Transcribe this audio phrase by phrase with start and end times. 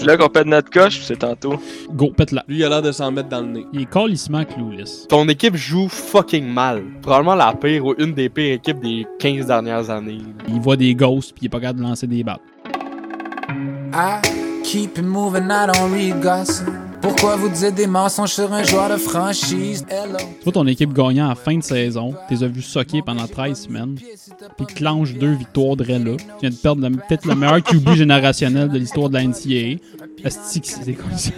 [0.00, 1.60] C'est là qu'on pète notre coche, c'est tantôt.
[1.90, 2.42] Go, pète-la.
[2.48, 3.66] Lui, il a l'air de s'en mettre dans le nez.
[3.74, 5.06] Il est calissement clueless.
[5.06, 6.82] Ton équipe joue fucking mal.
[7.02, 10.22] Probablement la pire ou une des pires équipes des 15 dernières années.
[10.48, 12.40] Il voit des ghosts puis il est pas capable de lancer des balles.
[13.92, 14.22] I
[14.64, 16.89] keep it moving, I don't read gossip.
[17.02, 19.86] Pourquoi vous dites des mensonges sur un joueur de franchise?
[19.88, 20.18] Hello.
[20.18, 23.02] Tu vois ton équipe gagnant à la fin de saison, tu les as vus socker
[23.02, 23.98] pendant 13 semaines,
[24.56, 26.16] puis clenche deux victoires de là.
[26.16, 29.78] Tu viens de perdre peut-être le meilleur QB générationnel de l'histoire de la NCAA.
[30.28, 30.80] C'est ça?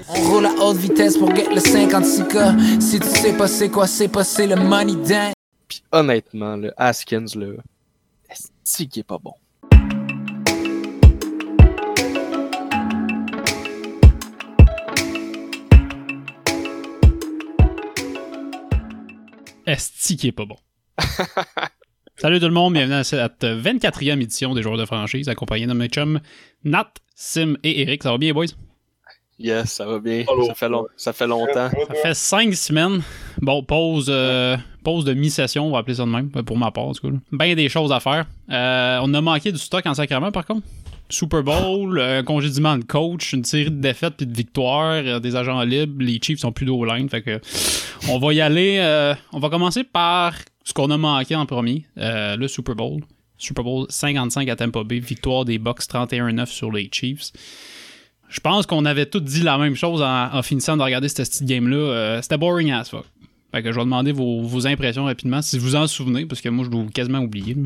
[0.08, 2.80] On roule à haute vitesse pour get le 56K.
[2.80, 5.34] Si tu sais pas c'est quoi, c'est pas c'est le money dance.
[5.68, 7.54] Pis honnêtement, le Haskins, là,
[8.30, 9.34] est qui est pas bon.
[19.72, 20.56] Esti qui est pas bon.
[22.16, 25.72] Salut tout le monde, bienvenue à cette 24e édition des joueurs de franchise, accompagné de
[25.72, 26.20] mes chums
[26.62, 28.02] Nat, Sim et Eric.
[28.02, 28.48] Ça va bien, boys?
[29.38, 30.24] Yes, ça va bien.
[30.46, 31.70] Ça fait, long- ça fait longtemps.
[31.70, 33.00] Ça fait 5 semaines.
[33.40, 36.84] Bon, pause, euh, pause de mi-session, on va appeler ça de même, pour ma part,
[36.84, 37.16] en tout cas.
[37.32, 38.26] Bien des choses à faire.
[38.50, 40.66] Euh, on a manqué du stock en sacrament, par contre.
[41.12, 45.36] Super Bowl, euh, congédiement de coach, une série de défaites puis de victoires, euh, des
[45.36, 47.38] agents libres, les Chiefs sont plus d'eau line, fait que
[48.08, 48.78] on va y aller.
[48.80, 53.02] euh, on va commencer par ce qu'on a manqué en premier, le Super Bowl.
[53.36, 57.32] Super Bowl 55 à Tampa Bay, victoire des Bucks 31-9 sur les Chiefs.
[58.28, 61.46] Je pense qu'on avait tous dit la même chose en, finissant de regarder cette petite
[61.46, 62.22] game-là.
[62.22, 63.04] C'était boring as fuck.
[63.50, 66.64] Fait que je vais demander vos, impressions rapidement, si vous en souvenez, parce que moi,
[66.64, 67.54] je dois quasiment oublier.
[67.54, 67.62] là.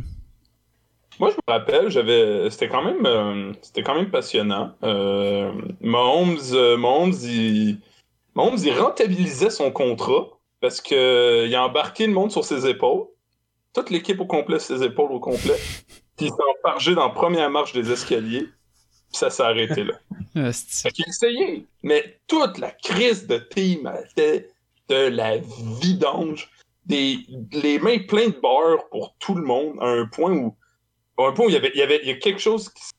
[1.18, 4.72] Moi, je me rappelle, j'avais, c'était quand même, euh, c'était quand même passionnant.
[4.82, 7.78] Euh, Mahomes, euh, Mahomes, il,
[8.34, 10.28] Mahomes, il rentabilisait son contrat
[10.60, 13.06] parce que euh, il a embarqué le monde sur ses épaules,
[13.72, 15.56] toute l'équipe au complet, ses épaules au complet,
[16.16, 19.94] puis il s'est empargé dans la première marche des escaliers, puis ça s'est arrêté là.
[20.52, 24.50] Fait qu'il essayait, mais toute la crise de team était
[24.88, 25.38] de la
[25.80, 26.50] vidange,
[26.84, 27.18] des,
[27.52, 30.54] les mains pleines de beurre pour tout le monde, à un point où,
[31.18, 32.82] un point où il y avait, il y avait, il y a quelque chose qui
[32.82, 32.92] se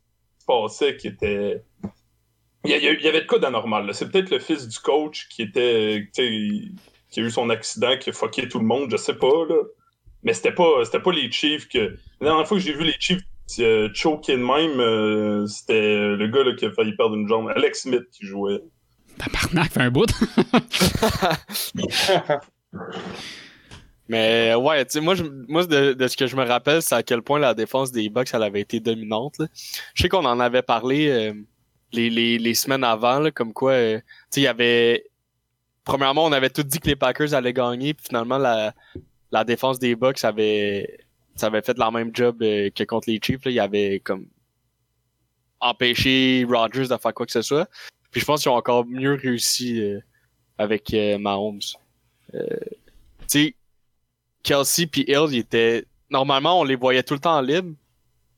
[0.48, 1.62] passait qui était,
[2.66, 3.86] il y, a- il avait de quoi d'anormal.
[3.86, 3.94] là.
[3.94, 6.72] C'est peut-être le fils du coach qui était, qui
[7.20, 9.56] a eu son accident, qui a fucké tout le monde, je sais pas là.
[10.24, 11.96] Mais c'était pas, c'était pas les Chiefs que.
[12.20, 13.22] La dernière fois que j'ai vu les Chiefs
[13.60, 17.48] euh, choquer de même, euh, c'était le gars là, qui a failli perdre une jambe,
[17.56, 18.62] Alex Smith qui jouait.
[19.18, 20.06] Tabarnak, fait un bout.
[24.10, 26.96] Mais ouais, tu sais, moi, je, moi de, de ce que je me rappelle, c'est
[26.96, 29.38] à quel point la défense des Bucks, elle avait été dominante.
[29.40, 29.48] là.
[29.94, 31.34] Je sais qu'on en avait parlé euh,
[31.92, 35.06] les, les, les semaines avant, là, comme quoi, euh, tu sais, il y avait...
[35.84, 38.74] Premièrement, on avait tout dit que les Packers allaient gagner, puis finalement, la,
[39.32, 41.00] la défense des Bucks avait,
[41.36, 43.46] ça avait fait la même job euh, que contre les Chiefs.
[43.46, 43.52] Là.
[43.52, 44.28] Il avait comme
[45.60, 47.70] empêché Rodgers de faire quoi que ce soit.
[48.12, 50.00] Puis je pense qu'ils ont encore mieux réussi euh,
[50.58, 51.60] avec euh, Mahomes.
[52.34, 52.46] Euh,
[53.22, 53.56] tu sais,
[54.48, 57.76] Kelsey puis Hill, ils étaient normalement on les voyait tout le temps libres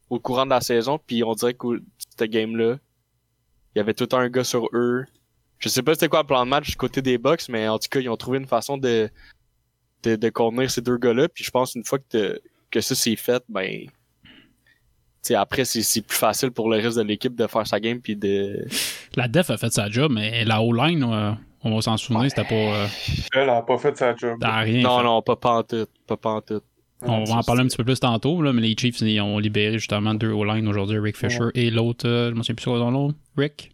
[0.09, 1.83] au courant de la saison, puis on dirait que
[2.17, 2.77] cette game là,
[3.75, 5.05] il y avait tout un gars sur eux.
[5.59, 7.77] Je sais pas c'était quoi le plan de match du côté des Bucks, mais en
[7.77, 9.07] tout cas ils ont trouvé une façon de
[10.01, 11.29] de, de contenir ces deux gars-là.
[11.29, 12.41] Puis je pense une fois que
[12.71, 13.91] que ça c'est fait, ben tu
[15.21, 18.01] sais, après c'est c'est plus facile pour le reste de l'équipe de faire sa game
[18.01, 18.65] puis de
[19.15, 21.33] La def a fait sa job, mais la O-line, euh,
[21.63, 22.53] on va s'en souvenir, c'était pas.
[22.55, 22.87] euh,
[23.33, 24.37] Elle a pas fait sa job.
[24.41, 24.81] rien.
[24.81, 25.03] non fait.
[25.03, 26.61] non pas pas en tout, pas pas en tout.
[27.01, 29.37] On va en parler un petit peu plus tantôt, là, mais les Chiefs ils ont
[29.39, 32.77] libéré justement deux O-line aujourd'hui, Rick Fisher et l'autre, euh, je me souviens plus quoi
[32.79, 33.71] son nom, Rick?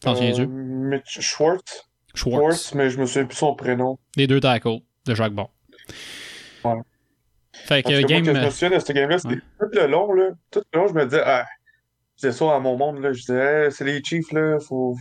[0.00, 0.42] T'en souviens-tu?
[0.42, 1.88] Euh, Mitch Schwartz?
[2.14, 2.38] Schwartz.
[2.40, 3.98] Schwartz, mais je me souviens plus son prénom.
[4.16, 5.50] Les deux tackles de chaque bord.
[6.64, 6.74] Ouais.
[7.52, 8.24] Fait que Parce que game.
[8.24, 9.40] moi, que je me souviens de cette game-là, c'était ouais.
[9.60, 10.30] tout le long, là.
[10.50, 11.44] Tout le long, je me disais, ah,
[12.16, 13.12] je disais ça à mon monde, là.
[13.12, 14.58] Je disais, Hey, c'est les Chiefs, là.
[14.66, 14.96] Faut...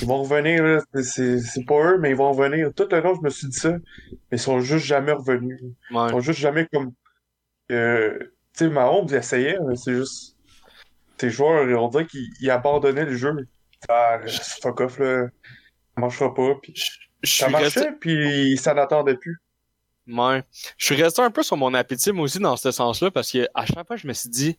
[0.00, 0.82] Ils vont revenir.
[1.02, 2.72] C'est- pas eux, mais ils vont revenir.
[2.74, 3.72] Tout le long, je me suis dit ça.
[3.72, 5.60] Mais ils sont juste jamais revenus.
[5.90, 6.06] Ouais.
[6.06, 6.92] Ils sont juste jamais comme.
[7.70, 8.18] Euh...
[8.56, 10.36] Tu sais, Mahomes, il essayait, mais c'est juste.
[11.16, 13.30] Tes joueurs, on dirait qu'ils ils abandonnaient le jeu.
[13.88, 14.18] Ah,
[14.62, 15.26] fuck off, là.
[15.94, 16.54] Ça marchera pas.
[16.62, 16.84] Puis ça
[17.22, 17.50] suis resté-
[17.80, 19.38] marchait, puis ça n'attendait plus.
[20.08, 20.42] Ouais.
[20.78, 23.46] Je suis resté un peu sur mon appétit, moi aussi, dans ce sens-là, parce que
[23.54, 24.58] à chaque fois, je me suis dit,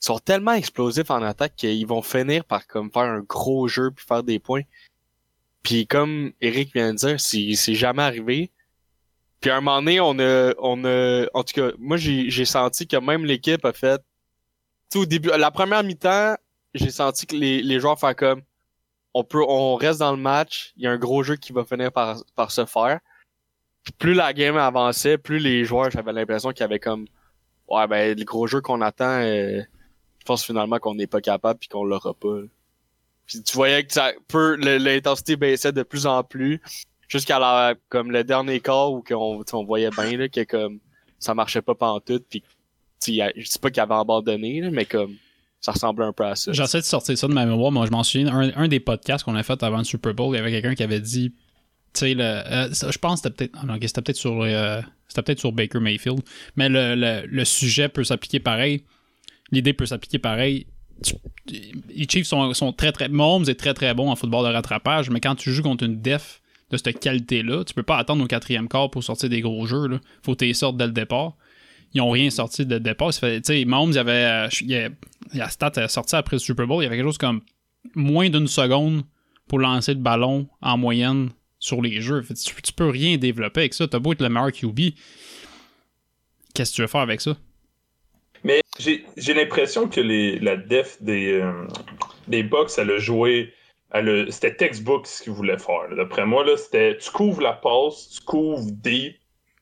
[0.00, 4.04] sont tellement explosifs en attaque qu'ils vont finir par comme faire un gros jeu puis
[4.06, 4.62] faire des points.
[5.62, 8.50] Puis comme Eric vient de dire, c'est jamais arrivé.
[9.40, 12.86] Puis à un moment donné, on a, on a, en tout cas, moi j'ai senti
[12.86, 14.00] que même l'équipe a fait,
[14.90, 16.36] sais, au début, la première mi-temps,
[16.74, 18.42] j'ai senti que les, les joueurs font comme,
[19.14, 21.64] on peut, on reste dans le match, il y a un gros jeu qui va
[21.64, 23.00] finir par, par se faire.
[23.84, 27.06] Puis plus la game avançait, plus les joueurs, j'avais l'impression qu'il y avait comme,
[27.68, 29.62] ouais ben le gros jeu qu'on attend, euh,
[30.28, 32.38] pense finalement qu'on n'est pas capable puis qu'on l'aura pas.
[33.26, 34.12] Puis tu voyais que ça
[34.60, 36.60] l'intensité baissait de plus en plus
[37.08, 40.78] jusqu'à la comme le dernier quart où qu'on on voyait bien là que comme
[41.18, 42.42] ça marchait pas pantoute puis
[43.04, 45.16] je sais pas qu'il avait abandonné mais comme
[45.60, 46.52] ça ressemblait un peu à ça.
[46.52, 47.72] J'essaie de sortir ça de ma mémoire.
[47.72, 50.32] Moi, je m'en souviens, un, un des podcasts qu'on a fait avant le Super Bowl,
[50.32, 51.32] il y avait quelqu'un qui avait dit,
[51.94, 54.80] tu sais, euh, je pense que c'était peut-être, ah peut-être sur, euh,
[55.16, 56.20] peut-être sur Baker Mayfield,
[56.54, 58.84] mais le, le sujet peut s'appliquer pareil.
[59.50, 60.66] L'idée peut s'appliquer pareil.
[61.88, 65.10] Les Chiefs sont, sont très très, Mahomes est très très bon en football de rattrapage,
[65.10, 66.40] mais quand tu joues contre une def
[66.70, 69.86] de cette qualité-là, tu peux pas attendre au quatrième quart pour sortir des gros jeux.
[69.88, 70.00] Là.
[70.22, 71.34] Faut que tu sortes dès le départ.
[71.94, 73.14] Ils ont rien sorti dès le départ.
[73.14, 74.90] Fait- Mahomes, il y avait, euh, il y a-
[75.32, 77.40] la stat est sortie après le Super Bowl, il y avait quelque chose comme
[77.94, 79.02] moins d'une seconde
[79.46, 82.22] pour lancer le ballon en moyenne sur les jeux.
[82.22, 83.88] Tu, tu peux rien développer avec ça.
[83.88, 84.92] T'as beau être le meilleur QB.
[86.54, 87.36] Qu'est-ce que tu veux faire avec ça?
[88.78, 91.66] J'ai l'impression que les, la def des, euh,
[92.30, 93.52] elle a joué.
[94.30, 95.88] C'était textbook ce qu'ils voulaient faire.
[95.96, 99.16] D'après moi, c'était tu couvres la passe, tu couvres deep,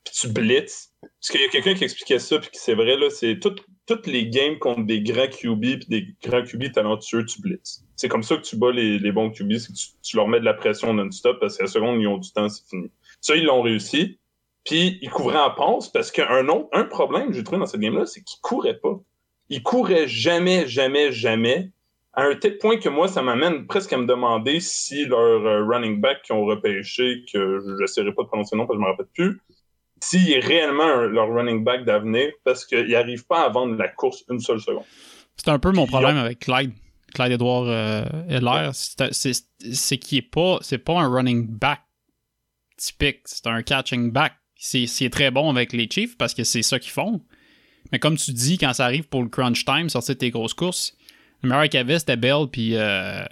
[0.04, 0.92] puis tu blitz.
[1.00, 3.54] Parce qu'il y a quelqu'un qui expliquait ça, puis c'est vrai, c'est tout-
[3.86, 7.84] toutes les games contre des grands QB, puis des grands QB talentueux, tu blitz.
[7.94, 10.26] C'est comme ça que tu bats les, les bons QB, c'est que tu, tu leur
[10.26, 12.90] mets de la pression non-stop, parce qu'à la seconde, ils ont du temps, c'est fini.
[13.20, 14.19] Ça, ils l'ont réussi.
[14.66, 17.80] Puis ils couvraient en passe parce qu'un autre, un problème que j'ai trouvé dans cette
[17.80, 18.98] game-là, c'est qu'ils couraient pas.
[19.48, 21.70] Ils couraient jamais, jamais, jamais.
[22.14, 25.64] À un tel point que moi, ça m'amène presque à me demander si leur euh,
[25.66, 28.82] running back qui ont repêché, que je n'essaierai pas de prononcer le nom parce que
[28.82, 29.40] je me rappelle plus,
[30.02, 33.88] s'il est réellement un- leur running back d'avenir parce qu'ils n'arrivent pas à vendre la
[33.88, 34.84] course une seule seconde.
[35.36, 36.72] C'est un peu mon problème avec Clyde.
[37.14, 38.70] Clyde Edouard euh, Edler.
[38.72, 41.80] C'est- qu'il est pas, c'est pas un running back
[42.76, 43.20] typique.
[43.26, 44.32] C'est un catching back.
[44.56, 47.20] C'est c'est très bon avec les Chiefs parce que c'est ça qu'ils font.
[47.93, 50.97] Mais comme tu dis, quand ça arrive pour le crunch time, sortir tes grosses courses,
[51.43, 53.23] le meilleur qu'il y avait, c'était Bell, puis euh,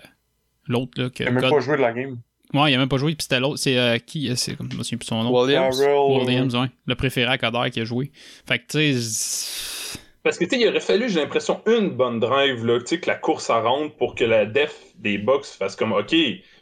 [0.69, 2.19] l'autre, là, que Il a même God- pas joué de la game.
[2.53, 3.59] Ouais, il a même pas joué, puis c'était l'autre.
[3.59, 5.43] C'est euh, qui C'est comme je me souviens plus son nom.
[5.43, 5.81] Williams.
[5.81, 6.69] Williams, ouais.
[6.87, 8.13] Le préféré à Coder qui a joué.
[8.47, 9.99] Fait que, tu sais.
[10.23, 13.01] Parce que, tu sais, il aurait fallu, j'ai l'impression, une bonne drive, là, tu sais,
[13.01, 16.15] que la course à rentre pour que la def des Bucks fasse comme, OK,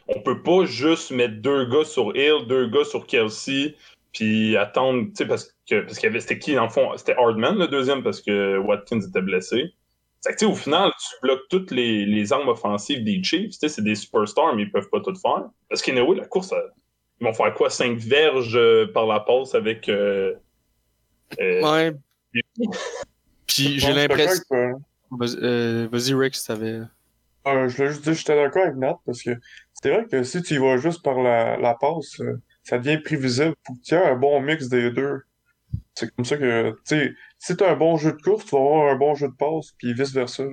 [0.09, 3.75] on peut pas juste mettre deux gars sur Hill, deux gars sur Kelsey,
[4.13, 6.95] puis attendre, tu sais, parce que, parce qu'il y avait, c'était qui, dans le fond?
[6.97, 9.73] C'était Hardman, le deuxième, parce que Watkins était blessé.
[10.21, 13.49] C'est que, tu sais, au final, tu bloques toutes les, les armes offensives des Chiefs,
[13.51, 15.45] tu sais, c'est des superstars, mais ils peuvent pas tout faire.
[15.69, 16.71] Parce qu'anyway, la course, elle-
[17.19, 17.69] ils vont faire quoi?
[17.69, 20.33] Cinq verges euh, par la passe avec, euh,
[21.41, 21.93] euh, Ouais.
[23.47, 24.43] Puis j'ai l'impression.
[25.21, 26.79] euh, Vas-y, Rick, si t'avais.
[27.47, 29.31] euh, je voulais juste dire, j'étais d'accord avec Nat parce que
[29.73, 32.97] c'est vrai que si tu y vas juste par la, la passe, euh, ça devient
[32.97, 33.55] prévisible.
[33.65, 35.21] Faut que tu aies un bon mix des deux.
[35.95, 38.61] C'est comme ça que, tu sais, si t'as un bon jeu de course, tu vas
[38.61, 40.43] avoir un bon jeu de passe, puis vice-versa.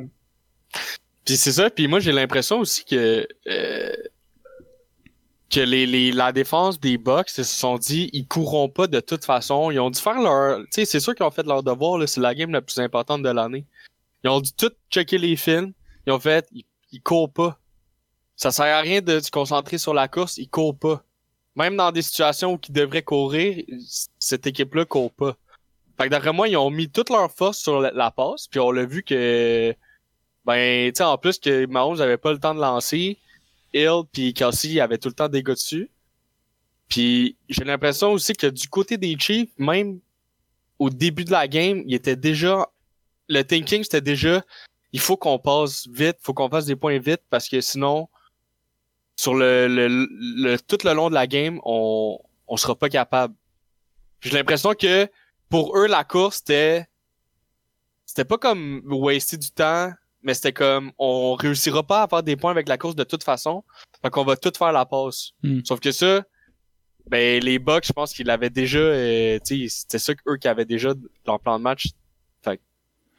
[1.25, 3.93] Puis c'est ça, puis moi j'ai l'impression aussi que euh,
[5.51, 9.01] que les, les la défense des Bucks ils se sont dit ils courront pas de
[9.01, 11.63] toute façon, ils ont dû faire leur tu sais c'est sûr qu'ils ont fait leur
[11.63, 13.67] devoir c'est la game la plus importante de l'année.
[14.25, 15.73] Ils ont dû tout checker les films,
[16.07, 17.59] ils ont fait ils, ils courent pas.
[18.37, 21.05] Ça sert à rien de se concentrer sur la course, ils courent pas.
[21.61, 23.63] Même dans des situations où ils devraient courir,
[24.19, 25.37] cette équipe-là court pas.
[25.99, 28.71] Fait que d'après moi, ils ont mis toute leur force sur la, passe, puis on
[28.71, 29.75] l'a vu que
[30.47, 33.19] ben, tu sais, en plus que Mahomes avait pas le temps de lancer,
[33.75, 35.91] Hill puis Kelsey avaient tout le temps des gars dessus.
[36.89, 40.01] Puis j'ai l'impression aussi que du côté des Chiefs, même
[40.79, 42.67] au début de la game, il était déjà
[43.29, 44.43] le thinking c'était déjà
[44.93, 48.09] il faut qu'on passe vite, faut qu'on fasse des points vite parce que sinon
[49.21, 53.35] sur le, le, le tout le long de la game, on on sera pas capable.
[54.23, 55.07] J'ai l'impression que
[55.51, 56.87] pour eux la course c'était
[58.07, 62.37] c'était pas comme waster du temps, mais c'était comme on réussira pas à faire des
[62.37, 63.63] points avec la course de toute façon.
[64.03, 65.33] Fait qu'on va tout faire la passe.
[65.43, 65.61] Hmm.
[65.65, 66.23] Sauf que ça,
[67.07, 68.79] ben les Bucks, je pense qu'ils l'avaient déjà.
[68.79, 70.95] euh, tu sais, c'était ça qu'eux qui avaient déjà
[71.27, 71.89] leur plan de match.
[72.43, 72.59] Fait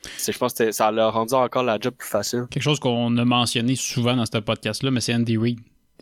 [0.03, 2.47] je pense que ça leur rendu encore la job plus facile.
[2.49, 5.59] Quelque chose qu'on a mentionné souvent dans ce podcast-là, mais c'est Andy Reid.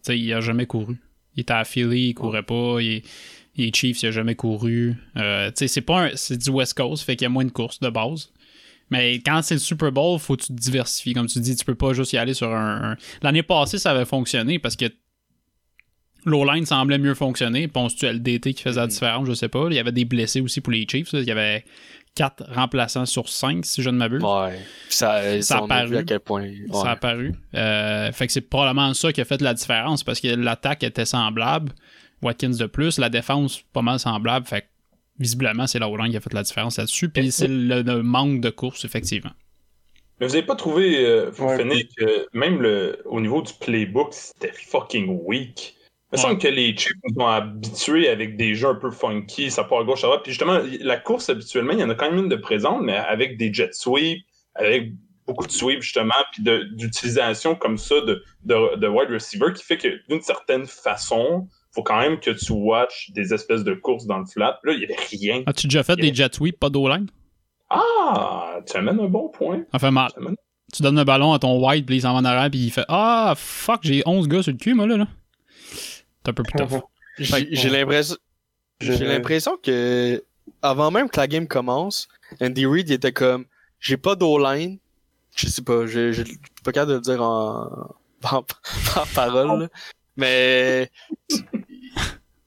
[0.08, 0.96] Il a jamais couru.
[1.36, 2.78] Il était à Philly, il courait pas.
[2.82, 3.02] Il,
[3.56, 4.96] il est Chiefs, il a jamais couru.
[5.18, 7.80] Euh, c'est pas un- c'est du West Coast, fait qu'il y a moins de courses
[7.80, 8.32] de base.
[8.92, 11.14] Mais quand c'est le Super Bowl, faut que tu te diversifies.
[11.14, 12.92] Comme tu dis, tu peux pas juste y aller sur un.
[12.94, 14.86] un- L'année passée, ça avait fonctionné parce que
[16.26, 17.68] l'O-line semblait mieux fonctionner.
[17.68, 19.28] Penses-tu à LDT qui faisait la différence?
[19.28, 19.68] Je sais pas.
[19.70, 21.14] Il y avait des blessés aussi pour les Chiefs.
[21.14, 21.20] là.
[21.22, 21.64] Il y avait
[22.20, 24.22] quatre remplaçants sur cinq, si je ne m'abuse.
[24.22, 24.60] Ouais.
[24.90, 25.96] Ça, euh, Ça a paru.
[25.96, 26.50] à quel point.
[26.74, 26.90] Ça a ouais.
[26.90, 27.36] apparu.
[27.56, 31.06] Euh, fait que c'est probablement ça qui a fait la différence parce que l'attaque était
[31.06, 31.72] semblable.
[32.22, 34.46] Watkins de plus, la défense pas mal semblable.
[34.46, 34.66] Fait que
[35.18, 37.08] visiblement, c'est la line qui a fait la différence là-dessus.
[37.08, 39.32] Puis c'est le, le manque de course, effectivement.
[40.20, 41.56] Mais vous avez pas trouvé, euh, Ouais.
[41.56, 45.76] Fennec, que même le, au niveau du playbook, c'était fucking weak.
[46.12, 46.30] Il me Ouais.
[46.30, 49.80] semble que les Chiefs nous ont habitués avec des jeux un peu funky, ça part
[49.80, 50.22] à gauche, à droite.
[50.24, 52.96] Puis justement, la course, habituellement, il y en a quand même une de présente, mais
[52.98, 54.24] avec des jet sweeps,
[54.56, 54.92] avec
[55.28, 59.78] beaucoup de sweeps, justement, puis d'utilisation comme ça de, de, de wide receiver qui fait
[59.78, 64.18] que d'une certaine façon, faut quand même que tu watches des espèces de courses dans
[64.18, 64.60] le flat.
[64.64, 65.44] Là, il y avait rien.
[65.46, 67.06] As-tu déjà fait des jet sweeps, pas d'O-line?
[67.70, 69.62] Ah, tu amènes un bon point.
[69.72, 70.10] Ça fait mal.
[70.14, 70.36] Tu amènes-
[70.74, 72.72] Tu donnes le ballon à ton white, puis il s'en va en arrière, puis il
[72.72, 74.98] fait Ah, fuck, j'ai 11 gars sur le cul, moi, là.
[74.98, 75.08] là.
[76.24, 76.82] C'est un peu plus tough.
[77.18, 78.16] J'ai l'impression
[78.82, 80.24] Je- j'ai l'impression que
[80.62, 82.08] avant même que la game commence,
[82.42, 83.46] Andy Reid il était comme
[83.80, 84.78] j'ai pas d'O-line.
[85.36, 89.62] Je sais pas, je suis pas capable de le dire en, en, en parole.
[89.64, 89.68] là.
[90.18, 90.90] Mais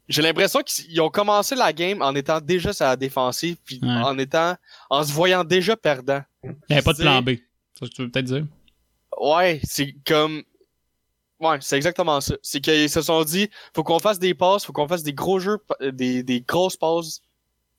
[0.09, 3.89] j'ai l'impression qu'ils ont commencé la game en étant déjà sur la défensive puis Ouais.
[3.89, 4.57] en étant
[4.91, 6.23] en se voyant déjà perdant.
[6.45, 7.31] Il n'y avait pas de plan B.
[7.79, 8.47] Ça, tu veux peut-être dire?
[9.21, 10.43] Ouais, c'est comme.
[11.43, 12.37] Ouais, c'est exactement ça.
[12.41, 15.41] C'est qu'ils se sont dit, faut qu'on fasse des passes, faut qu'on fasse des gros
[15.41, 17.21] jeux, des, des grosses passes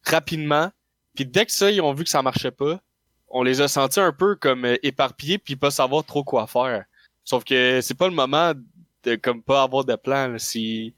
[0.05, 0.69] rapidement.
[1.15, 2.81] Puis dès que ça, ils ont vu que ça marchait pas,
[3.29, 6.83] on les a sentis un peu comme euh, éparpillés puis pas savoir trop quoi faire.
[7.23, 8.51] Sauf que c'est pas le moment
[9.05, 10.27] de comme pas avoir de plan.
[10.27, 10.39] là.
[10.39, 10.93] Si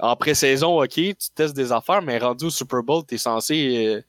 [0.00, 3.86] en pré-saison, ok, tu testes des affaires, mais rendu au Super Bowl, t'es censé.
[3.86, 4.02] euh,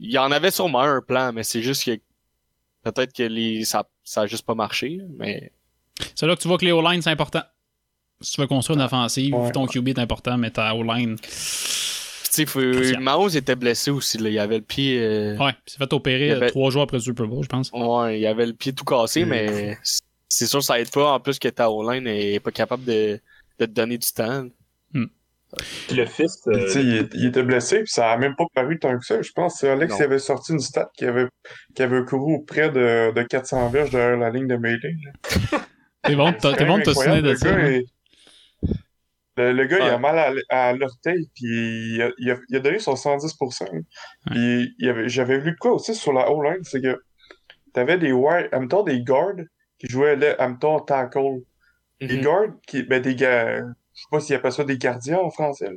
[0.00, 1.98] Il y en avait sûrement un plan, mais c'est juste que
[2.84, 5.52] peut-être que les ça ça a juste pas marché, mais
[6.14, 7.42] C'est là que tu vois que les O-line, c'est important.
[8.20, 9.52] Si tu veux construire une offensive, Ouais.
[9.52, 11.16] ton QB est important, mais ta O-line.
[13.00, 14.18] Mahomes était blessé aussi.
[14.18, 14.28] Là.
[14.28, 15.00] Il avait le pied.
[15.00, 17.42] euh, Ouais, il s'est fait opérer Il y avait- trois jours après le Super Bowl,
[17.42, 17.70] je pense.
[17.72, 19.28] Ouais, il avait le pied tout cassé, Mm.
[19.28, 19.78] mais
[20.28, 21.12] c'est sûr ça aide pas.
[21.14, 23.20] En plus que ta O-line est pas capable de,
[23.58, 24.46] de te donner du temps.
[25.88, 28.44] Puis le fils, euh, tu sais, il, il était blessé, puis ça a même pas
[28.54, 29.22] paru tant que ça.
[29.22, 29.96] Je pense que c'est Alex Non.
[29.96, 31.26] qui avait sorti une stat qui avait,
[31.74, 34.94] qui avait couru près de, de 400 verges derrière la ligne de mêlée.
[36.02, 37.50] T'es bon, t'as- t'es bon de te souvenir de ça.
[37.50, 37.70] Le gars, hein.
[37.72, 37.86] est-
[39.36, 40.18] le, le gars, il a mal
[40.50, 41.44] à, à l'orteil, puis
[41.94, 43.64] il a, il, a, il a donné son 110%.
[43.72, 43.80] là.
[44.30, 44.74] Puis
[45.06, 47.00] j'avais vu de quoi aussi sur la O-line, c'est que
[47.72, 49.36] t'avais des wide, en même temps, des guards
[49.78, 51.40] qui jouaient, là, en même temps, tackle.
[52.00, 52.22] Des Mhm.
[52.22, 53.62] guards qui, ben, des gars, je
[54.00, 55.76] sais pas s'ils appellent ça des gardiens en français, là,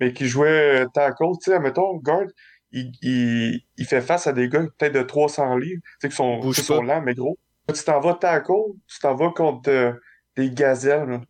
[0.00, 2.24] mais qui jouaient euh, tackle, tu sais, mettons, guard,
[2.72, 6.16] il, il, il fait face à des gars peut-être de 300 livres, tu sais, qui
[6.16, 7.38] sont, qui sont lents, mais gros.
[7.74, 8.52] Tu t'en vas tackle,
[8.86, 9.92] tu t'en vas contre euh,
[10.36, 11.20] des gazelles, là.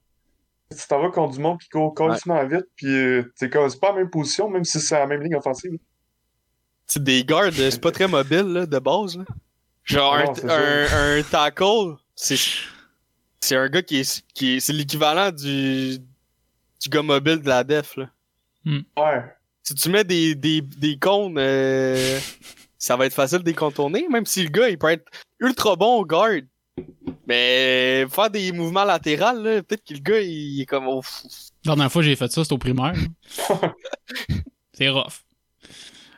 [0.70, 3.80] Tu t'en vas contre du monde qui court complètement vite, puis euh, c'est comme, c'est
[3.80, 5.72] pas la même position, même si c'est la même ligne offensive.
[5.72, 5.78] Tu
[6.86, 9.16] sais, des guards, euh, c'est pas très mobile là, de base.
[9.16, 9.24] Là.
[9.84, 12.36] Genre Non, un, un, un tackle, c'est
[13.40, 17.64] c'est un gars qui est, qui est c'est l'équivalent du du gars mobile de la
[17.64, 18.10] def là.
[18.66, 19.24] Ouais.
[19.62, 22.20] Si tu mets des des des cônes, euh,
[22.78, 25.76] ça va être facile de les contourner, même si le gars il peut être ultra
[25.76, 26.40] bon au guard.
[27.26, 31.02] Mais faire des mouvements latéraux, là, peut-être que le gars il est comme oh,
[31.64, 32.94] La dernière fois que j'ai fait ça, c'était au primaire.
[34.72, 35.24] c'est rough.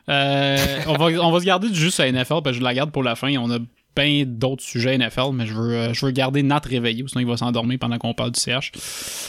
[0.09, 2.75] Euh, on, va, on va se garder du juste à NFL, parce que je la
[2.75, 3.37] garde pour la fin.
[3.39, 3.59] On a
[3.97, 7.27] bien d'autres sujets NFL, mais je veux, euh, je veux garder Nat réveillé, sinon il
[7.27, 8.73] va s'endormir pendant qu'on parle du CH.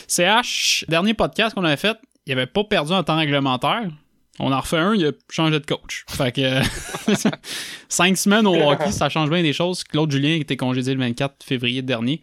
[0.08, 3.90] CH, dernier podcast qu'on avait fait, il avait pas perdu en temps réglementaire.
[4.40, 6.06] On en refait un, il a changé de coach.
[6.08, 6.62] Fait que
[7.90, 9.84] cinq semaines au hockey, ça change bien des choses.
[9.84, 12.22] Claude Julien qui était congédié le 24 février dernier,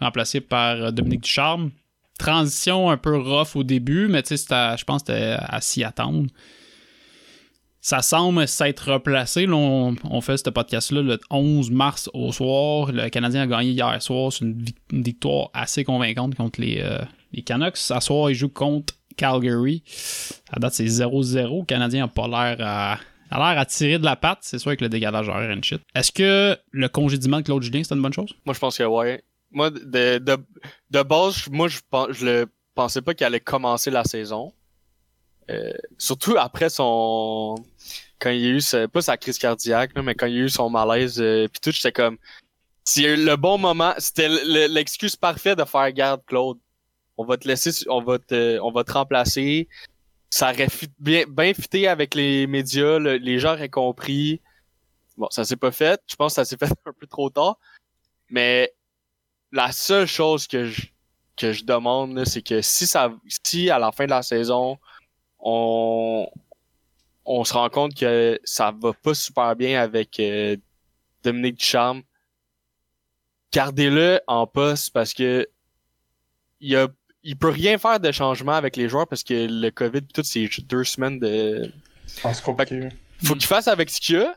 [0.00, 1.70] remplacé par euh, Dominique Ducharme.
[2.18, 5.84] Transition un peu rough au début, mais tu sais, je pense que c'était à s'y
[5.84, 6.28] attendre.
[7.82, 9.46] Ça semble s'être replacé.
[9.46, 12.92] Là, on, on fait ce podcast-là le 11 mars au soir.
[12.92, 14.32] Le Canadien a gagné hier soir.
[14.32, 16.98] C'est une victoire assez convaincante contre les, euh,
[17.32, 17.76] les Canucks.
[17.76, 19.82] Ce soir, ils jouent contre Calgary.
[20.50, 21.60] À date, c'est 0-0.
[21.60, 22.98] Le Canadien n'a pas l'air à,
[23.30, 24.38] a l'air à tirer de la patte.
[24.42, 25.82] C'est sûr avec le dégalage horaire and shit.
[25.94, 28.34] Est-ce que le congédiement de Claude Julien, c'est une bonne chose?
[28.44, 29.22] Moi, je pense que ouais.
[29.52, 30.36] Moi, de, de,
[30.90, 34.52] de base, moi, je, pensais pas qu'il allait commencer la saison.
[35.50, 37.56] Euh, surtout après son...
[38.20, 40.42] Quand il y a eu, pas sa crise cardiaque, là, mais quand il y a
[40.42, 42.18] eu son malaise, euh, pis tout, j'étais comme...
[42.84, 44.28] C'est le bon moment, c'était
[44.68, 46.58] l'excuse parfaite de faire garde, Claude.
[47.20, 49.68] On va te laisser, on va te, on va te remplacer.
[50.30, 51.52] Ça aurait fit- bien, bien
[51.90, 54.40] avec les médias, le- les gens auraient compris.
[55.18, 56.00] Bon, ça s'est pas fait.
[56.06, 57.58] Je pense que ça s'est fait un peu trop tard.
[58.30, 58.72] Mais
[59.52, 60.86] la seule chose que je,
[61.36, 63.12] que je demande, c'est que si ça,
[63.44, 64.78] si à la fin de la saison,
[65.40, 66.26] on,
[67.26, 70.56] on se rend compte que ça va pas super bien avec euh,
[71.22, 72.02] Dominique Ducharme,
[73.52, 75.46] gardez-le en poste parce que
[76.60, 76.88] il a,
[77.22, 80.22] il peut rien faire de changement avec les joueurs parce que le COVID pis tout,
[80.22, 81.70] c'est juste deux semaines de,
[82.24, 82.88] Ah, compliqué.
[83.22, 84.34] faut qu'il fasse avec ce qu'il a.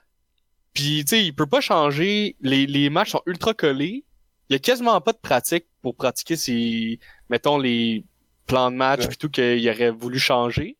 [0.73, 2.35] Puis, tu sais, il peut pas changer.
[2.41, 4.03] Les, les matchs sont ultra collés.
[4.49, 6.99] Il y a quasiment pas de pratique pour pratiquer ses,
[7.29, 8.03] mettons, les
[8.47, 9.07] plans de match Ouais.
[9.07, 10.75] puis tout qu'il aurait voulu changer.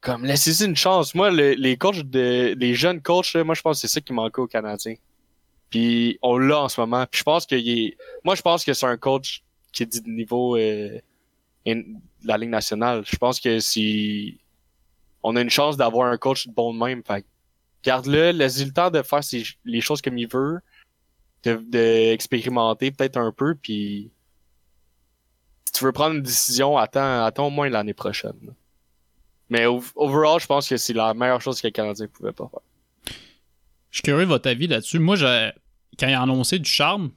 [0.00, 1.14] Comme, laissez-y une chance.
[1.14, 4.12] Moi, le- les coachs de, les jeunes coachs, moi, je pense que c'est ça qui
[4.12, 4.94] manquait aux Canadiens.
[5.70, 7.04] Puis, on l'a en ce moment.
[7.10, 9.42] Puis, je pense qu'il est, moi, je pense que c'est un coach
[9.74, 10.98] qui est du niveau, euh,
[12.24, 13.02] la Ligue nationale.
[13.04, 14.38] Je pense que si,
[15.22, 17.02] on a une chance d'avoir un coach de bon de même.
[17.02, 17.26] Fait
[17.82, 19.20] garde-le, laisse-lui le temps de faire
[19.64, 20.60] les choses comme il veut,
[21.42, 24.10] de, de peut-être un peu, puis
[25.66, 28.54] si tu veux prendre une décision, attends, attends au moins l'année prochaine.
[29.50, 32.48] Mais ov- overall, je pense que c'est la meilleure chose que les Canadiens pouvaient pas
[32.48, 32.60] faire.
[33.90, 34.98] Je suis curieux de votre avis là-dessus.
[34.98, 35.16] Moi,
[35.98, 37.10] quand ils ont annoncé du charme,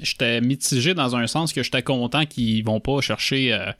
[0.00, 3.70] j'étais mitigé dans un sens que j'étais content qu'ils vont pas chercher euh,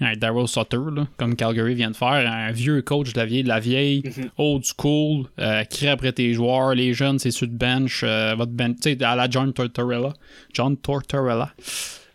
[0.00, 3.44] un Daryl Sutter, là, comme Calgary vient de faire, un vieux coach de la vieille,
[3.44, 4.30] de la vieille, Mhm.
[4.38, 8.52] old school, euh, crie après tes joueurs, les jeunes, c'est sur le bench, euh, votre
[8.52, 10.12] bench, tu sais, à la John Tortorella.
[10.52, 11.52] John Tortorella.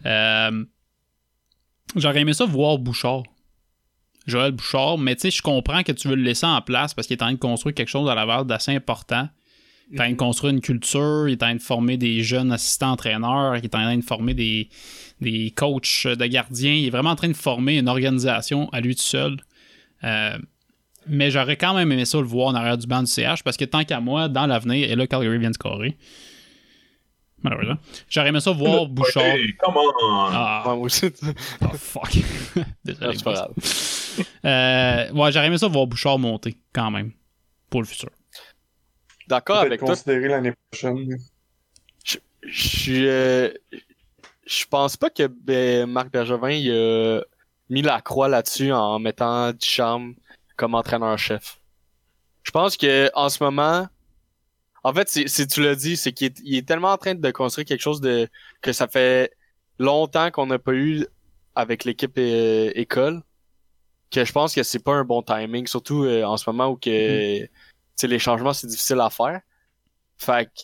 [0.05, 0.65] Euh,
[1.95, 3.23] J'aurais aimé ça voir Bouchard.
[4.27, 7.07] Joël Bouchard, mais tu sais, je comprends que tu veux le laisser en place parce
[7.07, 9.27] qu'il est en train de construire quelque chose à Laval d'assez important.
[9.91, 12.21] Il est en train de construire une culture, il est en train de former des
[12.21, 14.69] jeunes assistants entraîneurs, il est en train de former des,
[15.19, 16.73] des coachs de gardiens.
[16.73, 19.37] Il est vraiment en train de former une organisation à lui tout seul.
[20.03, 20.37] Euh,
[21.07, 23.57] mais j'aurais quand même aimé ça le voir en arrière du banc du CH parce
[23.57, 25.97] que tant qu'à moi, dans l'avenir, et là, Calgary vient de scorer.
[27.41, 27.77] Malheureusement.
[28.09, 29.23] J'aurais aimé ça voir Bouchard.
[29.23, 29.91] Hey, come on!
[30.31, 31.07] Ah, Ouais, moi aussi.
[31.61, 32.11] oh, fuck.
[32.85, 33.17] Désolé.
[33.17, 33.53] c'est pas grave.
[34.45, 37.11] Euh, ouais, j'aurais aimé ça voir Bouchard monter quand même
[37.69, 38.09] pour le futur.
[39.29, 39.95] D'accord avec toi.
[40.05, 41.17] l'année prochaine.
[42.03, 42.17] Je
[42.63, 43.51] suis, euh,
[44.45, 47.21] je pense pas que ben, Marc Bergevin il a
[47.69, 50.13] mis la croix là-dessus en mettant Duchamp
[50.55, 51.59] comme entraîneur-chef.
[52.43, 53.87] Je pense que en ce moment,
[54.83, 57.31] en fait, c'est- tu l'as dit, c'est qu'il est, il est tellement en train de
[57.31, 58.27] construire quelque chose de
[58.61, 59.31] que ça fait
[59.77, 61.05] longtemps qu'on n'a pas eu
[61.55, 63.21] avec l'équipe euh, école
[64.11, 66.75] que je pense que c'est pas un bon timing, surtout euh, en ce moment où
[66.77, 67.49] que tu
[67.99, 69.41] sais, les changements c'est difficile à faire.
[70.17, 70.61] Fait que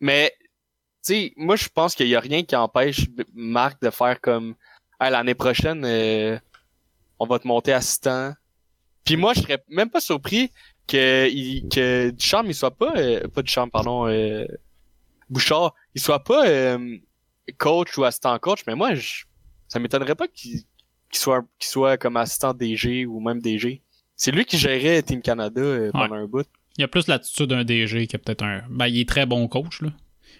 [0.00, 4.20] mais, tu sais, moi, je pense qu'il y a rien qui empêche Marc de faire
[4.20, 4.54] comme,
[5.00, 6.38] Hey, l'année prochaine, euh,
[7.18, 8.32] on va te monter assistant.
[9.04, 10.52] Puis moi, je serais même pas surpris
[10.86, 11.28] que,
[11.68, 14.44] que Duchamp, il soit pas, euh, pas Duchamp, pardon, euh,
[15.30, 16.96] Bouchard, il soit pas euh,
[17.58, 19.24] coach ou assistant coach, mais moi, je,
[19.68, 20.62] ça m'étonnerait pas qu'il
[21.12, 23.82] soit, qu'il soit comme assistant DG ou même DG.
[24.18, 26.46] C'est lui qui gérait Team Canada euh, pendant un bout.
[26.76, 28.62] Il a plus l'attitude d'un DG que peut-être un.
[28.68, 29.88] Ben, il est très bon coach, là.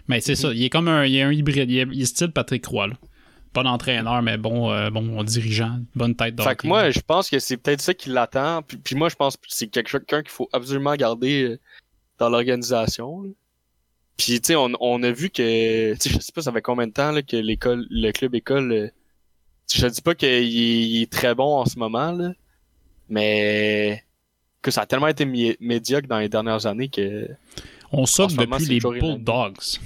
[0.09, 1.71] Mais c'est ça, il est comme un, il est un hybride.
[1.71, 2.95] Il est, il est style Patrick Roy, là.
[3.55, 7.31] Pas d'entraîneur, mais bon, euh, bon dirigeant, bonne tête de Fait que moi, je pense
[7.31, 8.63] que c'est peut-être ça qui l'attend.
[8.63, 11.59] Puis, puis moi, je pense que c'est quelque- quelqu'un qu'il faut absolument garder euh,
[12.19, 13.25] dans l'organisation.
[14.17, 16.61] Puis, tu sais, on, on a vu que, tu sais, je sais pas, ça fait
[16.63, 18.91] combien de temps là, que l'école, le club école,
[19.73, 22.33] je dis pas qu'il est, il est très bon en ce moment, là,
[23.09, 24.05] mais
[24.63, 27.29] que ça a tellement été mi- médiocre dans les dernières années que
[27.93, 28.05] On
[28.37, 28.81] moment, depuis c'est les
[29.17, 29.79] Bulldogs.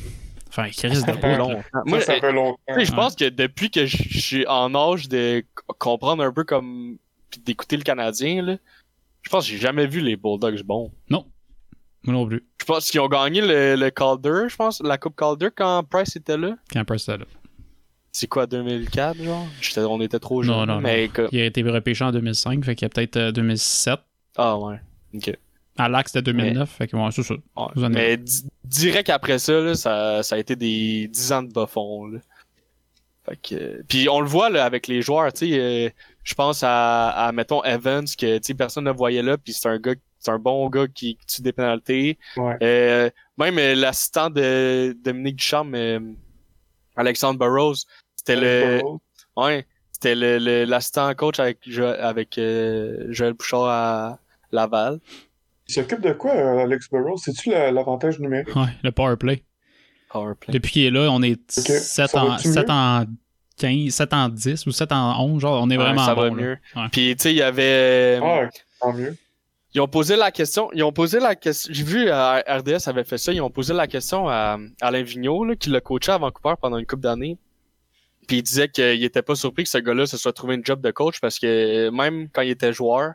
[0.49, 1.63] Enfin, Chris de.
[1.73, 2.59] Ça, Moi, ça fait longtemps.
[2.69, 5.43] Tu sais, je pense que depuis que je suis en âge de
[5.79, 6.99] comprendre un peu comme
[7.31, 8.57] puis d'écouter le Canadien, là,
[9.23, 10.91] je pense que j'ai jamais vu les Bulldogs bons.
[11.09, 11.25] Non.
[12.05, 12.45] Moi non plus.
[12.61, 16.17] Je pense qu'ils ont gagné le, le Calder, je pense, la Coupe Calder quand Price
[16.17, 16.57] était là.
[16.73, 17.25] Quand Price était là.
[18.13, 19.47] C'est quoi, 2004, genre?
[19.79, 20.55] On était trop jeunes.
[20.55, 23.17] Non, non, mais que- Il a été repêché en 2005, fait qu'il y a peut-être
[23.17, 23.99] euh, 2007.
[24.37, 24.77] Ah ouais.
[25.15, 25.35] Ok.
[25.79, 27.35] À l'Axe, c'était 2009, fait que c'est ça.
[27.57, 27.89] Ouais.
[27.89, 31.67] Mais di- direct après ça, là, ça, ça a été des 10 ans de bas
[31.67, 32.07] fond.
[32.09, 32.19] Là.
[33.25, 35.89] Fait que, euh, puis on le voit là, avec les joueurs, tu sais, euh,
[36.25, 39.69] je pense à, à, mettons, Evans, que tu sais, personne ne voyait là, puis c'est
[39.69, 42.19] un gars, c'est un bon gars qui, qui tue des pénalités.
[42.37, 42.57] Ouais.
[42.63, 46.01] Euh, même euh, l'assistant de Dominique Ducharme, euh,
[46.97, 47.87] Alexandre Burroughs,
[48.25, 48.81] c'était le,
[49.37, 54.19] ouais, c'était le, le- l'assistant coach avec, Jo- avec euh, Joël Bouchard à
[54.51, 54.99] Laval.
[55.69, 57.17] Il s'occupe de quoi, euh, Alex Burrows?
[57.19, 58.55] C'est-tu la- l'avantage numérique?
[58.57, 59.45] Ouais, le power play.
[60.11, 60.53] Powerplay.
[60.53, 62.75] Depuis qu'il est là, on est Ok, 7, ça en, va-tu 7 mieux?
[62.75, 63.05] en
[63.57, 66.23] 15, 7 en 10 ou 7 en 11, genre, on est Ouais, vraiment ça bon.
[66.23, 66.59] va mieux.
[66.77, 66.83] Ouais.
[66.93, 68.49] Puis tu sais, il y avait Ah,
[68.81, 69.17] tant mieux.
[69.73, 73.05] ils ont posé la question, ils ont posé la question, j'ai vu euh, RDS avait
[73.05, 76.19] fait ça, ils ont posé la question à Alain Vigneault là, qui l'a coaché à
[76.19, 77.39] Vancouver pendant une couple d'années.
[78.33, 80.81] Puis il disait qu'il était pas surpris que ce gars-là se soit trouvé une job
[80.81, 83.13] de coach parce que même quand il était joueur,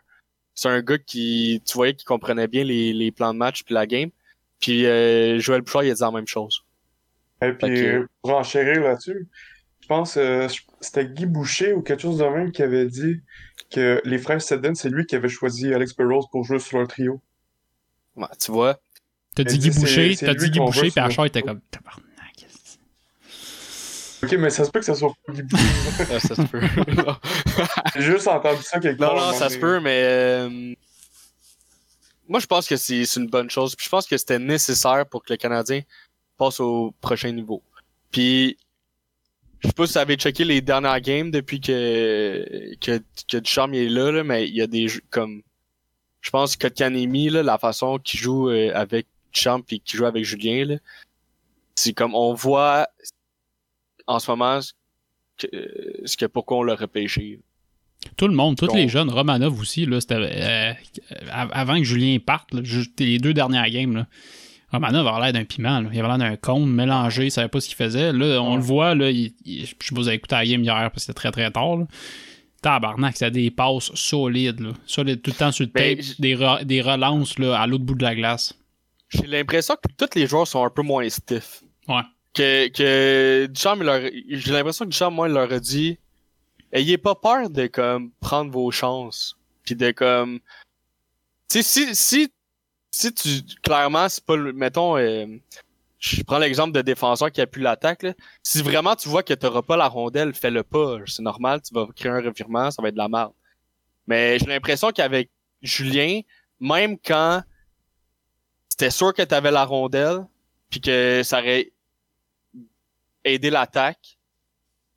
[0.54, 3.74] c'est un gars qui tu voyais qui comprenait bien les, les plans de match puis
[3.74, 4.12] la game.
[4.60, 6.64] Puis euh, Joël Bouchard il a dit la même chose.
[7.42, 9.28] Et puis, que- euh, pour enchérir là-dessus,
[9.82, 10.48] je pense euh,
[10.82, 13.20] c'était Guy Boucher ou quelque chose de même qui avait dit
[13.72, 16.88] que les frères Sedden, c'est lui qui avait choisi Alex Burrows pour jouer sur leur
[16.88, 17.24] trio.
[18.16, 18.80] Ouais, tu vois.
[19.34, 22.07] T'as dit dit Guy Boucher, t'as dit Guy Boucher, puis Achard était comme tabarnak.
[24.24, 25.14] Ok, mais ça se peut que ça soit.
[25.28, 26.60] Ouais, ça se peut.
[26.96, 27.16] non,
[27.96, 29.16] J'ai juste entendu ça quelque part.
[29.16, 30.02] non, un ça se peut, mais.
[30.04, 30.74] euh,
[32.28, 33.76] Moi, je pense que c'est une bonne chose.
[33.76, 35.82] Puis je pense que c'était nécessaire pour que le Canadien
[36.38, 37.62] passe au prochain niveau.
[38.12, 38.58] Puis,
[39.60, 43.74] je sais pas si vous avez checké les dernières games depuis que, que, que Ducharme
[43.74, 45.42] est là, là, mais il y a des jeux comme.
[46.22, 50.06] Je pense que Kanemi, là, la façon qu'il joue euh, avec Ducharme puis qu'il joue
[50.06, 50.76] avec Julien, là,
[51.76, 52.88] c'est comme on voit
[54.08, 54.74] en ce moment ce
[55.38, 55.48] que,
[56.06, 57.40] ce que pourquoi on l'a repêché.
[58.16, 60.74] Tout le monde, tous les jeunes, Romanov aussi, là, c'était euh,
[61.32, 62.62] av- avant que Julien parte, là,
[63.00, 64.08] les deux dernières games, là,
[64.72, 65.90] Romanov avait l'air d'un piment, là.
[65.92, 68.12] il avait l'air d'un con mélangé, il savait pas ce qu'il faisait.
[68.14, 70.46] Là, on le voit, là, il- il- je sais pas si vous avez écouté la
[70.46, 71.80] game hier parce que c'était très très tard.
[72.62, 74.72] Tabarnak, c'était des passes solides, là.
[74.86, 77.96] solides, tout le temps sur le Ben, tape, des, re- des relances à l'autre bout
[77.96, 78.54] de la glace.
[79.10, 81.62] J'ai l'impression que tous les joueurs sont un peu moins stiff.
[81.88, 82.02] Ouais.
[82.38, 83.80] Que, que Duchamp,
[84.30, 85.98] j'ai l'impression que Duchamp, moi, il leur a dit,
[86.72, 89.36] ayez pas peur de, comme, prendre vos chances.
[89.64, 90.40] Puis de, comme,
[91.50, 92.32] tu sais, si, si,
[92.92, 93.30] si tu,
[93.64, 95.26] clairement, c'est pas le, mettons, euh,
[95.98, 98.06] je prends l'exemple de défenseur qui a pu l'attaque.
[98.44, 100.98] Si vraiment tu vois que t'auras pas la rondelle, fais-le pas.
[101.08, 103.34] C'est normal, tu vas créer un revirement, ça va être de la merde.
[104.06, 105.32] Mais j'ai l'impression qu'avec
[105.64, 106.22] Julien,
[106.60, 107.42] même quand
[108.70, 110.28] c'était sûr que t'avais la rondelle,
[110.70, 111.72] puis que ça aurait
[113.28, 114.18] aidé l'attaque,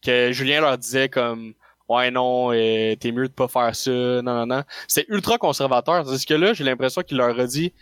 [0.03, 1.55] que Julien leur disait comme
[1.89, 4.63] ouais non, euh, t'es mieux de pas faire ça, non non non.
[4.89, 6.05] C'était ultra conservateur.
[6.05, 7.73] Parce que là, j'ai l'impression qu'il leur a dit,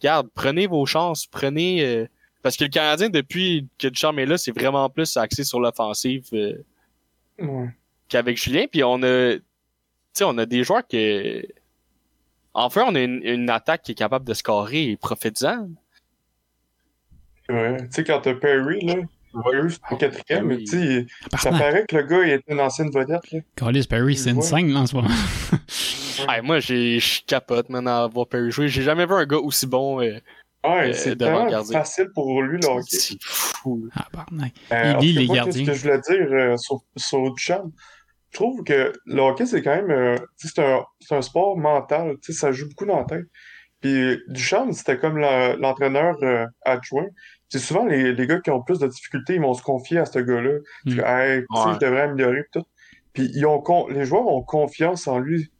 [0.00, 2.06] regarde, prenez vos chances, prenez euh,
[2.42, 6.26] parce que le Canadien depuis que Ducharme est là, c'est vraiment plus axé sur l'offensive
[6.32, 6.62] euh,
[7.38, 7.68] Ouais.
[8.08, 8.66] qu'avec Julien.
[8.70, 9.42] Puis on a, tu
[10.14, 11.44] sais, on a des joueurs que,
[12.54, 15.68] enfin, on a une, une attaque qui est capable de scorer et profitant.
[17.48, 17.76] Ouais.
[17.78, 18.94] Tu sais, quand t'as Perry, là,
[19.42, 20.64] Perry, c'est le quatrième, mais Perry.
[20.64, 21.06] tu sais,
[21.38, 23.40] ça paraît que le gars, il est une ancienne vedette, là.
[23.56, 24.42] Callis Perry, c'est une Ouais.
[24.42, 25.08] scène là, en ce moment.
[26.28, 28.68] Ouais, moi, j'ai, je capote, man, à voir Perry jouer.
[28.68, 30.00] J'ai jamais vu un gars aussi bon.
[30.00, 30.18] euh,
[30.64, 32.82] Ouais, Euh, c'est facile pour lui, le hockey.
[32.96, 33.88] C'est fou.
[33.94, 34.52] Tabarnak.
[34.72, 35.64] Euh, en lit les moi, gardiens.
[35.64, 37.70] Ce que je voulais dire euh, sur, sur Duchamp,
[38.32, 41.22] je trouve que le hockey, c'est quand même, euh, tu sais, c'est un, c'est un
[41.22, 43.26] sport mental, tu sais, ça joue beaucoup dans la tête.
[43.80, 47.06] Puis Duchamp, c'était comme l'entraîneur euh, adjoint.
[47.48, 50.04] C'est souvent les, les gars qui ont plus de difficultés, ils vont se confier à
[50.06, 50.58] ce gars-là.
[50.84, 50.96] Mm.
[50.96, 51.74] Que, Hey, tu sais, Ouais.
[51.74, 52.66] je devrais améliorer pis tout.
[53.12, 55.50] Puis ils ont con- les joueurs ont confiance en lui.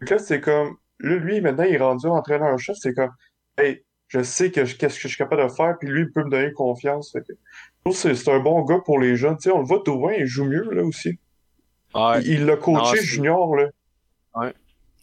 [0.00, 3.10] Donc là, c'est comme, là, lui, maintenant, il est rendu entraîneur-chef, c'est comme,
[3.58, 6.12] hey, je sais que je- qu'est-ce que je suis capable de faire, puis lui, il
[6.12, 7.10] peut me donner confiance.
[7.12, 7.34] Fait que, je
[7.84, 9.36] trouve que c'est c'est un bon gars pour les jeunes.
[9.36, 11.18] Tu sais, on le voit, Drouin, il joue mieux, là, aussi.
[11.94, 12.20] Ouais.
[12.22, 13.66] Il il l'a coaché junior, là.
[14.42, 14.52] Il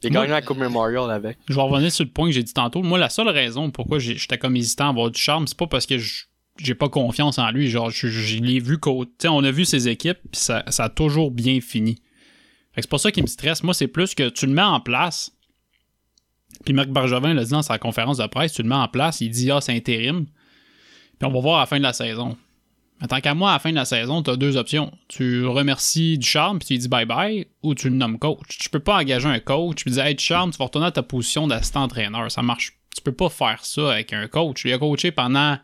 [0.08, 1.38] a gagné la Coupe Memorial avec.
[1.48, 2.82] Je vais revenir sur le point que j'ai dit tantôt.
[2.84, 5.86] Moi, la seule raison pourquoi j'étais comme hésitant à avoir du charme, c'est pas parce
[5.86, 6.26] que je-
[6.60, 7.68] j'ai pas confiance en lui.
[7.70, 8.78] Genre, je, je l'ai vu
[9.20, 12.00] sais, on a vu ses équipes, puis ça, ça a toujours bien fini.
[12.76, 13.64] C'est pas ça qui me stresse.
[13.64, 15.32] Moi, c'est plus que tu le mets en place.
[16.66, 19.22] Puis Marc Bargevin l'a dit dans sa conférence de presse, tu le mets en place,
[19.22, 20.26] il dit Ah, c'est intérim.
[20.26, 22.38] Puis on va voir à la fin de la saison.
[23.10, 24.92] Tant qu'à moi, à la fin de la saison, tu as deux options.
[25.10, 28.58] Tu remercies Ducharme puis tu lui dis bye bye ou tu le nommes coach.
[28.60, 31.04] Tu peux pas engager un coach puis dire Hey Ducharme, tu vas retourner à ta
[31.04, 32.32] position d'assistant entraîneur.
[32.32, 32.78] Ça marche.
[32.96, 34.64] Tu peux pas faire ça avec un coach.
[34.64, 35.58] Il a coaché pendant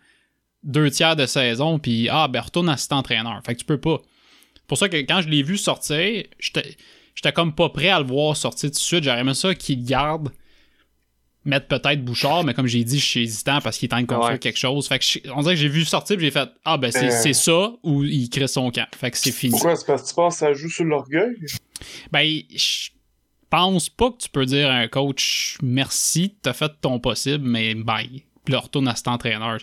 [0.64, 3.40] deux tiers de saison puis ah, ben retourne assistant entraîneur.
[3.46, 4.02] Fait que tu peux pas.
[4.68, 6.76] Pour ça que quand je l'ai vu sortir, j'étais
[7.16, 9.04] j'étais comme pas prêt à le voir sortir tout de suite.
[9.06, 10.30] J'aurais aimé ça qu'il garde
[11.50, 14.02] mettre peut-être Bouchard, mais comme j'ai dit, je suis hésitant parce qu'il est en train
[14.04, 14.40] de construire Ouais.
[14.40, 14.88] quelque chose.
[14.88, 17.08] Fait que je- on dirait que j'ai vu sortir puis j'ai fait Ah ben c'est
[17.08, 17.20] Euh.
[17.24, 18.88] c'est ça ou il crée son camp.
[18.96, 19.52] Fait que c'est fini.
[19.52, 19.76] Pourquoi?
[19.76, 21.36] C'est parce que tu penses que ça joue sur l'orgueil?
[22.12, 22.90] Ben je
[23.50, 27.74] pense pas que tu peux dire à un coach merci, t'as fait ton possible, mais
[27.76, 28.24] bye.
[28.46, 29.58] Puis là, retourne à cet entraîneur.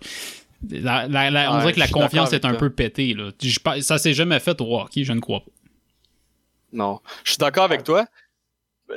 [0.70, 2.58] La- la- la- on dirait que la confiance est un toi.
[2.58, 3.14] peu pétée.
[3.14, 3.30] Là.
[3.42, 5.50] Je ça s'est jamais fait au hockey, je ne crois pas.
[6.72, 7.00] Non.
[7.24, 8.06] Je suis d'accord avec toi.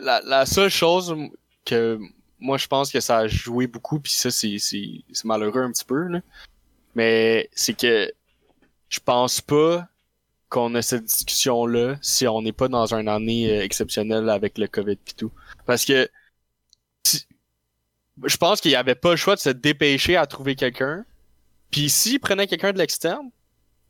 [0.01, 1.15] La, la seule chose
[1.65, 1.99] que
[2.39, 4.57] moi je pense que ça a joué beaucoup, puis ça c'est,
[5.23, 6.21] malheureux un petit peu, là.
[6.95, 8.11] mais c'est que
[8.89, 9.87] je pense pas
[10.49, 14.67] qu'on a cette discussion-là si on n'est pas dans une année euh, exceptionnelle avec le
[14.67, 15.31] COVID et tout.
[15.65, 16.09] Parce que
[17.05, 17.27] si-
[18.25, 21.05] je pense qu'il y avait pas le choix de se dépêcher à trouver quelqu'un.
[21.71, 23.29] Puis s'il prenait quelqu'un de l'externe,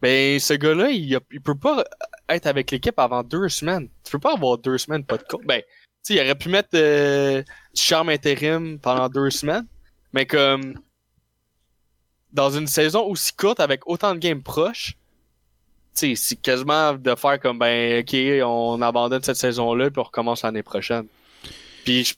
[0.02, 1.86] ben ce gars-là, il, peut pas
[2.28, 3.90] être avec l'équipe avant deux semaines.
[4.04, 5.46] Tu peux pas avoir deux semaines pas de coach.
[5.46, 5.62] Ben,
[6.04, 9.66] sais, il aurait pu mettre euh, du charme intérim pendant deux semaines,
[10.14, 10.80] mais comme
[12.32, 14.96] dans une saison aussi courte avec autant de games proches,
[15.94, 20.44] sais, c'est quasiment de faire comme ben ok, on abandonne cette saison-là puis on recommence
[20.44, 21.08] l'année prochaine.
[21.86, 22.14] Puis je-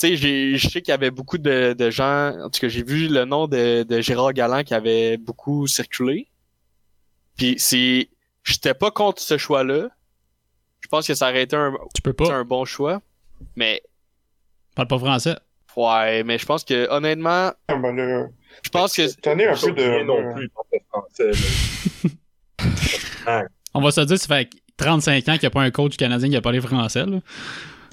[0.00, 2.82] tu sais, je sais qu'il y avait beaucoup de, de gens, en tout cas, j'ai
[2.82, 6.28] vu le nom de, de Gérard Galland qui avait beaucoup circulé.
[7.36, 8.08] Puis c'est,
[8.44, 9.88] j'étais pas contre ce choix-là.
[10.90, 12.34] Je pense que ça aurait été un, Tu peux c'est pas.
[12.34, 13.00] un bon choix.
[13.54, 13.80] Mais,
[14.74, 15.36] Parle pas français.
[15.76, 18.28] ouais, mais je pense que, honnêtement, Ah, ben
[18.64, 20.02] je pense que, Cette année, un peu de.
[20.02, 20.50] non plus,
[20.90, 21.30] français.
[23.24, 23.44] là.
[23.74, 26.28] On va se dire, ça fait 35 ans qu'il n'y a pas un coach canadien
[26.28, 27.06] qui a parlé français.
[27.06, 27.20] Là.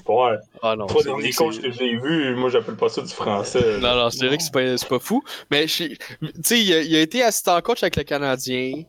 [0.08, 0.36] Ouais.
[0.60, 0.86] ah non.
[0.86, 3.78] Trois c'est- derniers coachs que j'ai vus, moi, j'appelle pas ça du français.
[3.78, 5.22] Non, non, c'est vrai que c'est pas, pas fou.
[5.52, 5.96] Mais, tu
[6.42, 8.82] sais, il, a- il a été assistant coach avec le Canadien.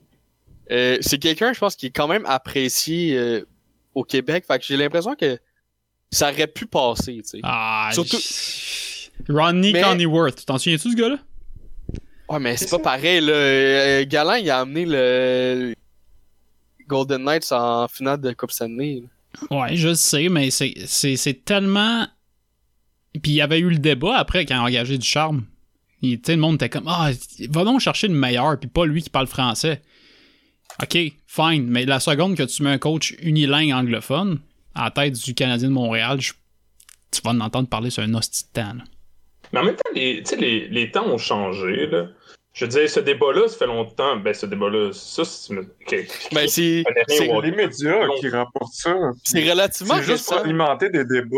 [0.72, 3.46] Euh, c'est quelqu'un, je pense, qui est quand même apprécié euh,
[3.96, 4.46] au Québec.
[4.48, 5.38] Fait que j'ai l'impression que
[6.12, 7.40] ça aurait pu passer, tu sais.
[7.44, 8.18] Ah, Surtout-
[9.28, 10.46] Rodney Mais- Connyworth.
[10.46, 11.18] T'en souviens-tu, ce gars-là?
[12.30, 12.84] Ouais, mais c'est pas ça.
[12.84, 13.34] pareil, là.
[13.34, 15.74] Euh, Galland, il a amené le
[16.88, 19.04] Golden Knights en finale de Coupe Stanley.
[19.52, 22.08] Ouais, je sais, mais c'est, c'est, c'est tellement.
[23.22, 25.46] Puis il y avait eu le débat après quand il a engagé du charme.
[26.02, 27.12] Il- Tu sais, le monde était comme Ah,
[27.50, 29.82] va donc chercher le meilleur, puis pas lui qui parle français.
[30.82, 34.40] Ok, fine, mais la seconde que tu mets un coach unilingue anglophone
[34.76, 36.34] à la tête du Canadien de Montréal, je-
[37.12, 38.74] tu vas en entendre parler sur un hostie de temps.
[38.76, 38.84] là.
[39.52, 41.88] Mais en même temps, les, tu sais, les, les temps ont changé.
[41.88, 42.08] Là.
[42.54, 44.18] Je veux dire, ce débat-là, ça fait longtemps.
[44.18, 45.54] Ben, ce débat-là, ça, c'est.
[45.58, 46.08] ok.
[46.34, 48.96] Ben, c'est, les médias qui rapportent ça.
[49.24, 51.38] c'est relativement C'est juste pour alimenter des débats.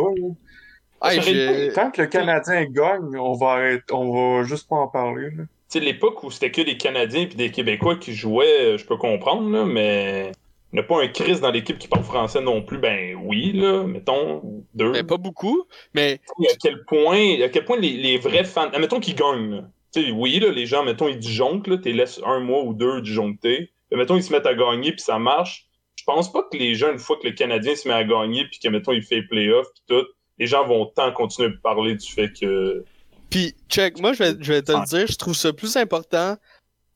[1.01, 1.12] là.
[1.12, 5.30] Hey, Tant que le Canadien gagne, on va arrêter, on va juste pas en parler.
[5.32, 5.43] là.
[5.72, 8.98] Tu l'époque où c'était que des Canadiens et des Québécois qui jouaient, euh, je peux
[8.98, 10.32] comprendre, là, mais
[10.74, 12.78] il n'y a pas un Chris dans l'équipe qui parle français non plus.
[12.78, 14.42] Ben oui, là, mettons,
[14.74, 14.92] deux.
[14.92, 19.00] ben, pas beaucoup, mais à quel point, à quel point les, les vrais fans, admettons
[19.00, 19.64] qu'ils gagnent, là.
[19.94, 23.02] Tu oui, là, les gens, mettons, ils disjonctent, là, t'es laisses un mois ou deux
[23.02, 23.72] disjonctés.
[23.92, 25.68] Mais mettons, ils se mettent à gagner puis ça marche.
[25.98, 28.46] Je pense pas que les gens, une fois que le Canadien se met à gagner
[28.46, 30.08] puis que, mettons, il fait les playoffs puis tout,
[30.40, 32.86] les gens vont tant continuer à parler du fait que.
[33.32, 36.38] Puis, check, moi, je vais, je vais te le dire, je trouve ça plus important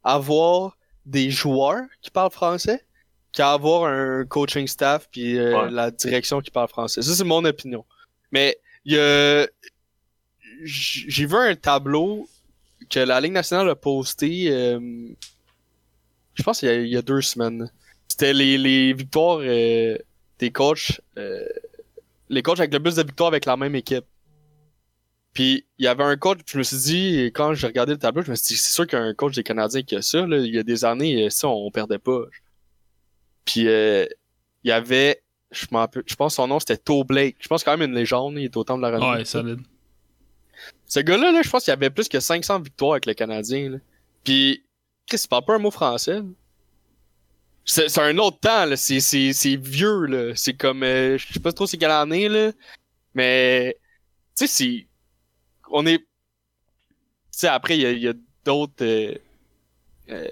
[0.03, 2.85] avoir des joueurs qui parlent français
[3.31, 5.71] qu'à avoir un coaching staff puis euh, Ouais.
[5.71, 7.01] la direction qui parle français.
[7.01, 7.83] Ça, c'est mon opinion.
[8.31, 9.47] Mais, il y a...
[10.63, 12.27] j- J'ai vu un tableau
[12.89, 14.79] que la Ligue nationale a posté, euh,
[16.35, 17.71] je pense il y, a, il y a deux semaines.
[18.07, 19.97] C'était les, les victoires euh,
[20.39, 21.47] des coachs, euh,
[22.29, 24.05] les coachs avec le plus de victoires avec la même équipe.
[25.35, 28.23] Puis il y avait un coach, je me suis dit, quand j'ai regardé le tableau,
[28.23, 30.01] je me suis dit, c'est sûr qu'il y a un coach des Canadiens qui a
[30.01, 30.25] ça.
[30.25, 30.37] Là.
[30.37, 32.21] Il y a des années, euh, ça, on perdait pas.
[33.43, 34.05] Puis euh,
[34.63, 35.21] il y avait,
[35.51, 35.65] je
[36.05, 37.35] je pense que son nom c'était To Blake.
[37.41, 39.17] Je pense quand même une légende, il est au temps de la renommée.
[39.17, 39.59] Ouais, solide.
[40.87, 43.71] Ce gars-là, là, je pense qu'il y avait plus que 500 victoires avec le Canadien.
[43.71, 43.77] Là.
[44.23, 44.63] Puis,
[45.05, 46.15] Chris, il parle pas un mot français.
[46.15, 46.23] là.
[47.65, 48.77] C'est c'est un autre temps, là.
[48.77, 50.33] C'est, c'est, c'est vieux, là.
[50.35, 52.53] C'est comme, euh, je sais pas trop c'est quelle année, là.
[53.15, 53.75] Mais,
[54.37, 54.87] tu sais, c'est,
[55.71, 56.05] on est, tu
[57.31, 59.15] sais, après, il y a, d'autres euh,
[60.09, 60.27] euh,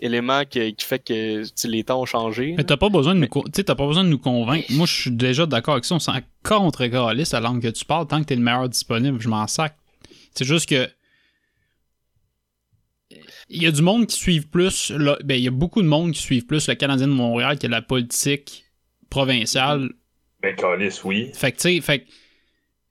[0.00, 2.54] éléments qui, qui fait que les temps ont changé.
[2.56, 4.66] Mais t'as pas besoin de nous, co- tu sais, t'as pas besoin de nous convaincre.
[4.70, 5.94] Moi, je suis déjà d'accord avec ça.
[5.94, 9.20] On s'en contre la langue que tu parles tant que t'es le meilleur disponible.
[9.20, 9.76] Je m'en sac.
[10.34, 10.88] C'est juste que
[13.48, 14.90] il y a du monde qui suivent plus.
[14.90, 17.66] ben, il y a beaucoup de monde qui suivent plus le Canadien de Montréal que
[17.66, 18.64] la politique
[19.10, 19.92] provinciale.
[20.40, 21.30] Ben, Calis, oui.
[21.34, 22.10] Fait que, tu sais, fait que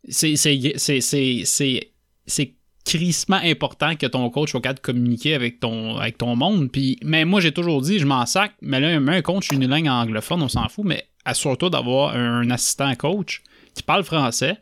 [0.07, 1.91] c'est, c'est, c'est, c'est, c'est,
[2.25, 2.53] c'est
[2.85, 6.69] crissement important que ton coach soit capable de communiquer avec ton, avec ton monde.
[6.71, 10.41] Puis, mais moi, j'ai toujours dit, je m'en sac, mais là, un coach unilingue anglophone,
[10.41, 13.41] on s'en fout, mais assure-toi d'avoir un assistant coach
[13.73, 14.57] qui parle français.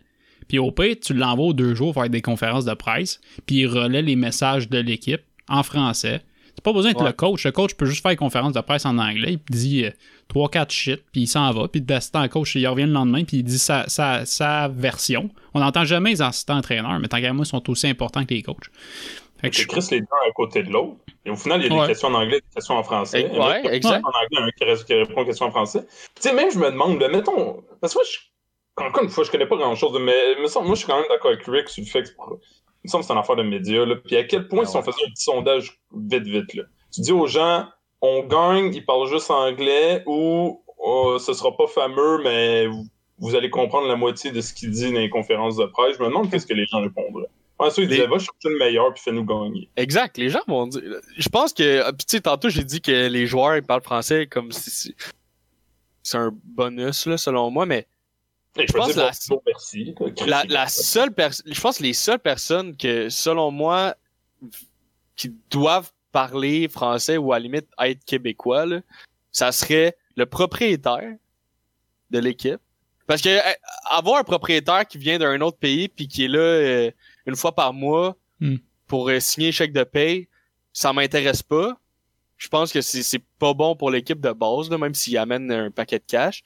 [0.47, 3.67] Puis au pire, tu l'envoies aux deux jours faire des conférences de presse, puis il
[3.67, 6.21] relaie les messages de l'équipe en français.
[6.55, 7.07] T'as pas besoin d'être Ouais.
[7.07, 7.45] le coach.
[7.45, 9.85] Le coach peut juste faire une conférence de presse en anglais, puis dit
[10.35, 11.67] euh, 3-4 shit, puis il s'en va.
[11.67, 15.29] Puis l'assistant coach, il revient le lendemain, puis il dit sa, sa, sa version.
[15.53, 18.33] On n'entend jamais les assistants entraîneurs, mais tant qu'à moi, ils sont aussi importants que
[18.33, 18.57] les coachs.
[19.41, 20.97] Fait que je- Chris les deux à côté de l'autre.
[21.25, 21.81] Et au final, il y a Ouais.
[21.81, 23.27] des questions en anglais, des questions en français.
[23.31, 23.85] Il y en a ouais.
[23.85, 25.85] En anglais, un qui reste- qui répond aux questions en français.
[26.15, 29.23] Tu sais, même je me demande, ben, mettons, parce que moi, je, encore une fois,
[29.23, 31.43] je connais pas grand chose, mais me semble- moi, je suis quand même d'accord avec
[31.47, 32.09] Rick sur le fait que
[32.83, 33.95] il me semble que c'est une affaire de médias, là.
[33.95, 34.85] Puis à quel point, Ah si on ouais.
[34.85, 36.63] faisait un petit sondage vite, vite, là,
[36.93, 37.67] tu dis aux gens,
[38.01, 42.85] on gagne, ils parlent juste anglais, ou oh, ce sera pas fameux, mais vous,
[43.19, 45.97] vous allez comprendre la moitié de ce qu'il dit dans les conférences de presse.
[45.97, 47.29] Je me demande qu'est-ce que les gens répondraient.
[47.77, 49.69] Disaient, va chercher le meilleur, puis fais-nous gagner.
[49.77, 50.81] Exact, les gens vont dire.
[51.15, 51.83] Je pense que.
[51.91, 54.95] Puis tu sais, tantôt j'ai dit que les joueurs ils parlent français comme si
[56.01, 57.85] c'est un bonus là, selon moi, mais
[58.57, 58.95] Je pense
[59.45, 59.93] merci.
[60.17, 61.53] Il- la seule personne.
[61.53, 63.95] Je pense que les seules personnes que, selon moi,
[65.15, 68.81] qui doivent parler français ou à la limite être québécois, là,
[69.31, 71.15] ça serait le propriétaire
[72.09, 72.59] de l'équipe,
[73.07, 73.53] Parce que euh,
[73.89, 76.91] avoir un propriétaire qui vient d'un autre pays puis qui est là euh,
[77.25, 78.55] une fois par mois Hmm.
[78.87, 80.27] pour euh, signer un chèque de paye,
[80.73, 81.77] ça m'intéresse pas.
[82.37, 85.69] Je pense que c'est pas bon pour l'équipe de base, là, même s'il amène un
[85.69, 86.41] paquet de cash.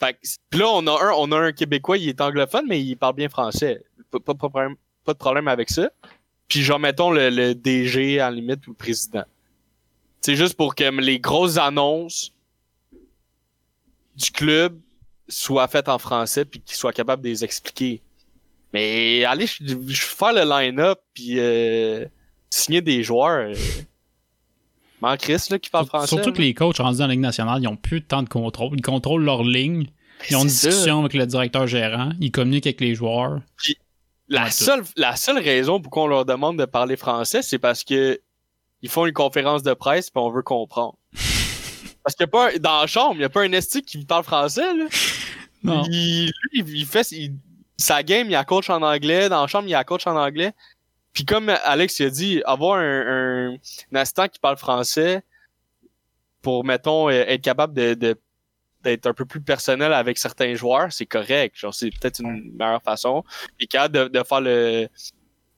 [0.00, 2.80] Fait que, pis là, on a un, on a un Québécois, il est anglophone, mais
[2.82, 3.84] il parle bien français.
[4.10, 5.90] Pas, pas, pas, problème- pas de problème avec ça.
[6.48, 9.24] Puis genre, mettons le, le DG en limite ou le président.
[10.20, 12.32] C'est juste pour que les grosses annonces
[14.16, 14.78] du club
[15.28, 18.02] soient faites en français puis qu'ils soient capables de les expliquer.
[18.72, 22.04] Mais allez, je, je faire le line-up puis euh,
[22.50, 23.50] signer des joueurs.
[23.50, 23.54] Euh,
[25.00, 26.08] m'en là, qui parle français.
[26.08, 26.36] Surtout là.
[26.36, 28.76] que les coachs rendus dans la Ligue nationale, ils ont plus de temps de contrôle.
[28.76, 29.86] Ils contrôlent leur ligne.
[30.30, 30.68] Ils ont une ça.
[30.68, 32.10] discussion avec le directeur gérant.
[32.20, 33.40] Ils communiquent avec les joueurs.
[34.28, 38.20] La seule, la seule raison pour qu'on leur demande de parler français, c'est parce que
[38.82, 40.96] ils font une conférence de presse puis on veut comprendre.
[42.04, 44.22] Parce a pas un- dans la chambre, il y a pas un esti qui parle
[44.22, 44.84] français là.
[45.64, 45.82] Non.
[45.90, 47.34] Il, lui, il fait il-
[47.76, 50.52] sa game, il a coach en anglais, dans la chambre, il a coach en anglais.
[51.12, 55.22] Puis comme Alex il a dit, avoir un, un, un assistant qui parle français
[56.42, 58.20] pour mettons euh, être capable de, de
[58.86, 61.56] d'être un peu plus personnel avec certains joueurs, c'est correct.
[61.58, 63.22] Genre, c'est peut-être une meilleure façon.
[63.60, 64.88] Et capable de, de faire le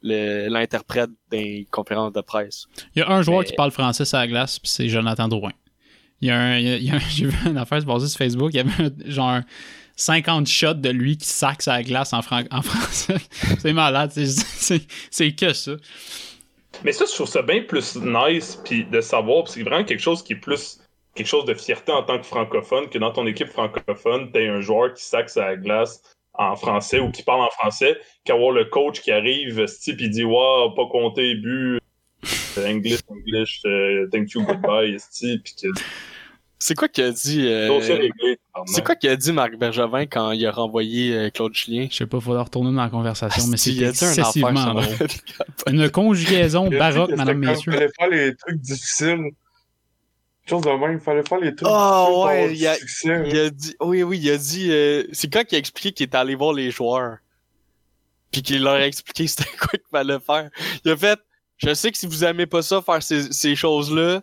[0.03, 2.67] le- l'interprète des conférences de presse.
[2.95, 5.27] Il y a un joueur Mais- qui parle français sur la glace, puis c'est Jonathan
[5.27, 5.51] Drouin.
[6.21, 7.81] Il y a un, il y a- il y a un- j'ai vu une affaire
[7.81, 9.41] se passer sur Facebook, il y avait un- genre
[9.97, 13.17] 50 shots de lui qui sac la glace en, fran- en français.
[13.59, 15.73] c'est malade, c'est- c'est c'est que ça.
[16.85, 19.99] Mais ça, je trouve ça bien plus nice puis de savoir, puis c'est vraiment quelque
[20.03, 20.79] chose qui est plus
[21.19, 24.61] quelque chose de fierté en tant que francophone, que dans ton équipe francophone, t'as un
[24.61, 26.01] joueur qui saxe à la glace
[26.35, 30.23] en français ou qui parle en français, qu'avoir le coach qui arrive, sti, puis dit
[30.25, 31.81] Wow, pas compter but,
[32.59, 35.69] euh, English, English, euh, thank you, goodbye, sti, puis que
[36.61, 37.81] C'est quoi qu'il a dit euh.
[38.67, 41.89] C'est quoi qu'il a dit Marc Bergevin quand il a renvoyé euh, Claude Julien?
[41.91, 45.91] Je sais pas, faudra retourner dans la conversation, mais c'est il un excessivement le- Une
[45.91, 47.73] conjugaison Il baroque, que madame, messieurs.
[47.73, 49.31] fallait faire les trucs difficiles.
[50.49, 53.23] Chose de même, il fallait faire les trucs Ah, ouais, il y a- du succès.
[53.27, 56.05] Il a dit, oui, oui, il a dit, euh, c'est quand qu'il a expliqué qu'il
[56.07, 57.19] était allé voir les joueurs.
[58.33, 60.51] Puis qu'il leur a expliqué c'était quoi qu'il fallait faire.
[60.85, 61.19] Il a fait,
[61.59, 64.23] je sais que si vous aimez pas ça, faire ces, ces choses-là,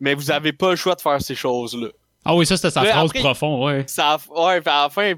[0.00, 1.88] mais vous avez pas le choix de faire ces choses-là.
[2.24, 3.84] Ah oui, ça c'était sa Mais phrase après- profonde, ouais.
[3.86, 5.14] Ça, ouais, puis à la fin,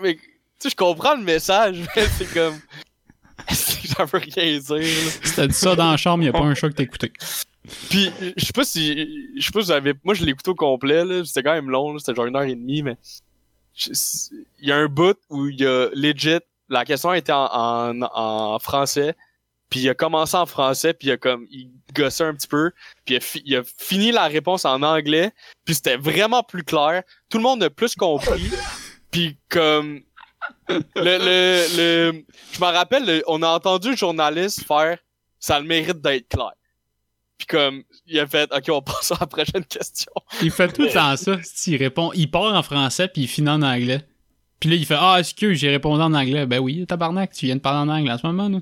[0.00, 0.20] mais, tu
[0.58, 2.58] sais, je comprends le message, mais c'est comme,
[3.50, 5.10] ça veut rien dire, là.
[5.24, 7.12] Si t'as dit ça dans la chambre, il a pas un chat que t'as écouté.
[7.88, 10.50] Puis, je sais pas si, je sais pas si vous avez, moi je l'ai écouté
[10.50, 12.96] au complet, là, c'était quand même long, c'était genre une heure et demie, mais
[13.86, 18.02] il y a un bout où il y a legit, la question était en, en,
[18.02, 19.14] en français,
[19.70, 22.72] puis il a commencé en français, puis il a comme, il gossait un petit peu,
[23.04, 25.30] puis il a, fini la réponse en anglais,
[25.64, 28.50] puis c'était vraiment plus clair, tout le monde a plus compris,
[29.10, 30.00] puis comme,
[30.68, 31.76] le, le,
[32.12, 34.98] le, je me rappelle, le- on a entendu le journaliste faire,
[35.38, 36.52] ça a le mérite d'être clair.
[37.42, 40.12] Puis comme, il a fait, ok, on passe à la prochaine question.
[40.42, 41.38] Il fait tout le temps ça.
[41.66, 44.02] Il répond, il part en français puis il finit en anglais.
[44.60, 46.46] Puis là, il fait Ah, excuse, j'ai répondu en anglais.
[46.46, 48.48] Ben oui, tabarnak, tu viens de parler en anglais en ce moment.
[48.48, 48.60] Là.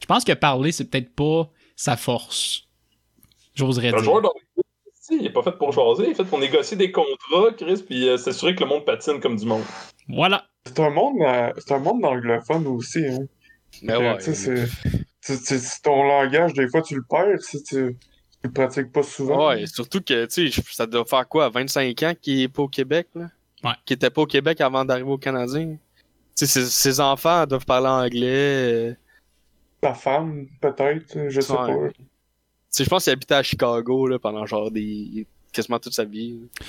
[0.00, 2.64] Je pense que parler, c'est peut-être pas sa force.
[3.54, 4.04] J'oserais Un dire.
[4.04, 4.32] joueur dans
[5.10, 8.06] il est pas fait pour jaser, il est fait pour négocier des contrats, Chris, puis
[8.08, 9.62] euh, s'assurer que le monde patine comme du monde.
[10.06, 10.44] Voilà.
[10.66, 13.06] C'est un monde, euh, c'est un monde anglophone aussi.
[13.06, 13.20] Hein.
[13.82, 14.66] Mais Euh, ouais.
[15.36, 17.96] Si ton langage, des fois, tu le perds si tu, tu
[18.44, 19.48] le pratiques pas souvent.
[19.48, 22.68] Ouais, surtout que, tu sais, ça doit faire quoi, 25 ans qu'il est pas au
[22.68, 23.26] Québec, là?
[23.64, 23.72] Ouais.
[23.84, 25.76] Qu'il était pas au Québec avant d'arriver au Canadien.
[26.36, 28.90] Tu sais, ses, ses enfants doivent parler anglais.
[28.90, 28.94] euh,
[29.80, 31.58] Ta femme, peut-être, je sais Ouais.
[31.66, 31.88] pas.
[31.90, 32.04] Tu
[32.70, 36.38] sais, je pense qu'il habitait à Chicago, là, pendant genre des, quasiment toute sa vie.
[36.60, 36.66] là.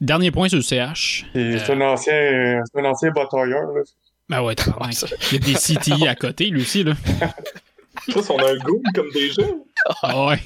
[0.00, 1.26] Dernier point sur le CH.
[1.34, 3.70] Et C'est un ancien, c'est un ancien batailleur.
[3.72, 3.82] Là.
[4.30, 4.54] Ben ouais,
[4.92, 5.06] ça.
[5.32, 6.94] Il y a des CTI à côté, lui aussi, là.
[8.08, 9.64] Chris, on a un goût comme des gens.
[10.02, 10.40] Ah ouais.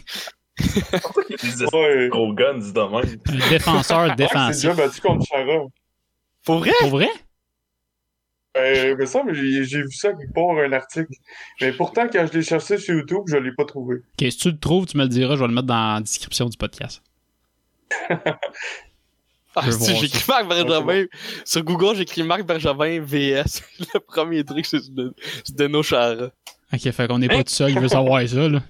[0.58, 3.20] C'est pour ça qu'il des gros guns de même.
[3.26, 4.62] Un défenseur Ouais, c'est défensif.
[4.70, 5.66] déjà battu contre Chara.
[6.44, 6.72] Pour vrai?
[6.80, 7.08] Pour vrai?
[8.56, 11.12] Euh, mais ça, mais j'ai j'ai vu ça quelque part, un article.
[11.60, 13.96] Mais pourtant, quand je l'ai cherché sur YouTube, je l'ai pas trouvé.
[13.96, 16.00] Ok, si tu le trouves, tu me le diras, je vais le mettre dans la
[16.00, 17.02] description du podcast.
[19.56, 21.06] Ah, si, écrit Marc Bergevin.
[21.44, 23.62] Sur Google, j'ai écrit Marc Bergevin VS.
[23.94, 26.30] Le premier truc, c'est de, c'est de nos chars.
[26.74, 28.60] Ok, fait qu'on est pas tout seul, il veut savoir ça, là.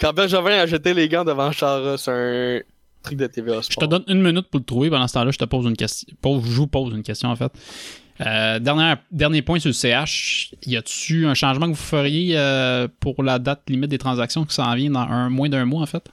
[0.00, 2.60] Quand Bergevin a jeté les gants devant Chara, c'est un
[3.02, 4.90] truc de TVA Je te donne une minute pour le trouver.
[4.90, 6.08] Pendant ce temps-là, je te pose une question.
[6.22, 7.52] Je vous pose une question, en fait.
[8.20, 10.54] Euh, dernier, dernier point sur le CH.
[10.66, 14.54] Y a-tu un changement que vous feriez euh, pour la date limite des transactions qui
[14.54, 16.08] s'en vient dans un, moins d'un mois, en fait?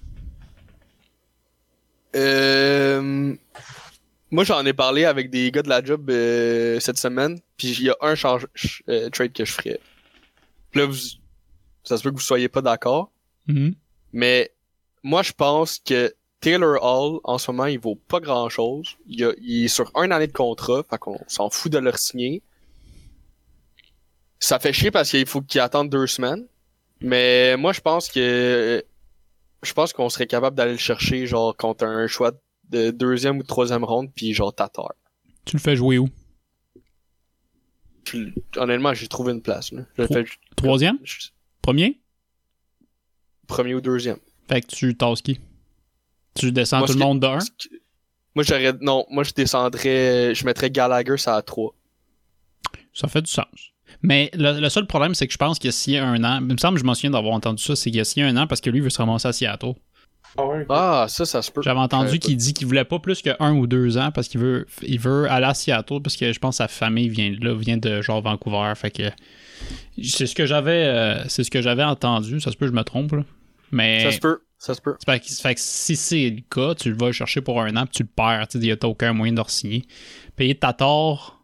[2.15, 3.33] Euh,
[4.31, 7.85] moi, j'en ai parlé avec des gars de la job euh, cette semaine, puis il
[7.85, 9.79] y a un change, ch- trade que je ferais.
[10.75, 10.95] Là, vous,
[11.83, 13.11] ça se peut que vous soyez pas d'accord,
[13.47, 13.73] Mhm.
[14.13, 14.51] mais
[15.03, 18.95] moi, je pense que Taylor Hall, en ce moment, il vaut pas grand-chose.
[19.07, 21.91] Il, a- il est sur un année de contrat, fait qu'on s'en fout de le
[21.93, 22.41] signer.
[24.39, 26.47] Ça fait chier parce qu'il faut qu'il attende deux semaines.
[27.01, 28.83] Mais moi, je pense que
[29.63, 32.31] je pense qu'on serait capable d'aller le chercher, genre, contre un choix
[32.69, 34.93] de deuxième ou de troisième ronde, puis genre Tatar.
[35.43, 36.07] Tu le fais jouer où?
[38.57, 39.71] Honnêtement, j'ai trouvé une place.
[39.71, 39.83] Là.
[40.55, 40.97] Troisième?
[41.03, 41.27] je-
[41.61, 41.99] Premier?
[43.47, 44.17] Premier ou deuxième.
[44.47, 45.39] Fait que tu tasses qui?
[46.35, 47.75] Tu descends Moi, tout le que- monde de 1 Ce que-
[48.35, 48.73] Moi, j'aurais.
[48.81, 50.33] Non, moi, je descendrais.
[50.35, 51.73] Je mettrais Gallagher ça à 3.
[52.93, 53.45] Ça fait du sens.
[54.01, 56.53] Mais le, le seul problème, c'est que je pense qu'il y a un an, il
[56.53, 58.45] me semble que je m'en souviens d'avoir entendu ça, c'est qu'il y a un an
[58.47, 59.73] parce que lui il veut se ramasser à Seattle.
[60.37, 60.65] Ah ouais.
[60.69, 61.61] Ah, ça, ça se peut.
[61.61, 64.39] J'avais entendu qu'il dit qu'il voulait pas plus que un ou deux ans parce qu'il
[64.39, 67.43] veut, il veut aller à Seattle parce que je pense que sa famille vient de
[67.43, 68.71] là, vient de genre Vancouver.
[68.75, 69.03] Fait que
[70.01, 72.39] c'est ce que j'avais, euh, c'est ce que j'avais entendu.
[72.39, 73.23] Ça se peut que je me trompe là.
[73.71, 74.39] Mais Ça se peut.
[74.57, 74.95] Ça se peut.
[74.99, 77.75] c'est pas- fait que si c'est le cas, tu le vas le chercher pour un
[77.77, 78.47] an puis tu le perds.
[78.49, 79.83] Tu n'y a aucun moyen de re-signer.
[80.35, 81.41] Payer ta tort.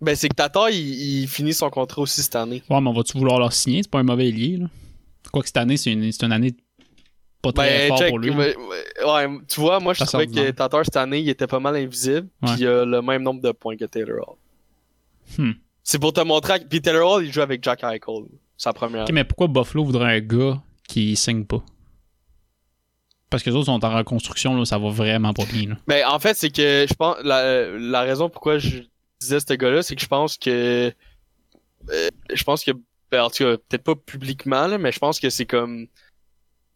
[0.00, 0.78] Ben, c'est que Tatar, il,
[1.22, 2.62] il finit son contrat aussi cette année.
[2.70, 3.82] Ouais, mais on va-tu vouloir leur signer?
[3.82, 4.66] C'est pas un mauvais lié, là.
[5.32, 6.54] Quoique cette année, c'est une, c'est une année
[7.42, 8.08] pas très Ben, fort check.
[8.10, 8.30] pour lui.
[8.30, 12.28] ouais, tu vois, moi, je trouvais que Tatar, cette année, il était pas mal invisible.
[12.42, 14.36] Puis il a le même nombre de points que Taylor Hall.
[15.38, 15.52] Hmm.
[15.82, 16.60] C'est pour te montrer.
[16.68, 18.24] Puis Taylor Hall, il joue avec Jack Eichel.
[18.56, 19.04] Sa première.
[19.12, 21.62] Mais pourquoi Buffalo voudrait un gars qui signe pas?
[23.30, 25.68] Parce que les autres sont en reconstruction, là, ça va vraiment pas bien.
[25.70, 25.76] Là.
[25.86, 28.80] Ben, en fait, c'est que je pense la, la raison pourquoi je
[29.20, 30.92] disais ce gars-là, c'est que je pense que
[31.90, 32.72] euh, je pense que
[33.10, 35.86] ben, en tout cas, peut-être pas publiquement là, mais je pense que c'est comme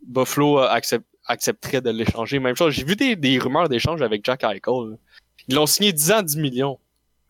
[0.06, 2.38] Buffalo euh, accept- accepterait de l'échanger.
[2.38, 4.96] Même chose, j'ai vu des, des rumeurs d'échange avec Jack Eichel.
[5.48, 6.78] Ils l'ont signé 10 ans, 10 millions.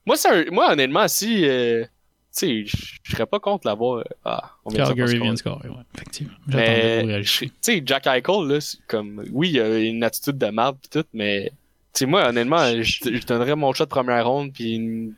[0.06, 1.88] Moi, un- moi honnêtement, si euh, tu
[2.32, 3.98] sais, je serais pas contre l'avoir.
[3.98, 6.34] euh, Ah, on vient de Calgary vient de scorer, ouais, effectivement.
[6.48, 10.76] Mais, tu sais, Jack Eichel, là, c'est comme, oui, il a une attitude de merde
[10.82, 11.50] pis tout, mais,
[11.92, 12.82] tu sais, moi, honnêtement, je,
[13.16, 15.12] je donnerais mon shot de première ronde pis,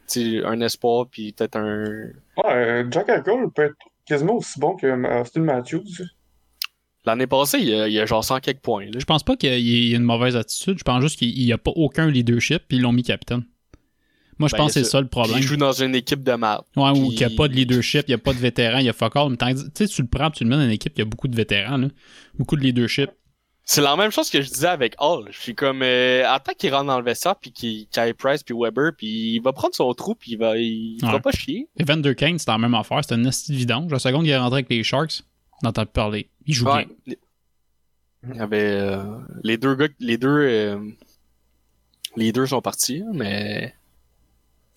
[0.45, 2.09] un espoir pis peut-être un,
[2.43, 5.85] Ouais, Jack Eichel peut être quasiment aussi bon que Austin Matthews.
[7.07, 8.99] L'année passée, il y a, il a genre 100 quelques points, là.
[8.99, 10.79] Je pense pas qu'il y ait une mauvaise attitude.
[10.79, 13.45] Je pense juste qu'il n'y a pas aucun leadership, puis ils l'ont mis capitaine.
[14.39, 15.39] Moi, je Ben, pense que c'est ça le Puis problème.
[15.39, 16.65] il joue dans une équipe de merde.
[16.77, 18.79] Ouais, ou Puis- qu'il n'y a pas de leadership, il n'y a pas de vétérans,
[18.79, 19.31] il y a fuck all.
[19.31, 21.03] Mais Tu sais, tu le prends, puis tu le mets dans une équipe, il y
[21.03, 21.89] a beaucoup de vétérans, là.
[22.37, 23.11] beaucoup de leadership.
[23.67, 25.29] C'est la même chose que je disais avec Hall.
[25.31, 28.55] Je suis comme, euh, attends qu'il rentre dans le vestiaire pis qu'il aille Price puis
[28.59, 31.13] Weber pis il va prendre son trou pis il va, il Ouais.
[31.13, 31.67] va pas chier.
[31.81, 33.91] Evander Kane, c'était la même affaire, c'était une nasty de vidange.
[33.91, 35.23] La seconde qu'il est rentré avec les Sharks,
[35.63, 36.29] on entend plus parler.
[36.47, 36.87] Il joue Ouais.
[37.07, 37.17] bien.
[38.31, 40.79] Il y avait euh, les deux gars, les deux, euh,
[42.17, 43.75] les deux sont partis, hein, mais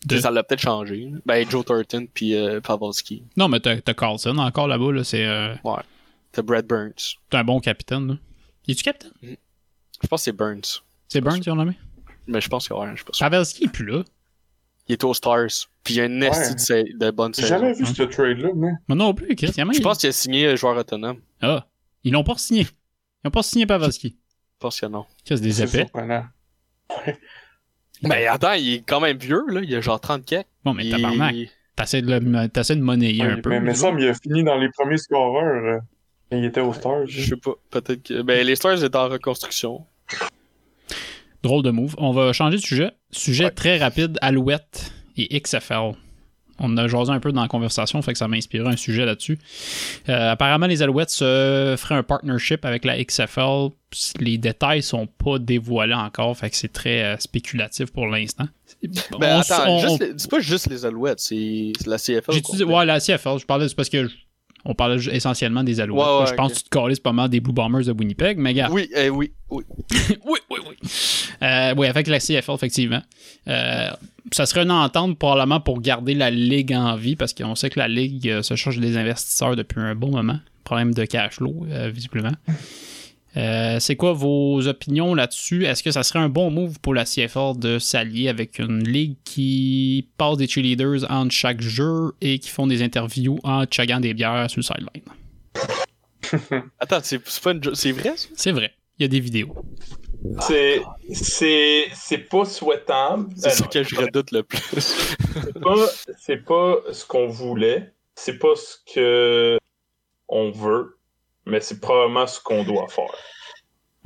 [0.05, 1.09] De- ça l'a peut-être changé.
[1.11, 1.18] là.
[1.26, 3.24] Ben Joe Thornton puis euh, Pavelski.
[3.38, 5.55] Non, mais t'as Carlson encore là-bas, là, c'est euh,
[6.34, 6.93] T'as Brad Burns.
[7.32, 8.07] c'est un bon capitaine.
[8.07, 8.18] Là.
[8.68, 9.11] Il est-tu capitaine?
[9.24, 11.74] Je pense que c'est Burns, C'est Burns qui ont nommé?
[12.28, 13.30] mais je pense que ouais, je sais pas.
[13.30, 14.03] Pavelski est plus là.
[14.89, 15.47] Il est aux Stars.
[15.83, 16.83] Puis il y a une esti Ouais.
[16.97, 17.55] de, bonne J'ai saison.
[17.59, 17.93] jamais vu Hein?
[17.95, 18.71] ce trade-là, mais.
[18.88, 19.51] Moi non plus, Chris.
[19.57, 21.19] il Je pense qu'il a signé joueur autonome.
[21.41, 21.67] Ah,
[22.03, 22.61] ils l'ont pas signé.
[22.61, 24.09] Ils n'ont pas signé Pavelski.
[24.17, 25.05] Je pense que non.
[25.25, 25.88] Chris, des C'est épais.
[28.03, 29.61] Mais attends, il est quand même vieux, là.
[29.63, 30.45] Il a genre 30 quelques.
[30.63, 31.35] Bon, mais Il- tabarnak.
[31.75, 33.49] T'essaies de, le- de monnayer un peu.
[33.51, 35.79] mais, mais ça, mais il a fini dans les premiers scoreurs euh,
[36.31, 37.05] il était aux Stars.
[37.05, 37.51] Je sais pas.
[37.69, 38.21] Peut-être que.
[38.23, 39.85] Ben, les Stars étaient en reconstruction.
[41.43, 41.95] Drôle de move.
[41.97, 42.91] On va changer de sujet.
[43.11, 43.51] Sujet Ouais.
[43.51, 45.91] très rapide, Alouette et XFL.
[46.59, 49.05] On a jasé un peu dans la conversation, fait que ça m'a inspiré un sujet
[49.05, 49.38] là-dessus.
[50.09, 53.69] Euh, apparemment, les Alouettes se feraient un partnership avec la XFL.
[54.19, 58.47] Les détails sont pas dévoilés encore, fait que c'est très euh, spéculatif pour l'instant.
[59.19, 62.41] Ben, attends, on- juste les- c'est pas juste les Alouettes, c'est la CFL.
[62.41, 64.15] Dit, ouais, la CFL, je parlais, c'est parce que je-
[64.66, 66.05] on ju- essentiellement des Alouettes.
[66.05, 68.38] Ouais, ouais, je pense que tu te calisses pas mal des Blue Bombers de Winnipeg,
[68.38, 68.70] mais gars.
[68.72, 69.64] Oui, eh, oui, oui.
[70.26, 70.76] oui, oui, oui.
[71.41, 73.01] Euh, oui, avec la CFL, effectivement.
[73.47, 73.89] Euh,
[74.32, 77.80] ça serait une entente probablement pour garder la Ligue en vie, parce qu'on sait que
[77.80, 80.39] la Ligue euh, se cherche des investisseurs depuis un bon moment.
[80.64, 82.34] Problème de cash flow, visiblement.
[83.38, 85.65] Euh, c'est quoi vos opinions là-dessus?
[85.65, 89.15] Est-ce que ça serait un bon move pour la CFL de s'allier avec une ligue
[89.23, 94.13] qui passe des cheerleaders entre chaque jeu et qui font des interviews en chuggant des
[94.15, 96.61] bières sur le sideline?
[96.79, 98.27] Attends, c'est pas une C'est vrai, ça?
[98.35, 98.73] C'est vrai.
[98.97, 99.53] Il y a des vidéos.
[100.41, 100.81] C'est,
[101.13, 103.27] c'est, c'est pas souhaitable.
[103.38, 104.59] C'est non, que je redoute le plus.
[104.71, 105.85] c'est pas,
[106.17, 107.93] c'est pas ce qu'on voulait.
[108.15, 109.59] C'est pas ce que
[110.27, 110.96] on veut.
[111.47, 113.13] Mais c'est probablement ce qu'on doit faire.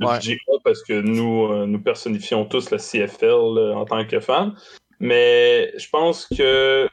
[0.00, 0.16] Ouais.
[0.16, 4.04] Je dis on parce que nous, euh, nous personnifions tous la CFL euh, en tant
[4.04, 4.52] que fans.
[5.00, 6.88] Mais je pense que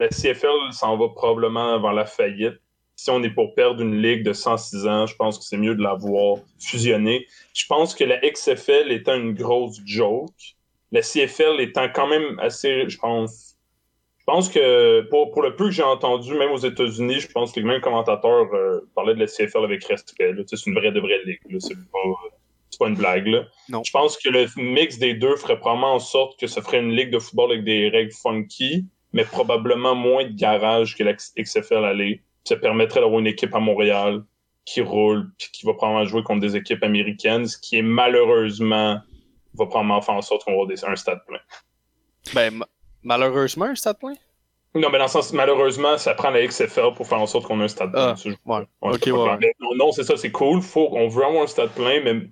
[0.00, 2.60] la CFL s'en va probablement vers la faillite.
[2.96, 5.74] Si on est pour perdre une ligue de 106 ans, je pense que c'est mieux
[5.74, 7.26] de la voir fusionner.
[7.54, 10.56] Je pense que la XFL étant une grosse joke,
[10.92, 13.51] la CFL étant quand même assez, je pense,
[14.22, 17.50] je pense que pour, pour le peu que j'ai entendu, même aux États-Unis, je pense
[17.52, 20.32] que les mêmes commentateurs euh, parlaient de la CFL avec respect.
[20.32, 20.42] là.
[20.42, 21.40] Tu sais, C'est une vraie de vraie ligue.
[21.50, 21.58] là.
[21.58, 21.98] C'est pas,
[22.70, 23.26] c'est pas une blague.
[23.26, 23.44] Là.
[23.68, 23.82] Non.
[23.84, 26.92] Je pense que le mix des deux ferait probablement en sorte que ça ferait une
[26.92, 31.84] ligue de football avec des règles funky, mais probablement moins de garage que la XFL
[31.84, 32.22] allait.
[32.44, 34.22] Ça permettrait d'avoir une équipe à Montréal
[34.64, 39.00] qui roule, puis qui va probablement jouer contre des équipes américaines, ce qui est malheureusement
[39.54, 41.40] va probablement faire en sorte qu'on va avoir des- un stade plein.
[42.34, 42.62] Ben,
[43.02, 44.14] malheureusement, un stade plein.
[44.74, 47.60] Non, mais dans le sens, malheureusement, ça prend la XFL pour faire en sorte qu'on
[47.60, 48.14] ait un stade plein.
[48.14, 48.66] Ah, ouais.
[48.80, 48.98] ouais.
[49.24, 49.38] clair.
[49.40, 50.62] Mais non, non, c'est ça, c'est cool.
[50.62, 52.22] Faut, on veut avoir un stade plein, mais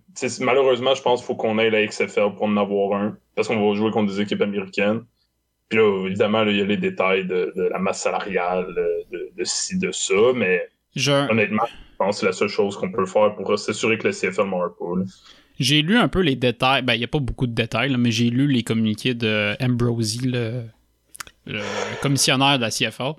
[0.40, 3.16] malheureusement, je pense qu'il faut qu'on ait la XFL pour en avoir un.
[3.34, 5.04] Parce qu'on va jouer contre des équipes américaines.
[5.68, 9.16] Puis là, évidemment, là, il y a les détails de, de la masse salariale, de,
[9.16, 10.66] de, de ci, de ça, mais
[10.96, 14.08] Je- honnêtement, je pense que c'est la seule chose qu'on peut faire pour s'assurer que
[14.08, 14.86] le CFL meurt pas.
[15.60, 16.80] J'ai lu un peu les détails.
[16.82, 20.26] Ben, il n'y a pas beaucoup de détails, mais j'ai lu les communiqués de Ambrosie,
[20.26, 20.64] le,
[22.00, 23.12] commissionnaire de la CFL.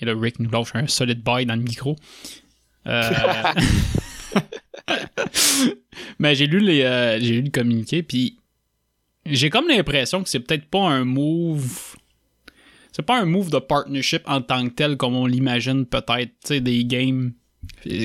[0.00, 1.96] Et là, Rick nous lâche un solide bail dans le micro.
[2.86, 3.10] Euh,
[6.18, 8.38] mais j'ai lu, les, euh, j'ai lu le communiqué, puis
[9.26, 11.96] j'ai comme l'impression que c'est peut-être pas un move.
[12.90, 16.46] C'est pas un move de partnership en tant que tel comme on l'imagine peut-être, tu
[16.46, 17.32] sais, des games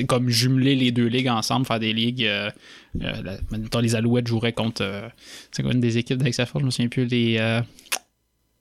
[0.08, 2.24] comme jumeler les deux ligues ensemble, faire des ligues.
[2.24, 2.50] euh,
[3.02, 4.82] euh, la- les Alouettes joueraient contre.
[4.82, 5.08] euh,
[5.52, 7.06] c'est quoi une des équipes d'XFL Je me souviens plus.
[7.06, 7.60] Les, euh,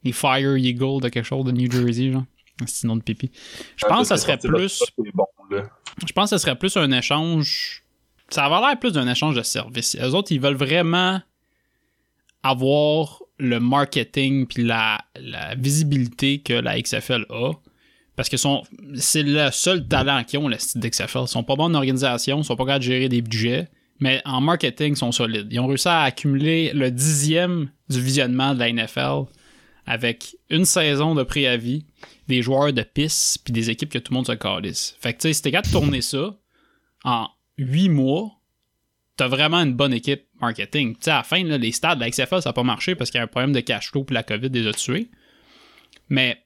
[0.04, 2.24] les Fire Eagles de quelque chose de New Jersey, genre.
[2.66, 3.32] C'est le nom de pipi.
[3.76, 4.70] Je pense que ça serait C'est plus.
[4.70, 5.58] c'est.
[6.08, 7.84] Je pense que ce serait plus un échange.
[8.30, 9.98] Ça va l'air plus d'un échange de services.
[10.02, 11.22] Eux autres, ils veulent vraiment
[12.44, 17.52] avoir le marketing puis la, la visibilité que la XFL a.
[18.16, 18.64] Parce que sont-
[18.96, 21.24] c'est le seul talent qu'ils ont, le style d'XFL.
[21.24, 23.68] Ils sont pas bons en organisation, ils sont pas capables de gérer des budgets,
[24.00, 25.48] mais en marketing, ils sont solides.
[25.52, 29.26] Ils ont réussi à accumuler le dixième du visionnement de la NFL
[29.86, 31.86] avec une saison de préavis,
[32.28, 34.96] des joueurs de piste, puis des équipes que tout le monde se calisse.
[35.00, 36.36] Fait que, tu sais, si t'es capable de tourner ça
[37.04, 38.32] en huit mois,
[39.18, 40.94] t'as vraiment une bonne équipe marketing.
[40.96, 43.20] Tu sais, à la fin, les stades, la XFL, ça n'a pas marché parce qu'il
[43.20, 45.10] y a un problème de cash flow puis la COVID les a tués.
[46.10, 46.45] Mais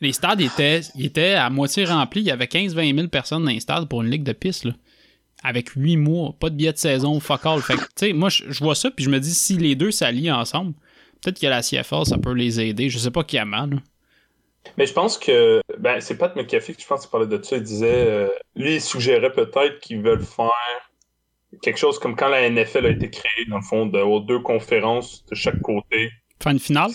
[0.00, 2.20] les stades étaient, ils étaient à moitié remplis.
[2.20, 4.72] Il y avait 15-20 000 personnes dans les stades pour une ligue de piste, là.
[5.44, 7.60] Avec 8 mois, pas de billets de saison, fuck all.
[7.62, 10.74] Fait que, moi, je vois ça puis je me dis, si les deux s'allient ensemble,
[11.22, 12.90] peut-être que la CFL, ça peut les aider.
[12.90, 13.70] Je sais pas qui a mal.
[13.70, 13.76] là.
[14.76, 17.56] Mais je pense que ben c'est Pat McAfee qui je pense qu'il parlait de ça.
[17.56, 20.50] Il disait euh, lui il suggérait peut-être qu'ils veulent faire
[21.62, 25.24] quelque chose comme quand la NFL a été créée, dans le fond, d'avoir deux conférences
[25.26, 26.10] de chaque côté.
[26.42, 26.90] Faire une finale?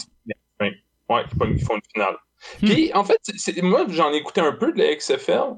[0.60, 0.74] Ouais,
[1.10, 2.16] font une- qui font une finale.
[2.62, 2.68] Hmm.
[2.68, 3.20] Puis en fait,
[3.62, 5.56] moi j'en ai écouté un peu de la XFL.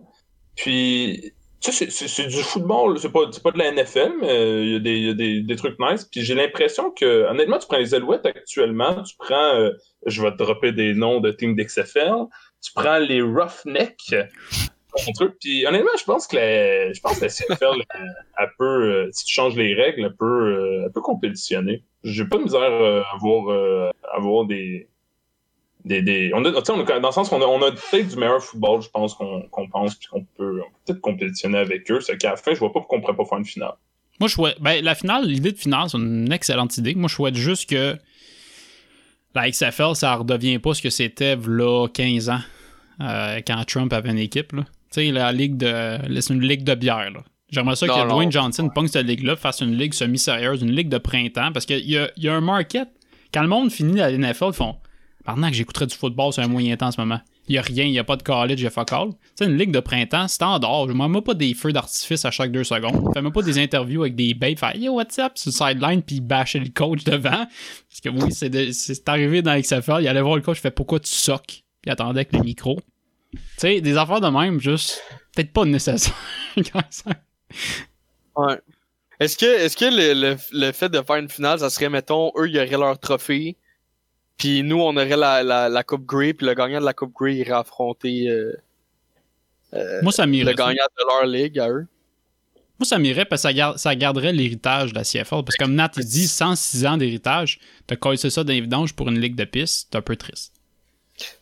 [0.56, 4.72] Puis tu sais, c'est- du football, c'est pas, pas de la NFL, mais euh, il
[4.72, 6.06] y a, des, des, trucs nice.
[6.06, 9.72] Puis j'ai l'impression que, honnêtement, tu prends les Alouettes actuellement, tu prends, euh,
[10.06, 12.26] je vais te dropper des noms de teams d'XFL,
[12.62, 14.16] tu prends les Roughnecks.
[15.42, 18.00] Puis honnêtement, je pense que la, je pense que la CFL, euh,
[18.40, 21.84] elle peut, si tu changes les règles, elle peut, euh, elle peut compétitionner.
[22.04, 23.16] J'ai pas de misère à
[24.14, 24.88] à voir des,
[25.86, 28.16] des, des, on a, on a- dans le sens qu'on a, on a peut-être du
[28.18, 32.02] meilleur football, je pense qu'on qu'on pense, puis qu'on peut, peut-être compétitionner avec eux.
[32.02, 33.74] C'est qu'à la fin, je vois pas pourquoi on pourrait pas faire une finale.
[34.20, 34.60] Moi, je souhaite.
[34.60, 36.96] Ben, la finale, l'idée de finale, c'est une excellente idée.
[36.96, 37.96] Moi, je souhaite juste que
[39.36, 42.40] la XFL, ça redevient pas ce que c'était là 15 ans,
[43.02, 44.54] euh, quand Trump avait une équipe.
[44.54, 44.64] là.
[44.92, 45.98] Tu sais, la ligue de.
[46.22, 47.12] C'est une ligue de bière.
[47.12, 47.20] là.
[47.52, 48.16] J'aimerais ça Non, que non.
[48.16, 51.88] Dwayne Johnson pogne cette ligue-là, fasse une ligue semi-sérieuse, une ligue de printemps, parce qu'il
[51.90, 52.88] y a, il y a un market.
[53.34, 54.76] Quand le monde finit la NFL, ils font
[55.26, 57.19] Pardon que j'écouterais du football sur un moyen temps en ce moment.
[57.47, 58.89] Il n'y a rien, il n'y a pas de college, il y a fuck
[59.36, 60.88] sais, une ligue de printemps, standard.
[60.88, 63.11] Je ne même pas des feux d'artifice à chaque deux secondes.
[63.13, 65.34] Fais même pas des interviews avec des babes, faire Yo, what's up?
[65.36, 67.45] Sur le sideline, puis bâcher le coach devant.
[67.89, 70.99] Parce que oui, c'est c'est arrivé dans XFL, il allait voir le coach, fait Pourquoi
[70.99, 71.45] tu soques?
[71.82, 72.80] Puis il attendait avec le micro.
[73.32, 75.03] Tu sais, des affaires de même, juste,
[75.36, 76.13] peut-être pas nécessaire.
[78.38, 78.59] Ouais.
[79.19, 82.32] Est-ce que, est-ce que le, le, le fait de faire une finale, ça serait, mettons,
[82.38, 83.57] eux, ils auraient leur trophée,
[84.38, 87.14] puis nous, on aurait la, la, la Coupe Grey, puis le gagnant de la Coupe
[87.14, 88.54] Grey irait affronter euh,
[89.74, 91.88] euh, Moi, ça le gagnant de leur ligue à eux.
[92.78, 95.44] Moi, ça m'irait parce que ça, ça garderait l'héritage de la CFL.
[95.44, 99.36] Parce que comme Nat dit, 106 ans d'héritage, t'as collé ça vidanges pour une ligue
[99.36, 100.54] de piste, c'est un peu triste.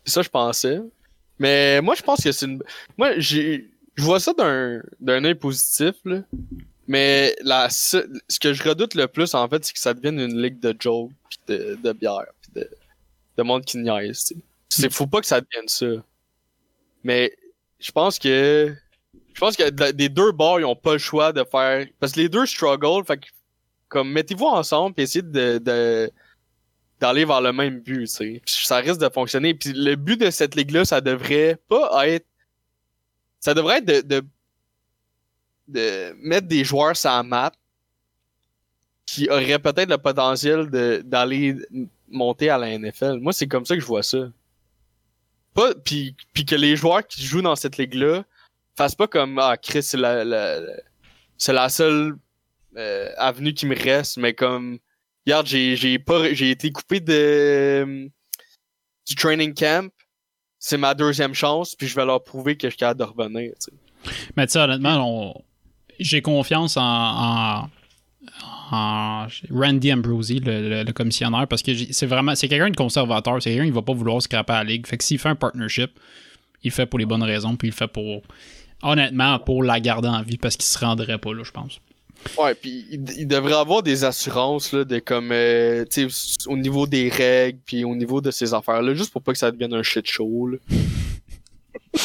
[0.06, 0.80] Ça, je pensais.
[1.40, 2.62] Mais moi, je pense que c'est une.
[2.98, 3.72] Moi, j'ai.
[3.96, 6.22] Je vois ça d'un d'un œil positif, là.
[6.88, 10.20] Mais la, ce ce que je redoute le plus, en fait, c'est que ça devienne
[10.20, 12.70] une ligue de jokes, pis de, de bière, pis de,
[13.38, 14.42] de monde qui niaise, tu sais.
[14.70, 15.86] C'est, faut pas que ça devienne ça.
[17.04, 17.36] Mais
[17.80, 18.74] je pense que
[19.34, 21.86] je pense que de- des deux bords, ils ont pas le choix de faire.
[22.00, 23.28] Parce que les deux struggle, fait que
[23.90, 26.12] comme mettez-vous ensemble et essayez de, de
[27.00, 28.42] d'aller vers le même but, tu sais.
[28.46, 29.54] Ça risque de fonctionner.
[29.54, 32.26] Puis le but de cette ligue-là, ça devrait pas être.
[33.40, 34.26] Ça devrait être de, de,
[35.68, 37.52] de mettre des joueurs sur la map
[39.06, 41.58] qui auraient peut-être le potentiel de, d'aller
[42.14, 43.20] monter à la NFL.
[43.20, 44.30] Moi, c'est comme ça que je vois ça.
[45.86, 46.16] Puis,
[46.48, 48.24] que les joueurs qui jouent dans cette ligue-là
[48.76, 52.16] fassent pas comme Ah, Chris, c'est la, seule
[52.76, 54.80] euh, avenue qui me reste, mais comme
[55.26, 55.94] Regarde, j'ai,
[56.52, 58.10] été coupé de
[59.08, 59.90] du training camp.
[60.60, 63.54] C'est ma deuxième chance, puis je vais leur prouver que je suis capable de revenir.
[64.36, 65.44] Mais tu sais, honnêtement, on-
[66.00, 67.70] j'ai confiance en,
[68.72, 73.42] en Randy Ambrosi, le, le- le commissionnaire, parce que c'est vraiment c'est quelqu'un de conservateur,
[73.42, 74.88] c'est quelqu'un qui va pas vouloir scraper à la ligue.
[74.88, 75.92] Fait que s'il fait un partnership,
[76.64, 78.22] il le fait pour les bonnes raisons, puis il le fait pour
[78.82, 81.80] honnêtement pour la garder en vie parce qu'il se rendrait pas là, je pense.
[82.38, 86.56] Ouais, puis il, il devrait avoir des assurances là, de comme euh, tu sais au
[86.56, 89.52] niveau des règles puis au niveau de ces affaires là, juste pour pas que ça
[89.52, 90.48] devienne un shit show.
[90.48, 90.58] là.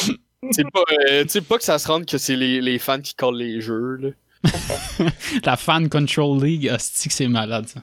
[0.51, 2.99] c'est pas euh, tu sais pas que ça se rende que c'est les, les fans
[3.01, 4.09] qui collent les jeux là.
[5.45, 7.81] La Fan Control League, hostie que c'est malade ça.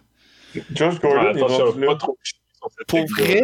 [0.72, 2.18] Josh Gordon Ouais, attention, pas trop
[2.88, 3.42] Pour vrai?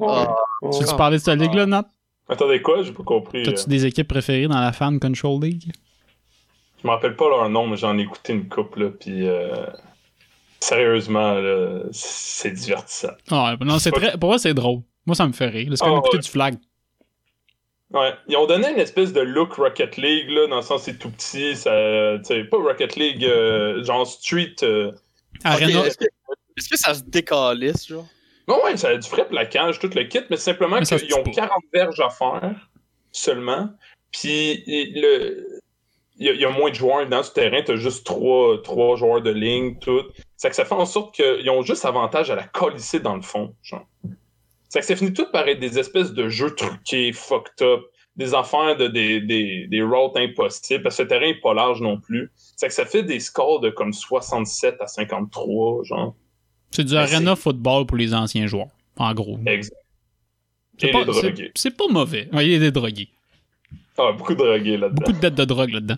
[0.00, 0.34] Ah.
[0.62, 1.88] Tu veux parler de cette ligue-là, Nat?
[2.28, 2.82] Attendez quoi?
[2.82, 3.42] J'ai pas compris.
[3.42, 3.66] T'as-tu euh.
[3.66, 5.72] des équipes préférées dans la Fan Control League?
[6.82, 9.66] Je me rappelle pas leur nom, mais j'en ai écouté une couple, là, puis euh,
[10.60, 11.36] sérieusement,
[11.90, 13.08] c'est divertissant.
[13.30, 14.16] Ah, non, c'est très.
[14.16, 14.82] Pour moi, c'est drôle.
[15.06, 15.72] Moi, ça me fait rire.
[15.74, 16.22] C'est comme Ah, écouter ouais.
[16.22, 16.56] du flag.
[17.92, 20.98] Ouais, ils ont donné une espèce de look Rocket League, là, dans le sens c'est
[20.98, 24.54] tout petit, ça, tu sais, pas Rocket League, euh, genre Street.
[24.62, 24.92] euh,
[25.44, 25.80] Arena.
[25.80, 26.04] Ok, est-ce, que,
[26.56, 28.06] est-ce que ça se décalisse genre?
[28.46, 31.22] Non, ouais, ça a du frais plaquage, tout le kit, mais c'est simplement qu'ils ont
[31.22, 31.48] tue pas.
[31.48, 32.68] 40 verges à faire
[33.12, 33.70] seulement.
[34.12, 35.46] Puis le.
[36.20, 38.60] Il y, a, il y a moins de joueurs dans ce terrain, t'as juste trois,
[38.62, 40.02] trois joueurs de ligne, tout.
[40.36, 43.22] C'est que ça fait en sorte qu'ils ont juste avantage à la colisser dans le
[43.22, 43.54] fond.
[43.62, 43.86] Genre.
[44.68, 47.80] C'est que ça finit tout par être des espèces de jeux truqués, fucked up,
[48.16, 51.80] des affaires de des, des, des routes impossibles, parce que le terrain est pas large
[51.80, 52.30] non plus.
[52.56, 56.14] C'est que ça fait des scores de comme 67 à 53, genre.
[56.70, 58.68] C'est du Ben, Arena football pour les anciens joueurs.
[58.98, 59.38] En gros.
[59.46, 59.76] Exact.
[60.78, 62.28] C'est pas, pas mauvais.
[62.32, 63.08] Ouais, il y a des drogués.
[63.96, 64.94] Ah, beaucoup de drogués là-dedans.
[64.94, 65.96] Beaucoup de dettes de drogue là-dedans.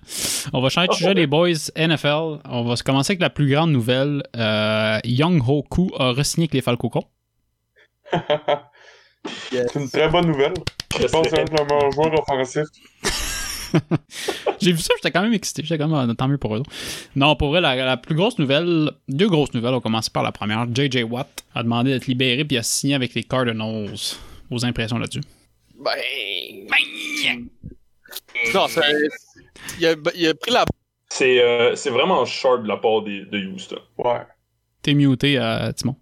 [0.55, 1.71] On va changer de sujet, les boys.
[1.77, 2.41] NFL.
[2.49, 4.23] On va se commencer avec la plus grande nouvelle.
[4.37, 7.05] Euh, Young Hoku a re-signé avec les Falcons.
[9.51, 10.55] C'est une très bonne nouvelle.
[10.99, 12.67] Je pense que c'est leurs meilleurs joueurs offensifs.
[14.61, 15.63] J'ai vu ça, j'étais quand même excité.
[15.63, 16.63] J'étais comme, ah, tant mieux pour eux.
[17.15, 19.71] Non, pour vrai, la, la plus grosse nouvelle, deux grosses nouvelles.
[19.73, 20.67] On va commencer par la première.
[20.75, 23.91] JJ Watt a demandé d'être libéré puis a signé avec les Cardinals.
[24.51, 25.21] Vos impressions là-dessus?
[25.79, 25.93] Ben.
[28.53, 28.81] Non, c'est.
[29.79, 30.65] Il a, il a pris la.
[31.09, 33.79] C'est euh, c'est vraiment short de la part des- de Houston.
[33.99, 34.23] Ouais.
[34.83, 35.97] T'es muté, euh, Timon.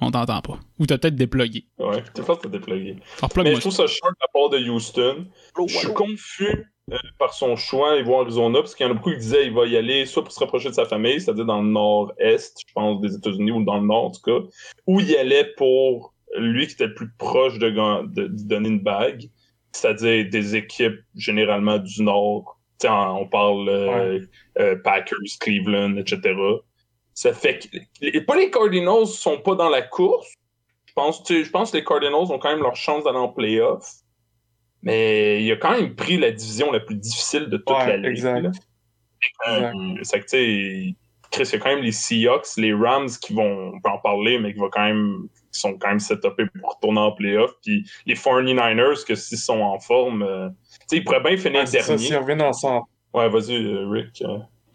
[0.00, 0.58] On t'entend pas.
[0.78, 1.66] Ou t'as peut-être déplogué.
[1.78, 2.96] Ouais, fort de déploguer.
[3.20, 5.26] Alors, Mais je trouve ça short de la part de Houston.
[5.68, 8.94] Je suis confus euh, par son choix et voir Arizona, parce qu'il y en a
[8.94, 11.44] beaucoup qui disaient qu'il va y aller soit pour se rapprocher de sa famille, c'est-à-dire
[11.44, 14.46] dans le nord-est, je pense, des États-Unis, ou dans le nord en tout cas,
[14.86, 18.80] ou il allait pour lui qui était le plus proche de, de, de donner une
[18.80, 19.28] bague,
[19.72, 22.58] c'est-à-dire des équipes généralement du nord.
[22.82, 24.20] On parle euh,
[24.58, 26.34] euh, Packers, Cleveland, etc.
[27.14, 30.28] Ça fait que les, pas les Cardinals sont pas dans la course.
[30.86, 33.28] Je pense, tu je pense que les Cardinals ont quand même leur chance d'aller en
[33.28, 33.86] playoff.
[34.82, 37.96] Mais il a quand même pris la division la plus difficile de toute Ouais, la
[37.98, 38.06] ligue.
[38.10, 38.40] exact.
[38.40, 38.50] là.
[39.48, 40.94] Euh, C'est que, tu sais,
[41.30, 43.98] Chris, il y a quand même les Seahawks, les Rams qui vont, on peut en
[43.98, 47.52] parler, mais qui, vont quand même, qui sont quand même setupés pour retourner en playoff.
[47.62, 51.60] Puis les 49ers, que s'ils sont en forme, euh, tu sais, ils pourraient bien finir
[51.60, 51.98] Ouais, ça, dernier.
[51.98, 52.86] s'ils reviennent en santé.
[53.12, 54.22] Ouais, vas-y, euh, Rick.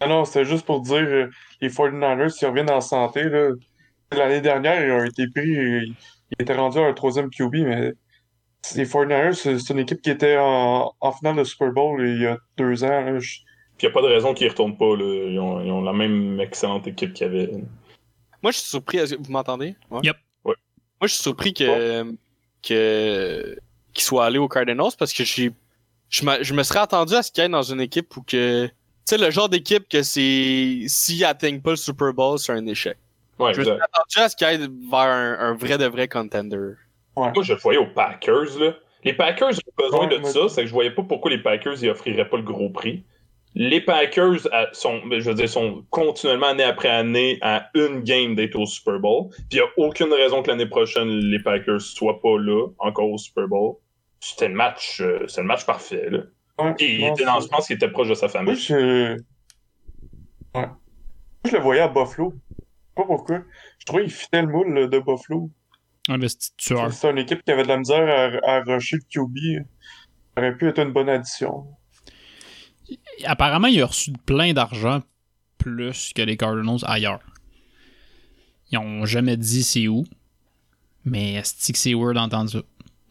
[0.06, 1.30] Ah non, c'était juste pour dire, euh,
[1.62, 3.50] les 49ers, s'ils reviennent en santé, là,
[4.12, 5.96] l'année dernière, ils ont été pris, ils
[6.40, 7.94] étaient rendus à un troisième QB, mais
[8.76, 12.22] les 49ers, c'est c'est une équipe qui était en, en finale de Super Bowl il
[12.22, 13.02] y a deux ans.
[13.02, 13.20] là.
[13.20, 13.40] Je-
[13.78, 14.96] Puis il n'y a pas de raison qu'ils ne retournent pas.
[14.96, 15.04] Là.
[15.30, 17.50] Ils, ont, ils ont la même excellente équipe qu'il y avait.
[18.44, 19.00] Moi, je suis surpris.
[19.20, 19.76] Vous m'entendez?
[19.92, 20.00] Ouais.
[20.04, 20.18] Yep.
[20.46, 20.54] Ouais.
[21.02, 22.16] Moi, je suis surpris que.
[22.68, 23.58] que
[23.94, 25.52] qu'il soit allé aux Cardinals parce que j'ai.
[26.10, 28.70] Je me, je me serais attendu à ce qu'il aille dans une équipe où que.
[29.08, 30.86] Tu sais, le genre d'équipe que c'est.
[30.88, 32.98] S'ils atteignent pas le Super Bowl, c'est un échec.
[33.38, 36.08] Ouais, Je me suis attendu à ce qu'il aille vers un, un vrai de vrai
[36.08, 36.74] contender?
[37.16, 38.58] Moi, je le voyais aux Packers.
[38.60, 38.74] Là.
[39.04, 40.50] Les Packers ont besoin Ouais, de ça.
[40.50, 43.04] C'est que je voyais pas pourquoi les Packers ils offriraient pas le gros prix.
[43.54, 48.02] les Packers à- sont, ben, je veux dire, sont continuellement année après année à une
[48.02, 49.30] game d'être au Super Bowl.
[49.30, 53.10] Puis il n'y a aucune raison que l'année prochaine, les Packers soient pas là, encore
[53.12, 53.76] au Super Bowl.
[54.20, 56.10] C'était le match, euh, c'était le match parfait.
[56.10, 56.20] Là.
[56.60, 58.56] Ouais, il non, était dans, je pense qu'il était proche de sa Moi, famille.
[58.56, 59.18] je...
[60.54, 60.68] Ouais.
[60.68, 60.70] Moi,
[61.46, 62.34] je le voyais à Buffalo.
[62.34, 63.44] Je sais pas pourquoi.
[63.80, 65.50] Je trouvais qu'il fitait le moule là, de Buffalo.
[66.58, 66.94] Tueur.
[66.94, 69.66] C'est une équipe qui avait de la misère à, à rusher le QB.
[70.36, 71.66] Ça aurait pu être une bonne addition.
[73.26, 75.02] Apparemment, il a reçu plein d'argent
[75.58, 77.22] plus que les Cardinals ailleurs.
[78.72, 80.04] Ils ont jamais dit c'est où,
[81.06, 82.60] mais stick c'est word d'entendre ça?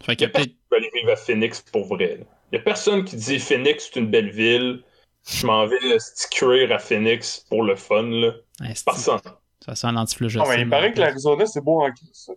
[0.03, 0.51] Fait Il que y a personne peut-être.
[0.51, 2.19] qui veut aller vivre à Phoenix pour vrai.
[2.19, 2.25] là.
[2.55, 4.85] Il y a personne qui dit Phoenix, c'est une belle ville.
[5.29, 5.99] Je m'en vais euh,
[6.31, 8.05] cuire à Phoenix pour le fun.
[8.05, 8.29] Là.
[8.61, 9.19] Ouais, c'est- Personne.
[9.65, 10.55] Ça sent l'antiflagellation.
[10.55, 12.31] mais il paraît que l'Arizona, c'est beau en crise.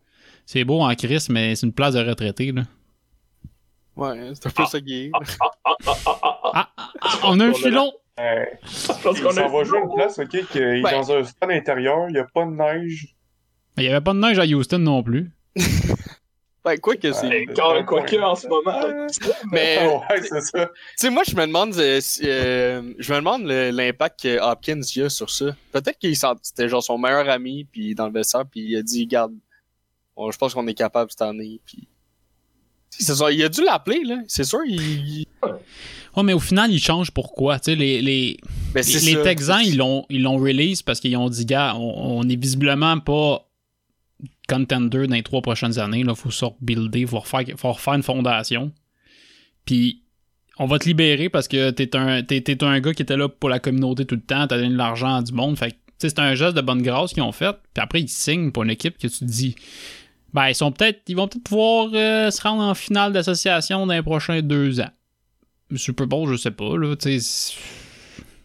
[0.44, 2.64] C'est beau en crise, mais c'est une place de retraité, là.
[3.96, 5.12] Ouais, c'est un peu ça qui est.
[7.24, 7.92] On a un filon!
[8.18, 8.60] Ouais.
[9.14, 10.92] Il qu'on va jouer une place, ok, qui est Ben.
[10.94, 13.16] dans un stade intérieur, il n'y a pas de neige.
[13.78, 15.32] Il n'y avait pas de neige à Houston non plus.
[16.68, 17.28] Ben, quoi que c'est.
[17.28, 17.46] Ouais.
[17.50, 18.80] Eh, quand- Quoique en ce moment.
[19.52, 20.66] Mais, Ah ouais, c'est ça.
[20.66, 24.40] tu sais, moi, je me demande, euh, si, euh, je me demande le- l'impact que
[24.42, 25.56] Hopkins y a sur ça.
[25.72, 28.82] Peut-être qu'il sent- c'était genre son meilleur ami, puis dans le vestiaire, puis il a
[28.82, 29.34] dit, garde,
[30.16, 31.88] on- je pense qu'on est capable cette année, puis.
[32.90, 34.18] C'est ça, il a dû l'appeler, là.
[34.28, 35.26] C'est sûr, il.
[36.16, 37.60] Ouais, mais au final, ils changent pourquoi?
[37.60, 38.38] Tu sais, les, les,
[38.74, 39.22] Ben, c'est les.
[39.22, 43.00] Texans, ils l'ont, ils l'ont release parce qu'ils ont dit, gars, on, on est visiblement
[43.00, 43.47] pas
[44.48, 46.04] contender dans les trois prochaines années.
[46.08, 48.72] Il faut se rebuilder, il faut refaire, une fondation.
[49.66, 50.04] Puis,
[50.60, 53.50] on va te libérer parce que t'es un, t'es un gars qui était là pour
[53.50, 55.58] la communauté tout le temps, t'as donné de l'argent à du monde.
[55.58, 57.56] Fait c'est un geste de bonne grâce qu'ils ont fait.
[57.74, 59.56] Puis après, ils signent pour une équipe que tu te dis,
[60.34, 63.94] ben, ils sont peut-être, ils vont peut-être pouvoir euh, se rendre en finale d'association dans
[63.94, 64.92] les prochains deux ans.
[65.76, 66.96] Super Bowl, je sais pas, là.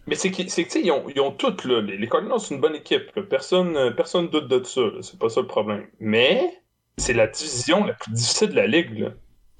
[0.07, 1.81] Mais c'est que, tu sais, ils ont, ils ont toutes, là.
[1.81, 3.15] Les, les Cardinals, c'est une bonne équipe.
[3.15, 3.23] là.
[3.23, 4.83] Personne, euh, personne doute de ça.
[5.01, 5.87] C'est pas ça le problème.
[6.01, 6.63] Mais,
[6.97, 9.11] c'est la division la plus difficile de la ligue, là.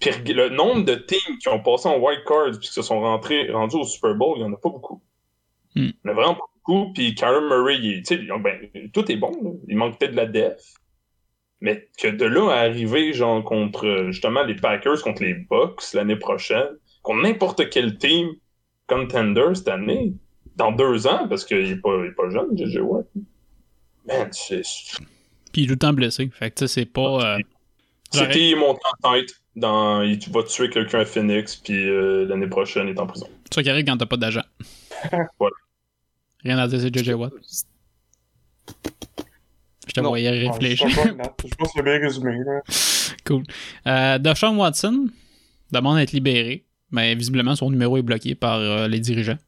[0.01, 3.01] Puis le nombre de teams qui ont passé en wild card puis qui se sont
[3.01, 5.01] rentrés, rendus au Super Bowl, il y en a pas beaucoup.
[5.77, 5.91] Hmm.
[5.91, 6.93] Il y en a vraiment pas beaucoup.
[6.93, 8.03] Puis Kyler Murray, il,
[8.41, 9.51] ben, tout est bon, là.
[9.69, 10.61] Il manque peut-être de la def.
[11.61, 15.93] Mais que de là à arriver, genre, contre, euh, justement, les Packers, contre les Bucks
[15.95, 18.33] l'année prochaine, contre n'importe quel team
[18.89, 20.15] contender cette année,
[20.57, 23.07] dans deux ans, parce qu'il est pas, il est pas jeune, JJ Watt.
[24.07, 24.63] Man, c'est...
[25.53, 26.29] Puis il est tout le temps blessé.
[26.33, 27.01] Fait que tu sais, c'est pas.
[27.37, 27.39] euh,
[28.15, 32.27] j'aurais- C'était monté en tête dans il- tu vas tuer quelqu'un à Phoenix, puis euh,
[32.27, 33.29] l'année prochaine, il est en prison.
[33.45, 34.43] C'est ça qui arrive quand t'as pas d'agent.
[35.39, 35.57] Voilà.
[36.45, 37.33] Rien à dire, c'est JJ Watt.
[39.87, 40.09] Je te Non.
[40.11, 40.89] voyais réfléchir.
[40.89, 40.97] Je
[41.57, 42.39] pense que c'est bien résumé.
[42.45, 42.61] Là.
[43.27, 43.43] cool.
[43.87, 45.09] Euh, Deshaun Watson
[45.71, 46.65] demande à être libéré.
[46.91, 49.39] Mais visiblement, son numéro est bloqué par euh, les dirigeants.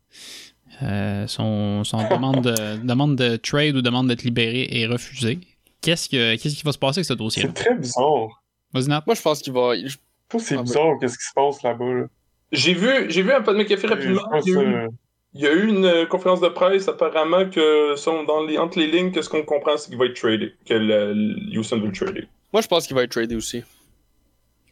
[0.83, 5.39] Euh, son son demande, de, demande de trade ou demande d'être libéré est refusée.
[5.81, 8.43] Qu'est-ce, que, qu'est-ce qui va se passer avec ce dossier C'est très bizarre.
[8.73, 9.03] Vas-y, Nat.
[9.07, 9.77] Moi, je pense qu'il va.
[9.77, 9.97] je-
[10.29, 11.85] trouve c'est Ah, bizarre qu'est-ce qui se passe là-bas.
[11.85, 12.07] Là?
[12.51, 14.23] J'ai vu, j'ai vu un de McAfee Je rapidement.
[14.45, 14.89] Il y, a eu, euh,
[15.35, 18.79] il y a eu une euh, conférence de presse apparemment que sont dans les, entre
[18.79, 21.79] les lignes que ce qu'on comprend c'est qu'il va être tradé, que le, le Houston
[21.81, 22.27] veut le trader.
[22.53, 23.63] Moi, je pense qu'il va être tradé aussi.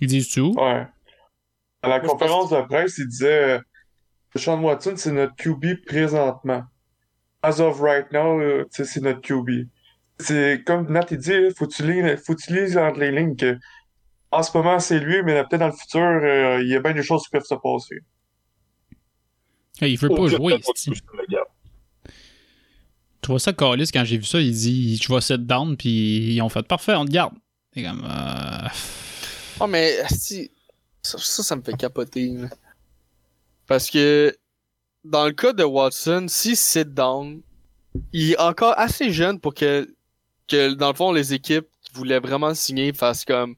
[0.01, 0.55] Ils disent tout.
[0.57, 0.87] Ouais.
[1.83, 3.59] À la conférence de presse, il disait euh,
[4.37, 6.65] Sean Watson, c'est notre QB présentement.
[7.43, 9.69] As of right now, euh, c'est notre QB.
[10.19, 13.11] C'est comme Nat il dit, faut que tu lises, faut que tu lises entre les
[13.11, 13.59] lignes que
[14.31, 16.95] en ce moment c'est lui, mais peut-être dans le futur, euh, il y a bien
[16.95, 18.01] des choses qui peuvent se passer.
[19.81, 20.55] Hey, il veut pas jouer.
[20.59, 20.95] le.
[23.21, 26.35] Tu vois ça, Carlis, quand j'ai vu ça, il dit Je vais sit down, puis
[26.35, 27.35] ils ont fait parfait, on te garde.
[27.75, 28.05] C'est comme.
[28.05, 28.69] euh,
[29.61, 30.51] Oh, mais si,
[31.03, 32.35] ça, ça, ça me fait capoter.
[33.73, 34.37] Parce que
[35.03, 37.41] dans le cas de Watson, si sit down,
[38.13, 39.89] il est encore assez jeune pour que,
[40.47, 43.57] que dans le fond, les équipes qui voulaient vraiment signer fassent comme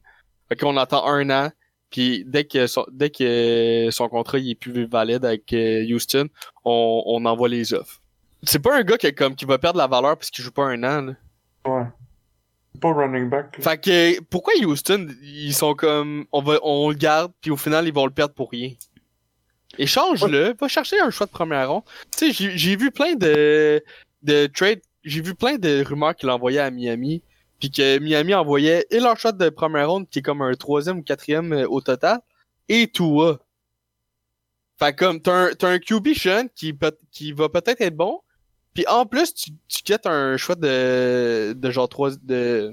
[0.52, 1.50] OK, on attend un an,
[1.90, 6.28] puis dès que son, dès que son contrat il est plus valide avec euh, Houston,
[6.64, 8.00] on, on envoie les offres.
[8.44, 10.66] C'est pas un gars qui, comme, qui va perdre la valeur parce qu'il joue pas
[10.66, 11.02] un an.
[11.06, 11.14] Là.
[11.66, 11.86] Ouais.
[12.80, 13.58] Pas running back.
[13.58, 13.64] là.
[13.64, 17.88] Fait que pourquoi Houston ils sont comme on va on le garde puis au final
[17.88, 18.70] ils vont le perdre pour rien?
[19.78, 21.82] Échange-le, va chercher un choix de première ronde.
[22.16, 23.82] Tu sais j'ai j'ai vu plein de
[24.22, 27.22] de trades, j'ai vu plein de rumeurs qu'il envoyait à Miami
[27.60, 30.98] puis que Miami envoyait et leur choix de première ronde qui est comme un troisième
[30.98, 32.20] ou quatrième euh, au total
[32.68, 33.38] et Tua.
[34.78, 38.20] Fait comme t'as un t'as un QB jeune qui peut qui va peut-être être bon
[38.74, 42.72] puis en plus tu tu quittes un choix de de genre trois de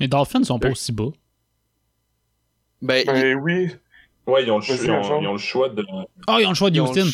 [0.00, 1.10] Les Dolphins sont pas aussi bas.
[2.82, 3.70] ben, Ben oui.
[4.26, 5.20] Ouais, ils ont le, ils ont- Jean.
[5.20, 5.84] ils ont le choix de.
[6.26, 7.06] Ah, ils ont le choix de Houston.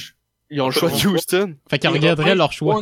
[0.51, 1.57] Ils ont le choix de Houston.
[1.69, 2.81] Fait qu'ils Ils regarderaient leur choix.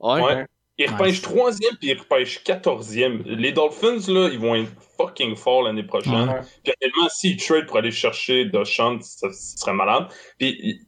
[0.00, 0.22] Ouais.
[0.22, 0.46] Ouais.
[0.80, 3.22] Ils repêchent troisième puis ils repêchent quatorzième.
[3.26, 6.28] Les Dolphins, là, ils vont être fucking forts l'année prochaine.
[6.28, 6.40] Ouais.
[6.62, 10.06] Puis honnêtement, s'ils trade pour aller chercher Doshant, ça, ça serait malade.
[10.38, 10.80] Puis ils,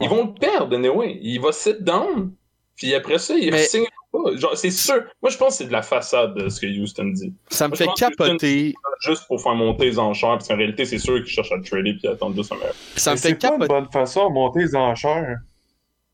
[0.00, 1.18] ils vont le perdre, anyway.
[1.20, 2.32] Il va sit down.
[2.76, 3.84] Puis après ça, il Mais- signe
[4.24, 4.36] pas.
[4.36, 5.04] Genre, c'est sûr.
[5.22, 7.32] Moi, je pense que c'est de la façade de ce que Houston dit.
[7.48, 8.74] Ça me Moi, fait capoter.
[9.00, 11.94] Juste pour faire monter les enchères, parce qu'en réalité, c'est sûr qu'ils cherchent à trader
[11.94, 12.74] puis à attendre juste un meilleur.
[12.96, 13.68] Ça me fait c'est pas une capoter.
[13.68, 15.36] bonne façon de monter les enchères.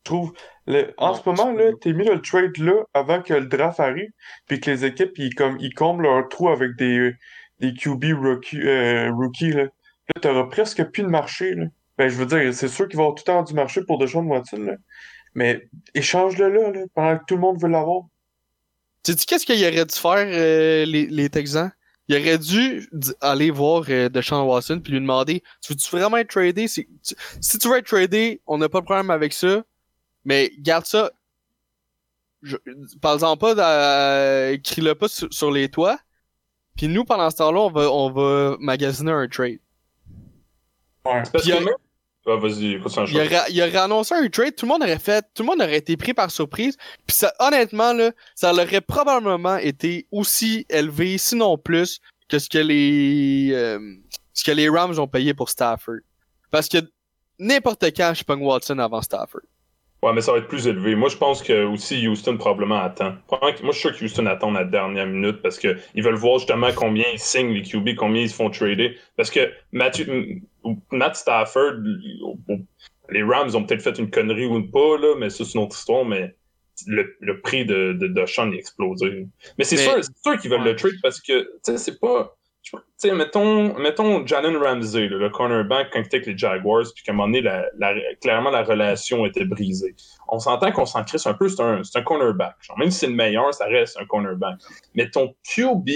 [0.04, 0.32] Je trouve.
[0.66, 3.78] Le- en Non, ce moment, là, t'es mis le trade là avant que le draft
[3.80, 4.10] arrive,
[4.46, 7.12] puis que les équipes ils, comme, ils comblent leur trou avec des,
[7.60, 9.52] des QB rookie, euh, rookies.
[9.52, 11.54] Là, là t'auras presque plus de marché.
[11.54, 11.64] Là.
[11.98, 13.98] Ben, je veux dire, c'est sûr qu'ils vont avoir tout le temps du marché pour
[13.98, 14.72] Deshaun Watson, là.
[15.34, 18.04] Mais échange-le là, là, pendant que tout le monde veut l'avoir.
[19.02, 21.72] Tu dis qu'est-ce qu'il aurait dû faire, euh, les, les Texans?
[22.08, 22.88] Il aurait dû
[23.20, 26.68] aller voir euh, Deshaun Watson puis lui demander Tu veux-tu vraiment être tradé?
[26.68, 29.64] Si tu, si tu veux être tradé, on n'a pas de problème avec ça.
[30.24, 31.10] Mais garde ça.
[32.42, 32.56] Je-
[33.00, 35.98] Parle-en pas, euh, crie-le pas sur, sur les toits.
[36.76, 39.58] Puis nous, pendant ce temps-là, on va, on va magasiner un trade.
[41.04, 41.22] Ouais.
[41.32, 41.44] Parce
[42.24, 45.24] Ah, vas-y, écoute, Il aurait, il aurait annoncé un trade, tout le monde aurait fait,
[45.34, 46.76] tout le monde aurait été pris par surprise.
[47.04, 51.98] Puis ça, honnêtement là, ça aurait probablement été aussi élevé, sinon plus,
[52.28, 53.78] que ce que les, euh,
[54.34, 55.98] ce que les Rams ont payé pour Stafford.
[56.52, 56.78] Parce que
[57.40, 59.42] n'importe quand, je pogne Watson avant Stafford.
[60.02, 60.96] Ouais, mais ça va être plus élevé.
[60.96, 63.14] Moi, je pense que aussi Houston probablement attend.
[63.30, 66.38] Moi, je suis sûr que Houston attend la dernière minute parce que ils veulent voir
[66.38, 68.96] justement combien ils signent les QB, combien ils se font trader.
[69.16, 70.40] Parce que Matthew, M-
[70.90, 71.74] Matt Stafford,
[73.10, 75.76] les Rams ont peut-être fait une connerie ou pas, là, mais ça, c'est une autre
[75.76, 76.34] histoire, mais
[76.86, 79.26] le, le prix de, de, de Sean est explosé.
[79.58, 82.00] Mais c'est Mais- sûr, c'est sûr qu'ils veulent le trade parce que, tu sais, c'est
[82.00, 82.36] pas.
[82.62, 87.02] Tu sais, mettons, mettons Jalen Ramsey, le cornerback, quand il était avec les Jaguars, puis
[87.02, 89.96] qu'à un moment donné, la, la- clairement, la relation était brisée.
[90.28, 92.54] On s'entend qu'on s'en crisse un peu, c'est un, c'est un cornerback.
[92.60, 94.58] Genre, même si c'est le meilleur, ça reste un cornerback.
[94.94, 95.88] Mais ton QB,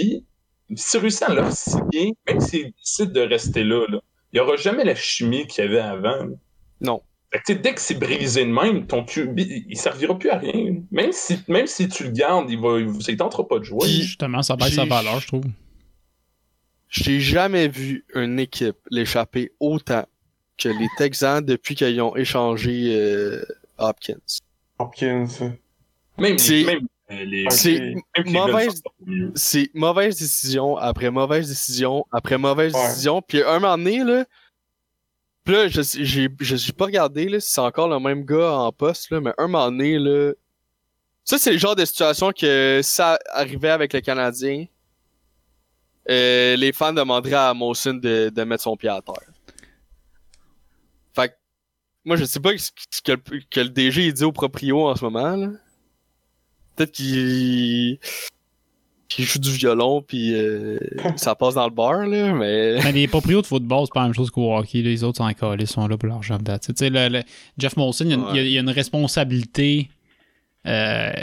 [0.75, 3.99] s'il réussit à le signer, même s'il décide de rester là, là
[4.33, 6.17] il n'y aura jamais la chimie qu'il y avait avant.
[6.25, 6.35] là.
[6.81, 7.01] Non.
[7.31, 10.37] Fait que, dès que c'est brisé de même, ton QB, il il servira plus à
[10.37, 10.75] rien.
[10.91, 13.87] Même si, même si tu le gardes, il va, il, il tentera pas de jouer.
[13.87, 15.43] Justement, ça baisse sa valeur, je trouve.
[16.89, 20.05] J'ai jamais vu une équipe l'échapper autant
[20.57, 23.43] que les Texans depuis qu'ils ont échangé euh,
[23.77, 24.15] Hopkins.
[24.79, 25.27] Hopkins.
[26.17, 29.31] Même, C'est- même euh, les, C'est même les mauvaise- pas mieux.
[29.35, 32.87] c'est mauvaise décision après mauvaise décision après mauvaise Ouais.
[32.87, 33.21] décision.
[33.21, 34.25] Puis un moment donné, là,
[35.43, 38.51] pis là, je j'ai je suis pas regardé là, si c'est encore le même gars
[38.53, 40.33] en poste, là, mais un moment donné, là.
[41.23, 44.65] Ça, c'est le genre de situation que ça arrivait avec le Canadien.
[46.09, 49.15] Euh, les fans demanderaient à Mawson de, de mettre son pied à terre.
[51.15, 51.33] Fait que,
[52.05, 52.71] moi, je sais pas ce
[53.03, 55.47] que, le- que le DG il dit au proprio en ce moment, là.
[56.75, 57.97] Peut-être qu'il
[59.09, 60.77] qui joue du violon puis euh,
[61.15, 64.07] ça passe dans le bar là mais Mais les proprios de football, c'est pas la
[64.07, 64.81] même chose qu'au hockey.
[64.83, 64.89] là.
[64.89, 66.41] Les autres sont encore ils sont là pour leur job.
[66.61, 67.23] Tu sais, le, le-
[67.57, 69.89] Jeff Molson, il y a, une- il y a- il y a une responsabilité.
[70.67, 71.13] euh,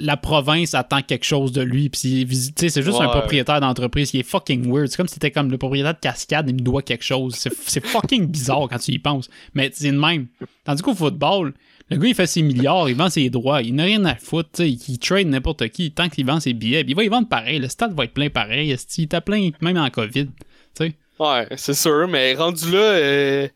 [0.00, 1.88] la province attend quelque chose de lui.
[1.88, 4.88] Puis, il est visi- tu sais, c'est juste un propriétaire d'entreprise qui est fucking weird.
[4.88, 7.34] C'est comme si c'était comme le propriétaire de cascade, il me doit quelque chose.
[7.34, 9.28] C'est c'est fucking bizarre quand tu y penses.
[9.54, 10.26] Mais c'est le même.
[10.64, 11.54] Tandis qu'au football,
[11.88, 14.50] le gars, il fait ses milliards, il vend ses droits, il n'a rien à foutre,
[14.54, 16.82] tu sais, il trade n'importe qui tant qu'il vend ses billets.
[16.82, 19.50] Puis il va y vendre pareil, le stade va être plein pareil, il était plein
[19.60, 20.26] même en COVID.
[20.26, 20.32] Tu
[20.74, 20.94] sais.
[21.20, 23.48] ouais c'est sûr mais rendu là euh...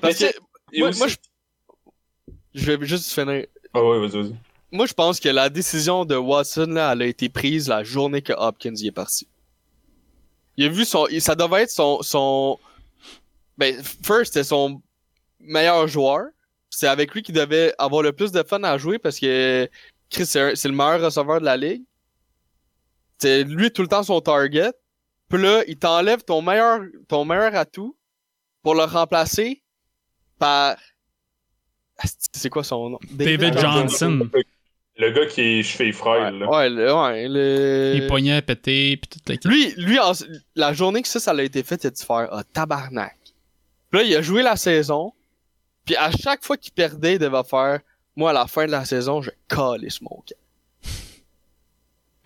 [0.00, 0.34] parce Mais que
[0.72, 1.16] Et moi, aussi- moi, je...
[2.56, 3.46] je vais juste finir.
[3.74, 4.34] Ah ouais, vas-y, vas-y.
[4.72, 8.22] moi je pense que la décision de Watson là elle a été prise la journée
[8.22, 9.28] que Hopkins y est parti.
[10.56, 12.58] Il a vu son ça devait être son son
[13.58, 14.80] ben first c'était son
[15.38, 16.28] meilleur joueur.
[16.70, 19.68] C'est avec lui qu'il devait avoir le plus de fun à jouer parce que
[20.10, 21.84] Chris c'est le meilleur receveur de la ligue.
[23.18, 24.72] C'est lui tout le temps son target.
[25.28, 27.96] Puis là il t'enlève ton meilleur ton meilleur atout
[28.62, 29.62] pour le remplacer
[30.38, 30.76] par
[32.04, 32.98] c'est quoi son nom?
[33.10, 34.28] David Johnson.
[34.98, 36.48] Le gars qui est cheveux frêles, là.
[36.48, 37.92] Ouais, le, ouais, le...
[38.00, 40.12] Les poignets puis toute la Lui, lui en-
[40.54, 43.16] la journée que ça, ça a été fait, il a dû faire ah, tabarnak.
[43.90, 45.12] Puis là, il a joué la saison.
[45.84, 47.80] Puis à chaque fois qu'il perdait, il devait faire
[48.16, 50.22] Moi, à la fin de la saison, je calisse mon.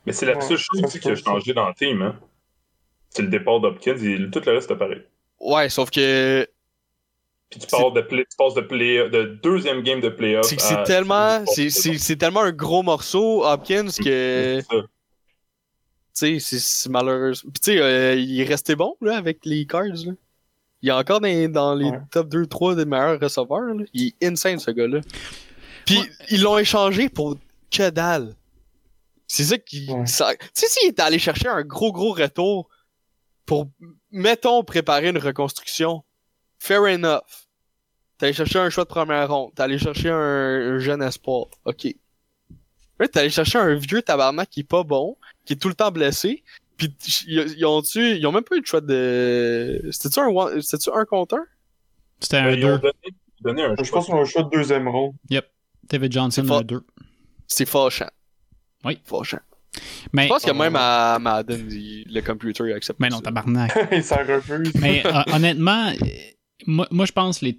[0.06, 2.18] Mais c'est la Ouais, seule chose aussi qui a changé dans le team, hein.
[3.10, 5.02] C'est le départ d'Hopkins, et tout le reste est pareil.
[5.40, 6.48] Ouais, sauf que
[7.50, 10.46] Puis tu, pars de play, tu passes de, play, de deuxième game de playoff.
[10.46, 14.76] c'est c'est tellement, c'est, c'est, c'est tellement un gros morceau, Hopkins, que C'est ça.
[14.80, 14.86] tu
[16.12, 17.32] sais, c'est, c'est malheureux.
[17.32, 19.84] Puis tu sais, euh, il est resté bon là avec les Cards.
[20.06, 20.12] Là.
[20.82, 21.98] Il est encore dans, dans les Ouais.
[22.12, 23.74] top 2-3 des meilleurs receveurs.
[23.74, 23.84] là.
[23.92, 25.00] Il est insane, ce gars-là.
[25.86, 27.36] Puis, ils l'ont échangé pour
[27.70, 28.34] que dalle.
[29.26, 29.90] C'est ça qui...
[29.90, 30.06] Ouais.
[30.06, 32.68] ça- Tu sais, s'il était allé chercher un gros, gros retour
[33.44, 33.68] pour,
[34.12, 36.04] mettons, préparer une reconstruction,
[36.60, 37.22] fair enough.
[38.18, 39.50] T'es allé chercher un choix de première ronde.
[39.56, 40.14] T'es allé chercher un,
[40.74, 41.46] un jeune espoir.
[41.64, 41.86] OK.
[43.00, 45.74] Là, t'es allé chercher un vieux tabarnak qui est pas bon, qui est tout le
[45.74, 46.44] temps blessé.
[46.76, 46.94] Puis
[47.26, 49.88] ils, ont tu ils ont même pas eu de choix de.
[49.90, 51.44] C'était-tu un, one- c'était-tu un contre un?
[52.20, 52.78] C'était un ils ont 2.
[52.78, 52.92] donné,
[53.40, 55.14] donné un Je pense qu'on a un choix de deuxième ronde.
[55.84, 56.58] David Johnson, C'est fort.
[56.58, 56.80] un 2.
[57.46, 58.10] C'est fâchant.
[58.84, 58.98] Oui.
[59.04, 59.40] Fâchant.
[60.12, 63.72] Mais, Je pense que Ah, même à Madden, le computer il accepte mais non, tabarnak.
[63.92, 64.72] Il s'en refuse.
[64.80, 65.90] Mais euh, honnêtement,
[66.66, 67.58] moi, je pense les.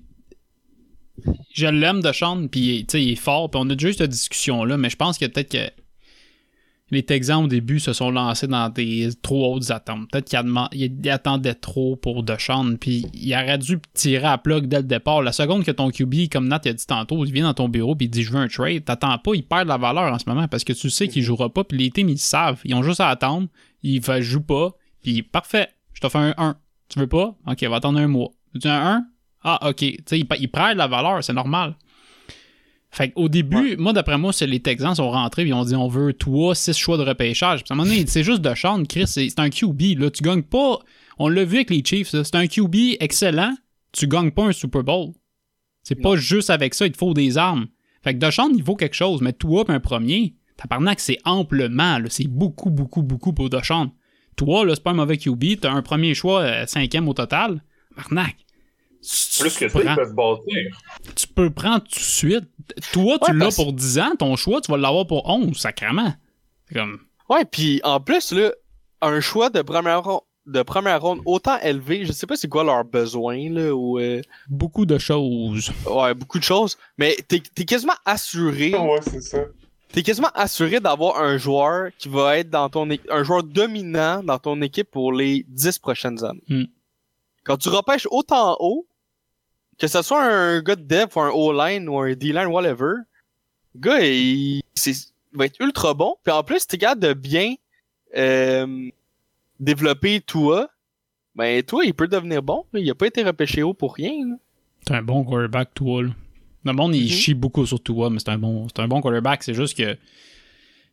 [1.53, 4.77] Je l'aime de Sean, puis il est fort, puis on a déjà eu cette discussion-là,
[4.77, 5.81] mais je pense que peut-être que
[6.91, 10.09] les Texans au début se sont lancés dans des trop hautes attentes.
[10.11, 14.77] Peut-être qu'ils ils attendaient trop pour Deshaun, puis il aurait dû tirer à plug dès
[14.77, 15.21] le départ.
[15.21, 17.95] La seconde que ton QB, comme Nat a dit tantôt, il vient dans ton bureau
[17.95, 20.19] puis il dit je veux un trade, t'attends pas, il perd de la valeur en
[20.19, 22.75] ce moment parce que tu sais qu'il jouera pas, puis les teams ils savent, ils
[22.75, 23.47] ont juste à attendre,
[23.83, 26.57] il fait joue pas, puis parfait, je te fais un 1.
[26.89, 27.37] Tu veux pas?
[27.47, 28.31] Ok, va attendre un mois.
[28.59, 28.97] Tu veux un?
[28.97, 29.05] 1?
[29.43, 29.75] Ah, ok.
[29.77, 31.75] Tu sais, il, pa- il la valeur, c'est normal.
[32.93, 35.75] Fait qu'au début, moi, d'après moi, c'est les Texans sont rentrés et ils ont dit
[35.75, 37.63] on veut toi, 6 choix de repêchage.
[37.63, 39.97] Puis à un moment donné, c'est juste de Chris, c'est un QB.
[39.97, 40.79] Là, tu gagnes pas.
[41.17, 43.55] On l'a vu avec les Chiefs, c'est un QB excellent.
[43.93, 45.11] Tu gagnes pas un Super Bowl.
[45.83, 47.67] C'est pas juste avec ça, il te faut des armes.
[48.03, 52.27] Fait que Deshaun, il vaut quelque chose, mais toi, un premier, tabarnak, c'est amplement, c'est
[52.27, 53.91] beaucoup, beaucoup, beaucoup pour Deshaun.
[54.35, 57.63] Toi, là, c'est pas un mauvais QB, t'as un premier choix, euh, cinquième au total.
[59.03, 60.77] Tu- Plus que tu ça, ils peuvent bâtir.
[61.15, 62.45] tu peux le prendre tout de suite.
[62.93, 65.57] Toi, tu Ouais, l'as parce- pour 10 ans, ton choix, tu vas l'avoir pour 11,
[65.57, 66.13] sacrément.
[66.67, 66.99] C'est comme.
[67.29, 68.51] Ouais, puis en plus, là,
[69.01, 72.63] un choix de première ronde, de première ronde autant élevé, je sais pas c'est quoi
[72.63, 75.71] leurs besoins, là, ou euh, Beaucoup de choses.
[75.89, 79.39] ouais, beaucoup de choses, mais t'es t'es quasiment assuré, Ouais, c'est ça.
[79.91, 84.21] t'es quasiment assuré d'avoir un joueur qui va être dans ton é- un joueur dominant
[84.23, 86.41] dans ton équipe pour les 10 prochaines années.
[86.49, 86.63] Hmm.
[87.43, 88.87] Quand tu repêches autant haut,
[89.77, 92.93] que ce soit un gars de dev ou un O-line ou un D-line, whatever,
[93.75, 94.61] le gars, il,
[95.33, 96.15] va être ultra bon.
[96.23, 97.55] Puis en plus, t'es capable de bien
[98.15, 98.89] euh,
[99.59, 100.69] développer toi.
[101.35, 102.65] Ben, toi, il peut devenir bon.
[102.73, 102.79] là.
[102.79, 104.11] Il a pas été repêché haut pour rien.
[104.85, 106.09] C'est un bon quarterback, toi, là.
[106.63, 107.09] Le monde, il Mhm.
[107.09, 109.41] chie beaucoup sur toi, mais c'est un bon, c'est un bon quarterback.
[109.43, 109.97] C'est juste que.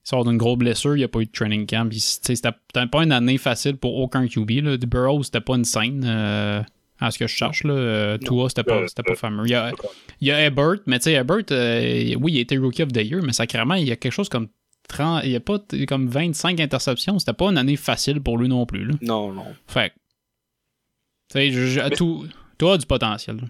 [0.08, 1.92] Sort d'une grosse blessure, il n'y a pas eu de training camp.
[1.92, 2.50] C'était
[2.90, 4.50] pas une année facile pour aucun QB.
[4.62, 4.76] Là.
[4.78, 6.02] Burrow, c'était pas une scène.
[6.06, 6.62] euh,
[6.98, 7.74] à ce que je cherche, là.
[7.74, 9.44] Euh, Tua, c'était pas, Euh, pas fameux.
[9.44, 9.70] Il y a,
[10.22, 13.04] il y a Ebert, mais tu sais, Ebert, euh, oui, il été Rookie of the
[13.04, 14.48] Year, mais sacrément, il y a quelque chose comme
[14.88, 17.18] 30, il y a pas comme 25 interceptions.
[17.18, 18.84] C'était pas une année facile pour lui non plus.
[18.86, 18.94] Là.
[19.02, 19.44] Non, non.
[19.66, 19.92] Fait
[21.30, 22.26] tu sais, tout,
[22.62, 23.36] a du potentiel.
[23.36, 23.42] là.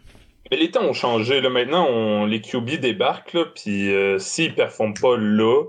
[0.50, 1.40] Mais les temps ont changé.
[1.40, 1.50] Là.
[1.50, 5.62] Maintenant, on, les QB débarquent, puis euh, s'ils performent pas là,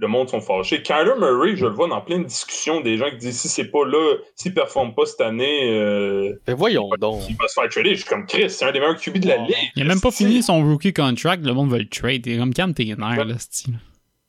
[0.00, 0.82] le monde sont fâchés.
[0.82, 3.70] Kyler Murray, je le vois dans plein de discussions, des gens qui disent si c'est
[3.70, 7.22] pas là, s'il performe pas cette année, euh, Ben voyons donc.
[7.28, 7.90] il va se faire trader.
[7.94, 9.54] Je suis comme Chris, c'est un des meilleurs QB de la ligue.
[9.76, 12.26] Il a même pas fini son rookie contract, le monde veut le trade.
[12.26, 13.72] Il est comme calme tes nerfs, là, c'ti.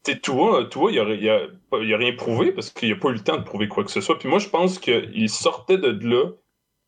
[0.03, 1.39] Tu Tua, Tua, il a, il, a,
[1.79, 3.91] il a rien prouvé parce qu'il a pas eu le temps de prouver quoi que
[3.91, 4.17] ce soit.
[4.17, 6.31] Puis moi, je pense qu'il sortait de là.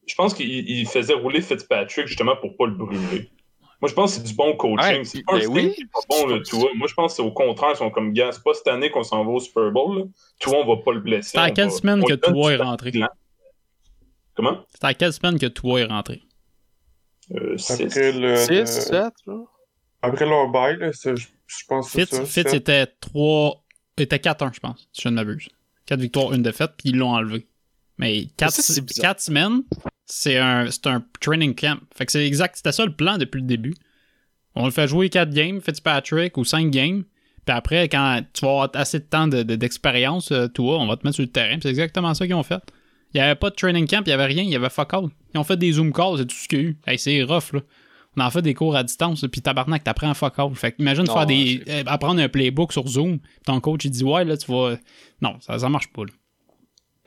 [0.08, 3.30] Je pense qu'il il faisait rouler Fitzpatrick justement pour pas le brûler.
[3.84, 4.78] Moi, je pense que c'est du bon coaching.
[5.00, 5.76] Ouais, c'est pas un ben oui.
[5.92, 6.70] pas bon, le Tua.
[6.76, 7.72] Moi, je pense que c'est au contraire.
[7.74, 9.98] Ils sont comme, gars, c'est pas cette année qu'on s'en va au Super Bowl.
[10.00, 10.06] Là.
[10.40, 11.32] Tua, on va pas le blesser.
[11.32, 12.92] C'était à quelle va- semaine on que Tua du est rentré?
[12.92, 13.10] blanc.
[14.36, 14.64] Comment?
[14.74, 16.22] C'était à quelle semaine que Tua est rentré?
[17.36, 17.74] Euh, six.
[17.84, 19.36] Après, le, 6, le- 7, là.
[20.02, 22.26] après leur bail, là, c'est- je, je pense que c'est Fitz, ça.
[22.26, 22.54] Fitz sept.
[22.54, 23.64] était 3.
[23.98, 25.50] était 4-1, je pense, si je ne m'abuse.
[25.88, 27.48] 4 victoires, une défaite, puis ils l'ont enlevé.
[27.98, 29.20] Mais 4, Ça, c'est bizarre.
[29.20, 29.62] semaines,
[30.16, 31.80] c'est un, c'est un training camp.
[31.96, 33.74] Fait que c'est exact, c'était ça le plan depuis le début.
[34.56, 37.04] On le fait jouer 4 games, Fitzpatrick, ou 5 games.
[37.46, 40.88] Puis après, quand tu vas avoir assez de temps de- de- d'expérience, euh, toi, on
[40.88, 41.58] va te mettre sur le terrain.
[41.62, 42.62] C'est exactement ça qu'ils ont fait.
[43.14, 44.94] Il n'y avait pas de training camp, il n'y avait rien, il y avait fuck
[44.94, 45.06] all.
[45.34, 46.78] Ils ont fait des Zoom calls, c'est tout ce qu'il y a eu.
[46.88, 47.62] Hey, c'est rough, là.
[48.16, 50.54] On en fait des cours à distance, puis tabarnak, t'apprends fuck all.
[50.56, 51.64] Fait imagine Non, faire des.
[51.66, 54.52] c'est- euh, apprendre un playbook sur Zoom, puis ton coach il dit ouais, là, tu
[54.52, 54.78] vas.
[55.22, 56.12] Non, ça, ça marche pas, là.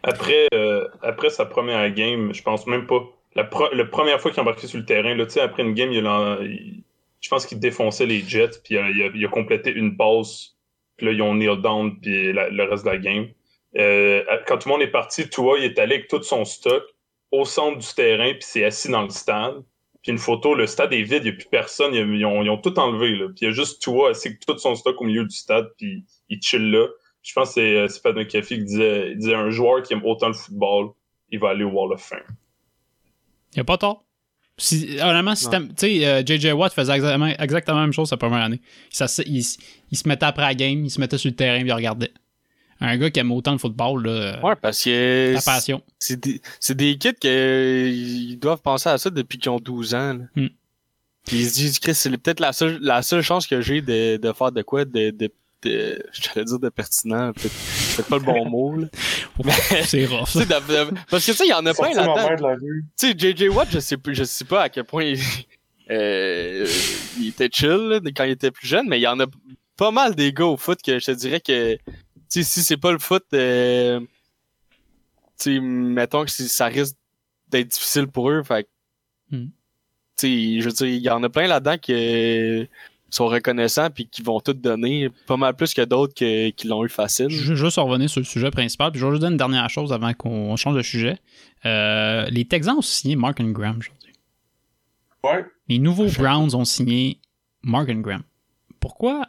[0.07, 3.03] Après, euh, après sa première game, je pense même pas.
[3.35, 6.07] La, pro- la première fois qu'il embarqué sur le terrain, là, après une game, il
[6.07, 6.83] a il-
[7.21, 10.55] je pense qu'il défonçait les Jets, puis il a, il a- complété une passe,
[10.97, 13.29] puis là, ils ont kneel down, puis le reste de la game.
[13.77, 16.85] Euh, quand tout le monde est parti, Tua, il est allé avec tout son stock
[17.33, 19.63] au centre du terrain, puis s'est assis dans le stade.
[20.03, 22.43] Puis une photo, le stade est vide, il n'y a plus personne, ils, ils ont,
[22.43, 23.27] ils ont tout enlevé, là.
[23.27, 25.69] Puis il y a juste Tua assis avec tout son stock au milieu du stade,
[25.77, 26.87] puis il chill là.
[27.27, 30.05] Je pense que c'est, euh, Pat McAfee qui disait, il disait un joueur qui aime
[30.05, 30.91] autant le football,
[31.31, 32.21] il va aller au Wall of Fame.
[33.57, 34.05] Y a pas tort.
[34.59, 38.17] Si, honnêtement, si tu sais, euh, JJ Watt faisait exactement, exactement la même chose sa
[38.17, 38.61] première année.
[38.91, 39.45] Ça, il,
[39.91, 42.13] il se mettait après la game, il se mettait sur le terrain et il regardait.
[42.81, 45.83] Un gars qui aime autant le football, là, euh, Ouais, parce que la passion.
[45.99, 50.15] c'est des, des kids qui ils doivent penser à ça depuis qu'ils ont 12 ans.
[50.15, 50.25] là.
[50.37, 50.49] Hmm.
[51.27, 54.17] Puis ils se disent, Chris, c'est peut-être la seule, la seule chance que j'ai de,
[54.17, 55.29] de faire de quoi, de, de,
[55.63, 57.55] de j'allais dire de pertinent, peut-être
[57.97, 58.77] peut-être pas le bon mot.
[58.77, 58.89] Là.
[59.85, 60.37] C'est rough.
[60.37, 62.57] De- de- parce que tu sais, il y en a plein là-dedans.
[62.99, 65.19] Tu sais, JJ Watt, je sais, plus- je sais pas à quel point il,
[65.91, 66.67] euh,
[67.19, 69.27] il était chill là, quand il était plus jeune, mais il y en a
[69.77, 71.83] pas mal des gars au foot que je te dirais que, tu
[72.29, 74.01] sais, si c'est pas le foot, euh,
[75.39, 76.97] tu sais, mettons que ça risque
[77.49, 78.69] d'être difficile pour eux, fait que,
[79.37, 79.49] Hmm.
[80.17, 82.65] tu sais, je veux dire, il y en a plein là-dedans qui euh,
[83.11, 86.89] sont reconnaissants puis qui vont tout donner, pas mal plus que d'autres qui l'ont eu
[86.89, 87.29] facile.
[87.29, 89.69] Je vais juste revenir sur le sujet principal, puis je vais juste dire une dernière
[89.71, 91.19] chose avant qu'on change de sujet.
[91.65, 94.13] Euh, les Texans ont signé Mark Ingram aujourd'hui.
[95.25, 95.45] Ouais.
[95.69, 97.21] Les nouveaux Browns ont signé
[97.63, 98.23] Mark Ingram.
[98.81, 99.27] Pourquoi?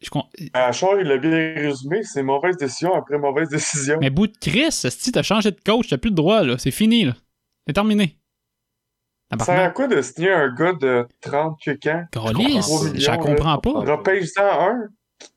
[0.00, 3.98] Je con- Achard, il l'a bien résumé, c'est mauvaise décision après mauvaise décision.
[4.00, 6.58] Mais bout de Chris, si t'as changé de coach, t'as plus de droit, là.
[6.58, 7.14] C'est fini, là.
[7.66, 8.16] C'est terminé.
[9.38, 12.04] Ça sert à quoi de signer un gars de 30 quelques ans?
[12.36, 12.62] Millions,
[12.94, 13.70] j'en comprends pas.
[13.70, 14.88] Repêche-en un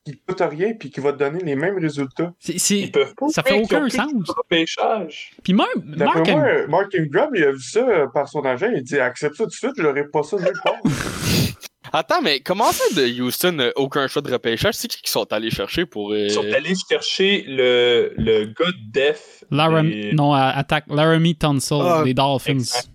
[0.05, 2.31] qui ne coûte rien puis qui va te donner les mêmes résultats.
[2.39, 3.29] C'est- Ils peuvent pas.
[3.29, 4.11] Ça fait aucun sens.
[4.13, 5.31] de repêchage.
[5.43, 5.65] Puis même,
[5.97, 8.99] Mark moi, Ingram- Mark Ingram, il a vu ça euh, par son agent, il dit
[8.99, 10.75] accepte ça tout de suite, je l'aurais pas ça nulle part.
[11.91, 14.75] Attends, mais comment ça de Houston, aucun choix de repêchage?
[14.75, 16.11] C'est qui qui sont allés chercher pour...
[16.11, 19.43] euh, Ils sont allés chercher le, le gars de Def.
[19.49, 22.51] Laram- non, attaque Laramie Tunsil Ah, des Dolphins.
[22.59, 22.89] exact.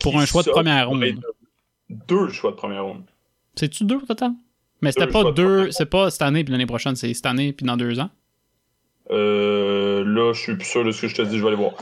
[0.00, 1.04] Pour un choix de première ronde.
[1.88, 3.04] Deux choix de première ronde.
[3.54, 4.32] C'est-tu deux au total?
[4.80, 7.66] Mais c'était pas deux, c'est pas cette année puis l'année prochaine, c'est cette année puis
[7.66, 8.10] dans deux ans?
[9.10, 11.56] Euh, là, je suis plus sûr de ce que je te dis, je vais aller
[11.56, 11.72] voir.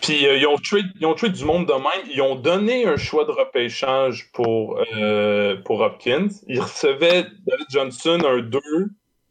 [0.00, 2.08] Puis euh, ils, ont trade, ils ont trade du monde de même.
[2.12, 6.28] Ils ont donné un choix de repêchage pour, euh, pour Hopkins.
[6.46, 8.60] Ils recevaient David Johnson un 2.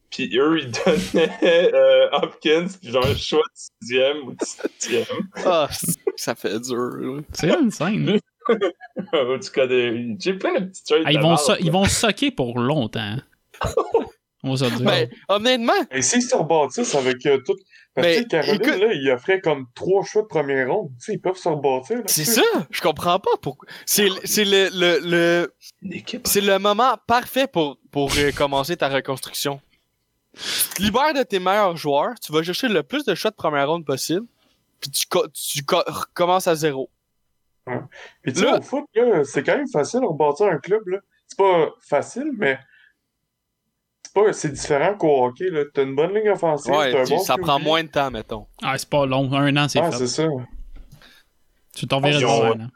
[0.09, 5.29] Puis eux, ils donnaient euh, Hopkins, puis genre un choix de sixième ou de septième.
[5.45, 5.69] Ah,
[6.17, 7.21] ça fait dur.
[7.33, 8.19] C'est une scène.
[8.49, 11.03] en tout cas, des- j'ai plein de petits trades.
[11.05, 13.15] Ah, ils, vont so- ils vont socker pour longtemps.
[14.43, 14.85] On va se dire.
[14.85, 17.55] Mais honnêtement, Et s'ils se rebâtissent avec euh, tout.
[17.95, 20.91] Parce Mais, que Caroline, écoute- là, il offrait comme trois choix de première ronde.
[20.99, 22.01] Tu sais, ils peuvent se rebâtir.
[22.05, 22.43] c'est ça.
[22.69, 23.67] Je comprends pas pourquoi.
[23.87, 24.99] C'est c'est le, le,
[25.89, 29.59] le, c'est le moment parfait pour, pour euh, commencer ta reconstruction.
[30.75, 33.67] Tu libères de tes meilleurs joueurs, tu vas chercher le plus de choix de première
[33.69, 34.27] ronde possible,
[34.79, 36.89] puis tu, co- tu co- recommences à zéro.
[38.21, 40.87] Puis tu sais, Là- au foot, là, c'est quand même facile de rebâtir un club.
[40.87, 40.99] là.
[41.27, 42.57] C'est pas facile, mais
[44.03, 45.49] c'est pas c'est différent qu'au hockey.
[45.49, 45.63] là.
[45.73, 47.43] T'as une bonne ligne offensive, Ouais, t'as un tu- bon ça QB.
[47.43, 48.47] prend moins de temps, mettons.
[48.63, 49.31] Ah, c'est pas long.
[49.33, 49.97] Un an, c'est Ah, fait.
[49.97, 50.27] c'est ça.
[51.75, 52.69] Tu t'en verras dans un an.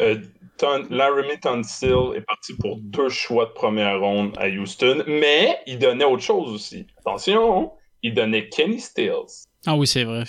[0.00, 0.20] Euh,
[0.58, 5.78] Ton- Laramie Tunsil est parti pour deux choix de première ronde à Houston, mais il
[5.78, 6.84] donnait autre chose aussi.
[6.98, 7.70] Attention,
[8.02, 9.46] il donnait Kenny Stills.
[9.66, 10.24] Ah oui, c'est vrai.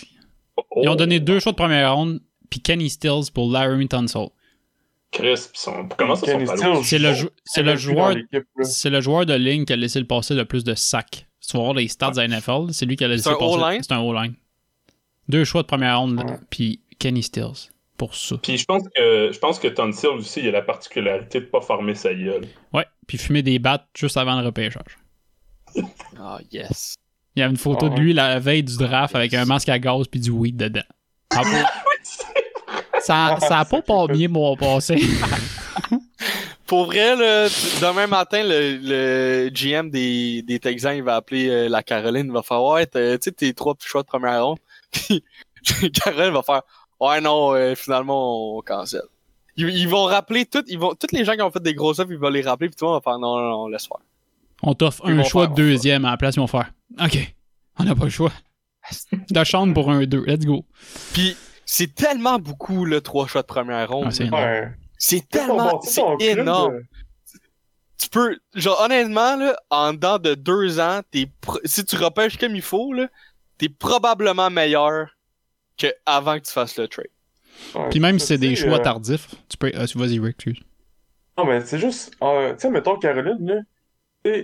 [0.71, 4.27] Oh, Ils ont donné deux choix de première ronde puis Kenny Stills pour Laramie Tunsil.
[5.11, 6.25] Chris, pis son- comment ça?
[6.83, 8.15] C'est le, jou- c'est le joueur
[8.61, 11.25] c'est le joueur de ligne qui a laissé le passer le plus de sacs.
[11.39, 13.29] Si tu vas voir les stats de la NFL, c'est lui qui a laissé C'est
[13.31, 13.79] le un passer.
[13.83, 14.35] C'est un O-line.
[15.27, 16.37] Deux choix de première ronde, Ouais.
[16.49, 18.37] puis Kenny Stills pour ça.
[18.41, 21.61] Puis je pense que je pense que Tunsil aussi, il a la particularité de pas
[21.61, 22.47] farmer sa gueule.
[22.73, 24.97] Ouais, puis fumer des battes juste avant le repêchage.
[26.19, 26.95] Ah, yes.
[27.39, 27.99] Il y a une photo Ah de ouais.
[28.01, 30.81] lui la veille du draft avec un masque à gaz puis du weed dedans.
[31.29, 31.63] Ah, bon?
[32.99, 34.97] ça, ça a pas pas bien mon passé.
[36.67, 37.47] Pour vrai, là,
[37.81, 42.33] demain matin, le, le GM des, des Texans, il va appeler euh, la Caroline, il
[42.33, 44.57] va faire Ouais, tu sais, tes trois petits choix de première ronde.
[44.91, 45.23] Puis
[45.93, 46.61] Caroline va faire
[46.99, 49.01] Ouais, non, euh, finalement, on cancelle.
[49.55, 51.99] Ils, ils vont rappeler tout, ils vont, tous les gens qui ont fait des grosses
[51.99, 53.87] offres, ils vont les rappeler, puis tout le monde va faire Non, non, non, laisse
[53.87, 53.97] faire.
[54.63, 56.71] On t'offre un choix faire, de deuxième à la place, ils vont faire.
[57.01, 57.35] OK,
[57.77, 58.31] on n'a pas le choix.
[59.29, 60.65] De chambre pour un 2, let's go.
[61.13, 64.05] Puis c'est tellement beaucoup, le trois choix de première ronde.
[64.07, 64.29] Ah, c'est.
[64.29, 64.71] Ouais.
[64.97, 66.79] c'est tellement, c'est énorme.
[68.01, 72.37] tu peux, genre, honnêtement, là, en dedans de deux ans, t'es, pro- si tu repêches
[72.37, 73.07] comme il faut, là,
[73.57, 75.09] t'es probablement meilleur
[75.77, 77.07] que avant que tu fasses le trade.
[77.75, 79.71] ouais, Puis même si c'est tu des choix euh, tardifs, tu peux.
[79.75, 80.59] euh, vas-y, Rick, excuse.
[81.37, 82.11] Non, mais c'est juste.
[82.23, 83.55] euh, tu sais, mettons, Caroline, là.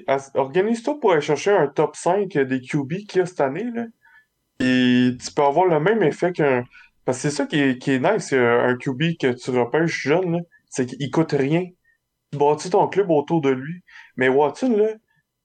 [0.07, 3.65] As- Organise-toi pour aller chercher un top 5 des QB qu'il y a cette année,
[3.73, 3.85] là.
[4.60, 6.64] Et tu peux avoir le même effet qu'un.
[7.03, 10.02] Parce que c'est ça qui est, qui est nice, euh, un QB que tu repêches
[10.03, 10.41] jeune.
[10.69, 11.65] C'est qu'il coûte rien.
[12.31, 13.81] Tu bâtis ton club autour de lui.
[14.18, 14.88] Mais Watson, là,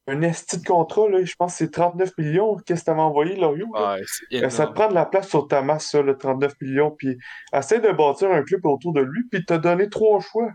[0.06, 1.22] un esti de contrat, là.
[1.24, 2.56] Je pense que c'est 39 millions.
[2.64, 3.66] Qu'est-ce que t'avais envoyé, Lorio?
[3.74, 3.94] là?
[3.96, 6.54] Ouais, c'est Euh, Ça te prend de la place sur ta masse, ça, le 39
[6.60, 6.90] millions.
[6.92, 7.18] Puis
[7.52, 10.50] essaie de bâtir un club autour de lui, puis t'as donné trois choix.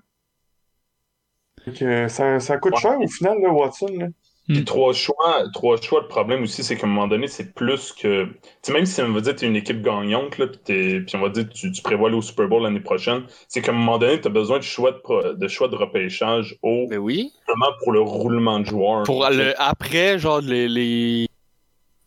[1.77, 2.79] Que, ça, ça coûte Ouais.
[2.81, 3.87] cher au final, là, Watson.
[3.97, 4.07] Là.
[4.47, 4.63] Puis Hmm.
[4.63, 8.25] trois choix, trois choix, le problème aussi, c'est qu'à un moment donné, c'est plus que.
[8.25, 8.31] Tu
[8.61, 11.19] sais, même si on va dire t'es une équipe gagnante, là, puis, t'es- puis on
[11.21, 13.97] va dire tu, tu prévois aller au Super Bowl l'année prochaine, c'est qu'à un moment
[13.97, 17.31] donné, tu as besoin de choix de, pro- de choix de repêchage haut, Mais oui.
[17.47, 19.01] vraiment pour le roulement de joueurs.
[19.03, 21.27] Pour le après, genre les, les...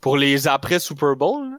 [0.00, 1.56] Pour les après Super Bowl, là.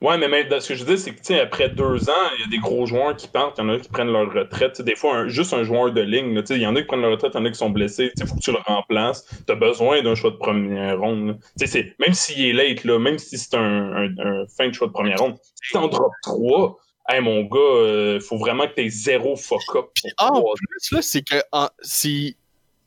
[0.00, 2.44] Ouais, mais même, ce que je dis, c'est que tu après deux ans, il y
[2.44, 4.72] a des gros joueurs qui partent, il y en a qui prennent leur retraite.
[4.76, 6.86] Tu des fois, un- juste un joueur de ligne, tu il y en a qui
[6.86, 8.10] prennent leur retraite, il y en a qui sont blessés.
[8.18, 9.26] Il faut que tu le remplaces.
[9.46, 11.38] Tu as besoin d'un choix de première ronde.
[11.58, 14.72] Tu c'est- Même s'il est late, là, même si c'est un, un- un fin de
[14.72, 16.78] choix de première ronde, si t'en drops trois,
[17.10, 19.90] hey, mon gars, euh, faut vraiment que t'aies zéro fuck-up.
[20.16, 22.38] Ah, en plus, là, c'est que en, si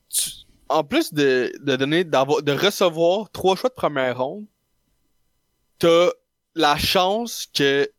[0.10, 0.32] tu-
[0.68, 4.46] en plus de, de donner de recevoir trois choix de première ronde,
[5.78, 6.10] t'as
[6.56, 7.90] la chance que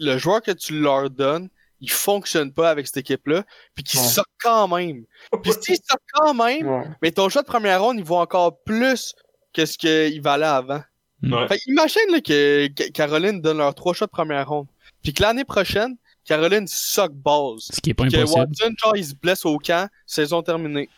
[0.00, 1.48] le joueur que tu leur donnes,
[1.80, 3.44] il fonctionne pas avec cette équipe-là,
[3.74, 4.06] puis qu'il Ouais.
[4.06, 5.04] sort quand même.
[5.42, 6.88] Puis s'il sort quand même, Ouais.
[7.00, 9.14] mais ton choix de première ronde, il vaut encore plus
[9.54, 10.82] que ce qu'il valait avant.
[11.22, 11.48] Ouais.
[11.48, 14.66] Fait que imagine là, que, que Caroline donne leurs trois choix de première ronde.
[15.02, 17.60] Puis que l'année prochaine, Caroline suck balls.
[17.60, 18.40] Ce qui est pas Que impossible.
[18.40, 20.88] Watson, genre, il se blesse au camp, saison terminée.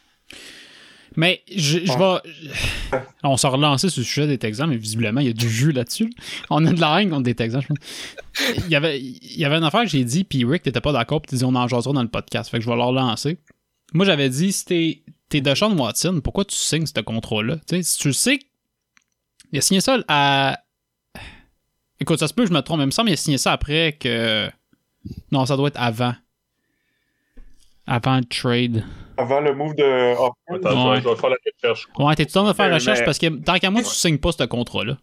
[1.16, 3.00] Mais je, je vais.
[3.22, 5.72] On s'est relancé sur le sujet des Texans, mais visiblement, il y a du jus
[5.72, 6.12] là-dessus.
[6.50, 7.78] On a de la haine contre des Texans, je pense.
[8.58, 10.92] Il y avait, il y avait une affaire que j'ai dit, puis Rick, t'étais pas
[10.92, 12.50] d'accord, puis tu dit on en jasera dans le podcast.
[12.50, 13.38] Fait que je vais leur lancer.
[13.92, 17.56] Moi, j'avais dit, si t'es, t'es Deshaun Watson, pourquoi tu signes ce contrat-là?
[17.66, 18.38] Tu sais, si tu le sais,
[19.52, 20.58] il a signé ça à.
[22.00, 23.52] Écoute, ça se peut, je me trompe, mais il me semble qu'il a signé ça
[23.52, 24.50] après que.
[25.30, 26.14] Non, ça doit être avant.
[27.86, 28.84] Avant le trade.
[29.16, 30.54] Avant le move de Hopkins.
[30.68, 31.00] Attends, Ouais.
[31.00, 31.88] je vais faire la recherche.
[31.98, 33.00] Ouais, t'es tout le temps de faire la recherche?
[33.00, 34.96] mais- parce que tant qu'à moi, tu signes pas ce contrat-là.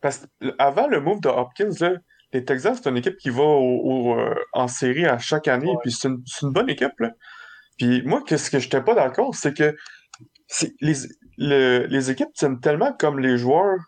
[0.00, 1.92] Parce que avant le move de Hopkins, là,
[2.32, 3.80] les Texans, c'est une équipe qui va au-
[4.12, 6.22] au, euh, en série à chaque année, puis c'est une,
[6.52, 6.98] bonne équipe.
[6.98, 7.12] Là.
[7.78, 9.74] Puis moi, qu'est-ce que j'étais pas d'accord, c'est que
[10.80, 10.94] les,
[11.38, 13.78] le- les équipes tiennent tellement comme les joueurs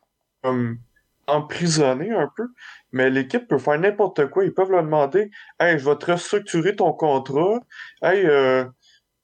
[0.42, 0.78] comme
[1.26, 2.46] emprisonnés un peu,
[2.92, 4.44] mais l'équipe peut faire n'importe quoi.
[4.44, 5.30] Ils peuvent leur demander
[5.60, 7.60] Hey, je vais te restructurer ton contrat.
[8.02, 8.64] Hey, euh,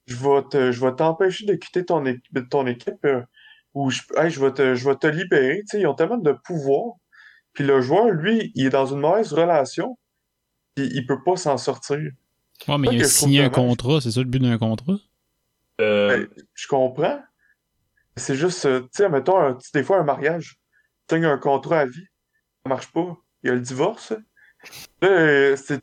[0.07, 2.21] je vais te, je vais t'empêcher de quitter ton, é-
[2.51, 3.05] ton équipe.
[3.05, 3.23] euh,
[3.75, 5.61] ou je, hey, je vais te, je vais te libérer.
[5.61, 6.95] Tu sais, ils ont tellement de pouvoir.
[7.55, 9.99] Puis le joueur, lui, il est dans une mauvaise relation.
[10.75, 11.99] Puis il peut pas s'en sortir.
[12.69, 14.97] Ouais, mais il a signé un contrat, c'est ça le but d'un contrat?
[15.81, 17.23] Euh, Ben, je comprends.
[18.17, 20.57] C'est juste, tu sais, mettons, un- des fois, un mariage.
[21.09, 22.07] Tu signes un contrat à vie.
[22.65, 23.17] Ça marche pas.
[23.43, 24.13] Il y a le divorce.
[25.01, 25.83] Là, euh, c'est,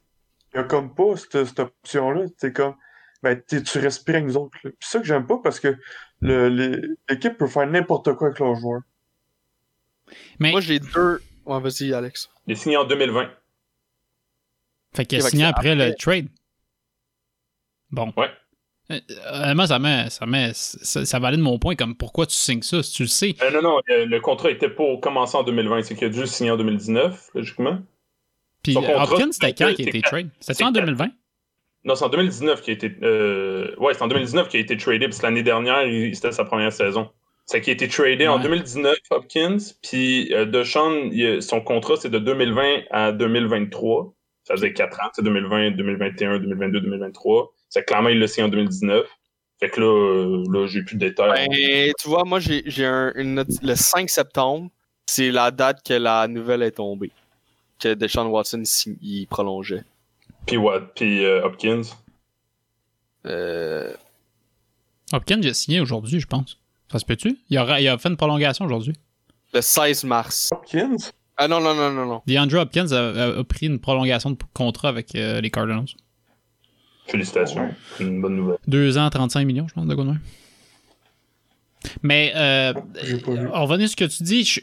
[0.54, 2.26] il y a comme pas cette, cette option-là.
[2.38, 2.76] C'est comme,
[3.22, 4.58] ben, tu tu respires avec nous autres.
[4.64, 4.70] là.
[4.72, 5.76] Puis ça que j'aime pas parce que
[6.22, 8.82] le- les- l'équipe peut faire n'importe quoi avec leurs joueurs.
[10.40, 11.22] Mais, Moi, j'ai deux.
[11.46, 12.30] Ouais, vas-y, Alex.
[12.48, 13.30] il est signé en 2020.
[14.96, 16.28] fait qu'il a signé après, après- le trade.
[17.92, 18.14] Bon.
[18.18, 18.30] Ouais.
[18.92, 19.00] Euh,
[19.32, 22.82] Honnêtement, ça, met, ça, met, ça, ça valide mon point comme pourquoi tu signes ça,
[22.82, 23.36] si tu le sais.
[23.44, 25.84] Euh, non, non, le, le contrat était pour commencer en 2020.
[25.84, 27.80] C'est qu'il a dû le signer en 2019, logiquement.
[28.64, 30.30] Puis Hopkins, c'était quand qui a été trade?
[30.40, 31.10] C'était en quand- 2020?
[31.86, 32.94] Non, c'est en 2019 qui a été.
[33.04, 33.74] Euh...
[33.78, 35.84] Ouais, c'est en 2019 qui a été tradé, parce que l'année dernière,
[36.14, 37.10] c'était sa première saison.
[37.46, 38.44] C'est qui a été tradé en Ouais.
[38.44, 40.46] 2019, Hopkins, puis euh,
[41.14, 44.14] il- son contrat, c'est de 2020 à 2023.
[44.44, 47.54] Ça faisait 4 ans, c'est 2020, 2021, 2022, 2023.
[47.70, 49.06] C'est clairement, il l'a signé en 2019.
[49.60, 51.48] Fait que là, euh, là j'ai plus de détails.
[51.50, 54.70] Ben, tu vois, moi, j'ai j'ai un, une le 5 septembre,
[55.06, 57.12] c'est la date que la nouvelle est tombée.
[57.80, 58.64] Que Deshaun Watson
[59.02, 59.84] il, prolongeait.
[60.46, 60.82] Puis what?
[60.96, 61.82] Puis euh, Hopkins.
[63.26, 63.94] Euh,
[65.14, 66.58] Hopkins, il a signé aujourd'hui, je pense.
[66.92, 67.38] Ça se peut-tu?
[67.50, 68.94] Il a, il a fait une prolongation aujourd'hui.
[69.54, 70.50] le 16 mars.
[70.52, 70.96] Hopkins?
[71.38, 72.22] Ah non, non, non, non, non.
[72.28, 75.86] DeAndre Hopkins a, a- a pris une prolongation de contrat avec euh, les Cardinals.
[77.10, 77.62] Félicitations.
[77.66, 77.72] Ouais.
[77.98, 78.58] C'est une bonne nouvelle.
[78.68, 80.20] Deux ans, 35 millions, je pense, de même.
[82.04, 82.74] Mais, euh,
[83.54, 84.60] à ce que tu dis, je-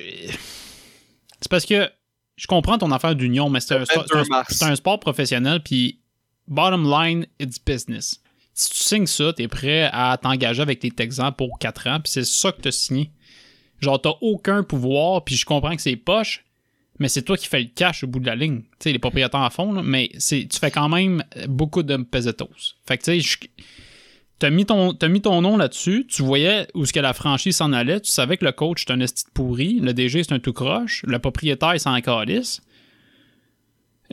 [1.40, 1.88] c'est parce que
[2.36, 4.54] je comprends ton affaire d'union, mais c'est un, c'est un- 22 mars.
[4.54, 5.98] c'est un sport professionnel, puis
[6.46, 8.20] bottom line, it's business.
[8.54, 12.10] Si tu signes ça, t'es prêt à t'engager avec tes Texans pour 4 ans, puis
[12.12, 13.10] c'est ça que t'as signé.
[13.80, 16.44] Genre, t'as aucun pouvoir, puis je comprends que c'est poche,
[16.98, 18.60] mais c'est toi qui fais le cash au bout de la ligne.
[18.60, 22.74] Tu sais, les propriétaires à fond, mais c'est, tu fais quand même beaucoup de pesetos.
[22.86, 23.38] Fait que tu sais,
[24.38, 27.72] t'as mis, ton, mis ton nom là-dessus, tu voyais où ce que la franchise s'en
[27.72, 30.38] allait, tu savais que le coach c'est un esti de pourri, le DG c'est un
[30.38, 32.60] tout croche, le propriétaire il s'en calisse.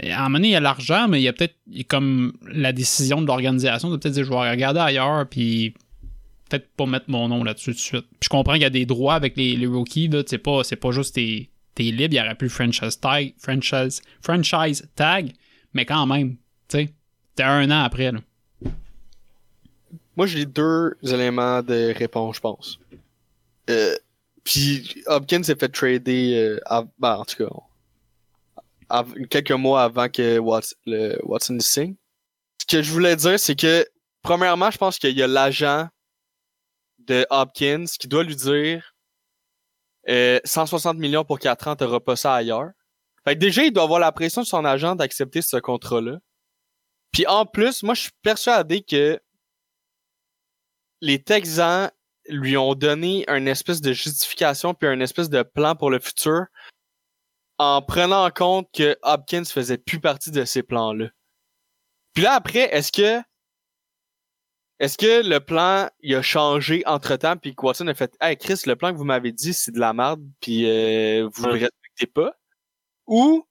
[0.02, 1.56] À un moment donné, il y a l'argent, mais il y a peut-être
[1.88, 5.76] comme la décision de l'organisation de peut-être dire je vais regarder ailleurs, puis
[6.50, 8.06] peut-être pas mettre mon nom là-dessus tout de suite.
[8.20, 10.24] Puis je comprends qu'il y a des droits avec les, les rookies, là.
[10.26, 14.88] C'est pas, c'est pas juste t'es, t'es libre, il aurait plus franchise tag, franchise, franchise
[14.96, 15.34] tag,
[15.74, 16.38] mais quand même,
[16.68, 16.90] tu sais,
[17.36, 18.20] t'es un an après, là.
[20.16, 22.80] Moi, j'ai deux éléments de réponse, je pense.
[23.70, 23.96] Euh,
[24.44, 30.38] puis Hopkins s'est fait trader, euh, av- ben, en tout cas, quelques mois avant que
[30.38, 31.96] Watson, le, Watson signe.
[32.62, 33.88] Ce que je voulais dire, c'est que,
[34.22, 35.88] premièrement, je pense qu'il y a l'agent
[37.00, 38.93] de Hopkins qui doit lui dire
[40.10, 42.72] euh, 160 millions pour 4 ans, t'auras pas ça ailleurs.
[43.26, 46.18] Fait que déjà, il doit avoir la pression de son agent d'accepter ce contrat-là.
[47.12, 49.20] Puis en plus, moi, je suis persuadé que
[51.02, 51.92] les Texans
[52.28, 56.46] lui ont donné une espèce de justification puis un espèce de plan pour le futur
[57.58, 61.10] en prenant en compte que Hopkins faisait plus partie de ces plans-là.
[62.14, 63.22] Puis là après, est-ce que
[64.84, 68.62] est-ce que le plan il a changé entre-temps puis que Watson a fait "Hey Chris,
[68.66, 71.60] le plan que vous m'avez dit c'est de la merde puis euh, vous le Ouais.
[71.60, 72.34] respectez pas"
[73.08, 73.46] ou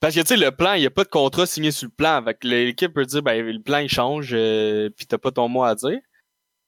[0.00, 1.94] parce que tu sais le plan, il y a pas de contrat signé sur le
[1.94, 5.48] plan, avec l'équipe peut dire ben le plan il change euh, puis t'as pas ton
[5.48, 5.98] mot à dire.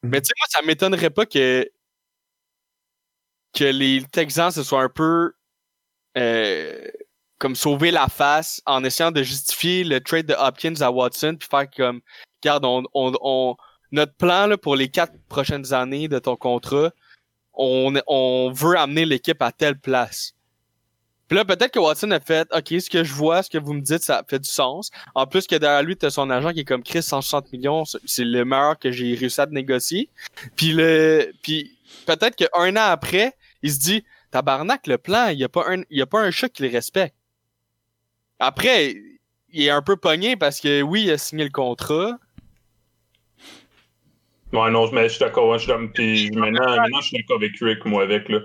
[0.02, 1.68] Mais tu sais, moi, ça m'étonnerait pas que
[3.54, 5.32] que les Texans se soient un peu
[6.16, 6.88] euh,
[7.38, 11.48] comme sauver la face en essayant de justifier le trade de Hopkins à Watson puis
[11.50, 12.00] faire comme
[12.42, 13.56] regarde on, on, on
[13.92, 16.92] notre plan là, pour les quatre prochaines années de ton contrat
[17.56, 20.34] on, veut amener l'équipe à telle place.
[21.28, 23.72] Puis là, peut-être que Watson a fait OK, ce que je vois, ce que vous
[23.72, 24.90] me dites, ça fait du sens.
[25.14, 28.24] En plus que derrière lui, t'as son agent qui est comme Chris 160 millions, c'est
[28.24, 30.08] le meilleur que j'ai réussi à te négocier.
[30.54, 31.76] Puis le puis
[32.06, 33.32] peut-être qu'un an après,
[33.62, 36.48] il se dit Tabarnak, le plan, il y a pas un a pas un chat
[36.48, 37.16] qui le respecte.
[38.38, 38.94] Après,
[39.48, 42.18] il est un peu pogné parce que oui, il a signé le contrat.
[44.56, 45.48] Ouais, non, mais je suis d'accord.
[45.48, 45.88] ouais, je suis d'accord.
[45.92, 48.40] Puis maintenant, maintenant, je suis d'accord avec Rick, moi, avec, là.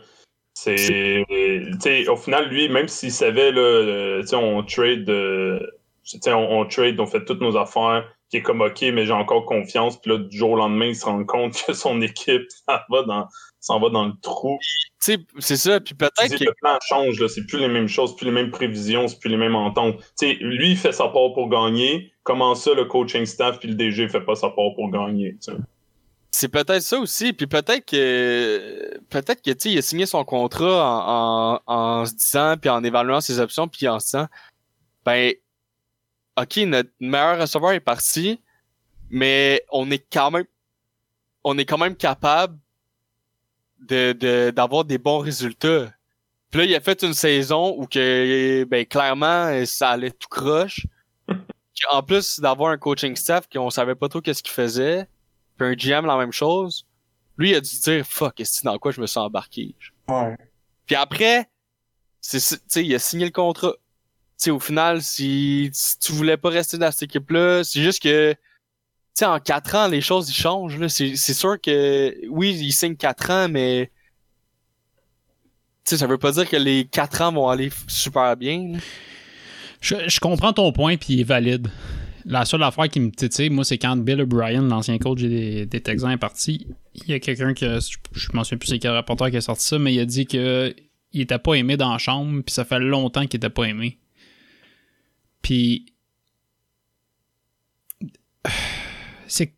[0.53, 1.23] C'est.
[1.29, 5.59] Tu sais, au final, lui, même s'il savait, là, euh, tu sais, on trade, euh,
[6.03, 9.05] tu sais, on, on trade, on fait toutes nos affaires, qui est comme, OK, mais
[9.05, 9.99] j'ai encore confiance.
[9.99, 13.03] Puis là, du jour au lendemain, il se rend compte que son équipe s'en va
[13.03, 13.27] dans,
[13.61, 14.57] s'en va dans le trou.
[15.03, 15.79] Tu sais, c'est ça.
[15.79, 17.29] Puis peut-être que le plan change, là.
[17.29, 19.97] C'est plus les mêmes choses, plus les mêmes prévisions, c'est plus les mêmes ententes.
[20.19, 22.11] Tu sais, lui, il fait sa part pour gagner.
[22.23, 25.37] Comment ça, le coaching staff puis le DG fait pas sa part pour gagner?
[26.33, 30.23] C'est peut-être ça aussi, puis peut-être que peut-être que tu sais, il a signé son
[30.23, 34.27] contrat en, en, en se disant puis en évaluant ses options puis en se disant
[35.05, 35.33] ben
[36.37, 38.39] OK, notre meilleur receveur est parti,
[39.09, 40.45] mais on est quand même
[41.43, 42.57] on est quand même capable
[43.81, 45.91] de de- d'avoir des bons résultats.
[46.49, 50.85] Puis là, il a fait une saison où que ben clairement ça allait tout croche.
[51.91, 55.07] En plus d'avoir un coaching staff qu'on savait pas trop qu'est-ce qu'il faisait
[55.61, 56.85] puis un GM la même chose,
[57.37, 59.75] lui il a dû se dire fuck, est-ce dans quoi je me suis embarqué?
[60.07, 60.35] Ouais.
[60.85, 61.49] Puis après,
[62.19, 63.73] c'est tu sais, il a signé le contrat.
[64.37, 68.01] Tu sais, au final, si, si tu voulais pas rester dans cette équipe-là, c'est juste
[68.01, 68.39] que tu
[69.13, 70.79] sais, en quatre ans, les choses ils changent.
[70.79, 70.89] Là.
[70.89, 73.91] C'est, sûr que oui, il signe quatre ans, mais
[75.85, 78.73] tu sais, ça veut pas dire que les quatre ans vont aller super bien.
[78.73, 78.79] là.
[79.79, 81.69] Je, je comprends ton point, puis il est valide.
[82.25, 85.81] La seule affaire qui me titille, moi, c'est quand Bill O'Brien, l'ancien coach des, des
[85.81, 86.67] Texans, est parti.
[86.95, 89.37] Il y a quelqu'un qui, a- je, je m'en souviens plus c'est quel rapporteur qui
[89.37, 90.73] a sorti ça, mais il a dit que
[91.13, 93.97] il était pas aimé dans la chambre, puis ça fait longtemps qu'il était pas aimé.
[95.41, 95.85] Puis
[99.27, 99.53] c'est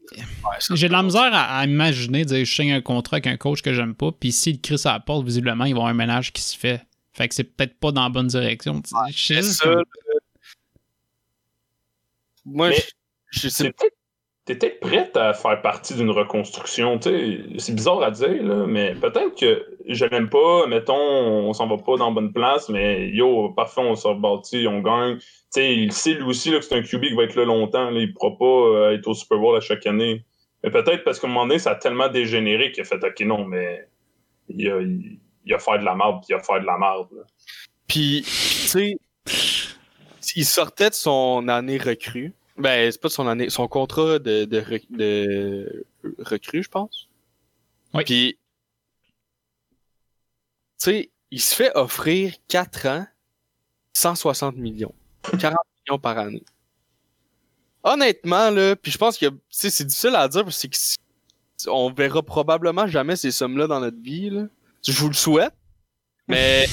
[0.73, 3.61] j'ai de la misère à, à imaginer dire je signe un contrat avec un coach
[3.61, 5.93] que j'aime pas, puis s'il crie à la porte, visiblement, il va y avoir un
[5.93, 6.85] ménage qui se fait.
[7.13, 8.81] Fait que c'est peut-être pas dans la bonne direction.
[9.15, 9.69] C'est ça.
[12.45, 12.75] Moi, Mais-
[13.31, 13.95] je, sais peut-être
[14.45, 17.39] t'es peut-être prête à faire partie d'une reconstruction, tu sais.
[17.59, 21.77] C'est bizarre à dire, là, mais peut-être que je l'aime pas, mettons, on s'en va
[21.77, 25.17] pas dans la bonne place, mais yo, parfait, on se rebâtit, on gagne.
[25.17, 27.45] Tu sais, il sait lui aussi là, que c'est un QB qui va être là
[27.45, 30.25] longtemps, là, il pourra pas euh, être au Super Bowl à chaque année.
[30.63, 33.19] Mais peut-être parce qu'à un moment donné, ça a tellement dégénéré qu'il a fait OK,
[33.21, 33.87] non, mais
[34.49, 36.77] il a, il, il a fait de la merde, puis il a fait de la
[36.77, 37.07] merde.
[37.87, 38.97] Puis, tu sais,
[40.35, 42.33] il sortait de son année recrue.
[42.57, 45.85] Ben, c'est pas de son année, son contrat de, de, rec- de
[46.19, 47.09] recrue, je pense.
[47.93, 48.03] Oui.
[48.03, 48.37] Puis,
[50.79, 53.07] tu sais, il se fait offrir 4 ans,
[53.93, 54.93] 160 millions.
[55.39, 55.57] 40
[55.87, 56.43] millions par année.
[57.83, 61.91] Honnêtement, là, puis je pense que, c'est difficile à dire parce que c'est que on
[61.91, 64.43] verra probablement jamais ces sommes-là dans notre vie, là.
[64.85, 65.53] Je vous le souhaite.
[66.27, 66.65] Mais,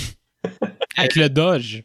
[0.96, 1.82] Avec le Dodge.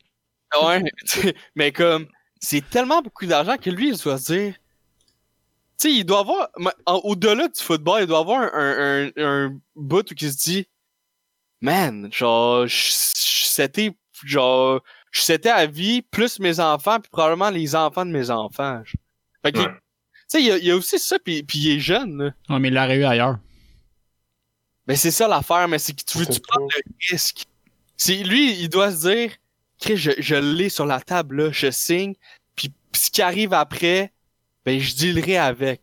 [0.64, 2.08] Ouais, tu sais, mais comme,
[2.40, 4.56] c'est tellement beaucoup d'argent que lui, il doit se dire,
[5.78, 6.50] sais, il doit avoir,
[6.86, 10.68] au-delà du football, il doit avoir un, un, un, un bout où il se dit,
[11.62, 18.06] man, genre, c'était, genre, je c'était à vie, plus mes enfants, puis probablement les enfants
[18.06, 18.82] de mes enfants.
[19.44, 19.66] Fait que, Ouais.
[19.68, 19.72] tu
[20.28, 22.32] sais, il y a, il y a aussi ça, puis, puis il est jeune, là.
[22.50, 23.38] Ouais, mais il l'aurait eu ailleurs.
[24.88, 27.46] Mais c'est ça l'affaire, mais c'est que tu veux-tu C'est prendre le risque?
[27.98, 29.32] C'est, lui, il doit se dire,
[29.80, 32.14] Chris, je, je l'ai sur la table, là, je signe,
[32.56, 34.12] puis ce qui arrive après,
[34.66, 35.82] ben, je dealerai avec.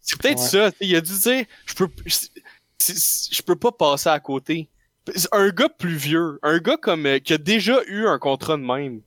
[0.00, 0.48] C'est peut-être Ouais.
[0.48, 4.68] ça, tu sais, il a dû dire, je peux, je peux pas passer à côté.
[5.32, 8.62] Un gars plus vieux, un gars comme, euh, qui a déjà eu un contrat de
[8.62, 9.00] même,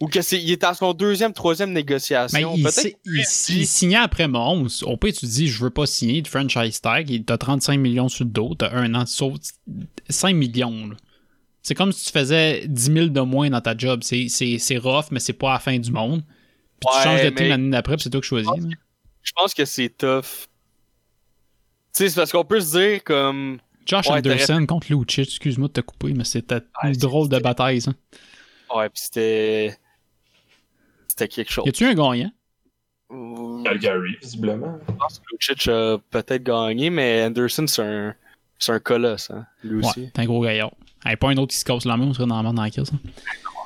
[0.00, 3.66] ou que c'est, il est à son deuxième, troisième Mais négociation, il, peut-être il, il
[3.66, 4.68] signait après Mahomes.
[4.82, 7.10] Au pire, tu dis, je veux pas signer de franchise tag.
[7.10, 8.54] il- T'as 35 millions sur le dos.
[8.56, 9.38] T'as un an, sauves
[10.08, 10.88] 5 millions.
[10.88, 10.96] là.
[11.62, 14.00] C'est comme si tu faisais 10 000 de moins dans ta job.
[14.02, 16.22] C'est, c'est, c'est rough, mais c'est pas la fin du monde.
[16.80, 18.50] Puis tu changes de team l'année d'après, puis c'est toi qui choisis.
[18.50, 18.68] là.
[19.22, 20.22] je pense que c'est tough.
[21.92, 23.58] Tu sais, c'est parce qu'on peut se dire comme.
[23.86, 27.38] Josh Ouais, Anderson contre Lucic, excuse-moi de te couper, mais c'était Ouais, une drôle de
[27.38, 27.92] bataille, ça.
[28.74, 29.76] Ouais, pis c'était.
[31.08, 31.64] C'était quelque chose.
[31.66, 32.30] Y a-tu un gagnant?
[33.10, 34.78] Je Calgary, visiblement.
[34.98, 38.14] pense que Lucic a peut-être gagné, mais Anderson, c'est un.
[38.60, 40.00] C'est un colosse, hein, lui aussi.
[40.00, 40.72] Ouais, t'es un gros gaillard.
[41.04, 42.62] Hey, pas un autre qui se casse la main, on serait dans la merde dans
[42.62, 42.90] la case.
[42.92, 42.98] hein.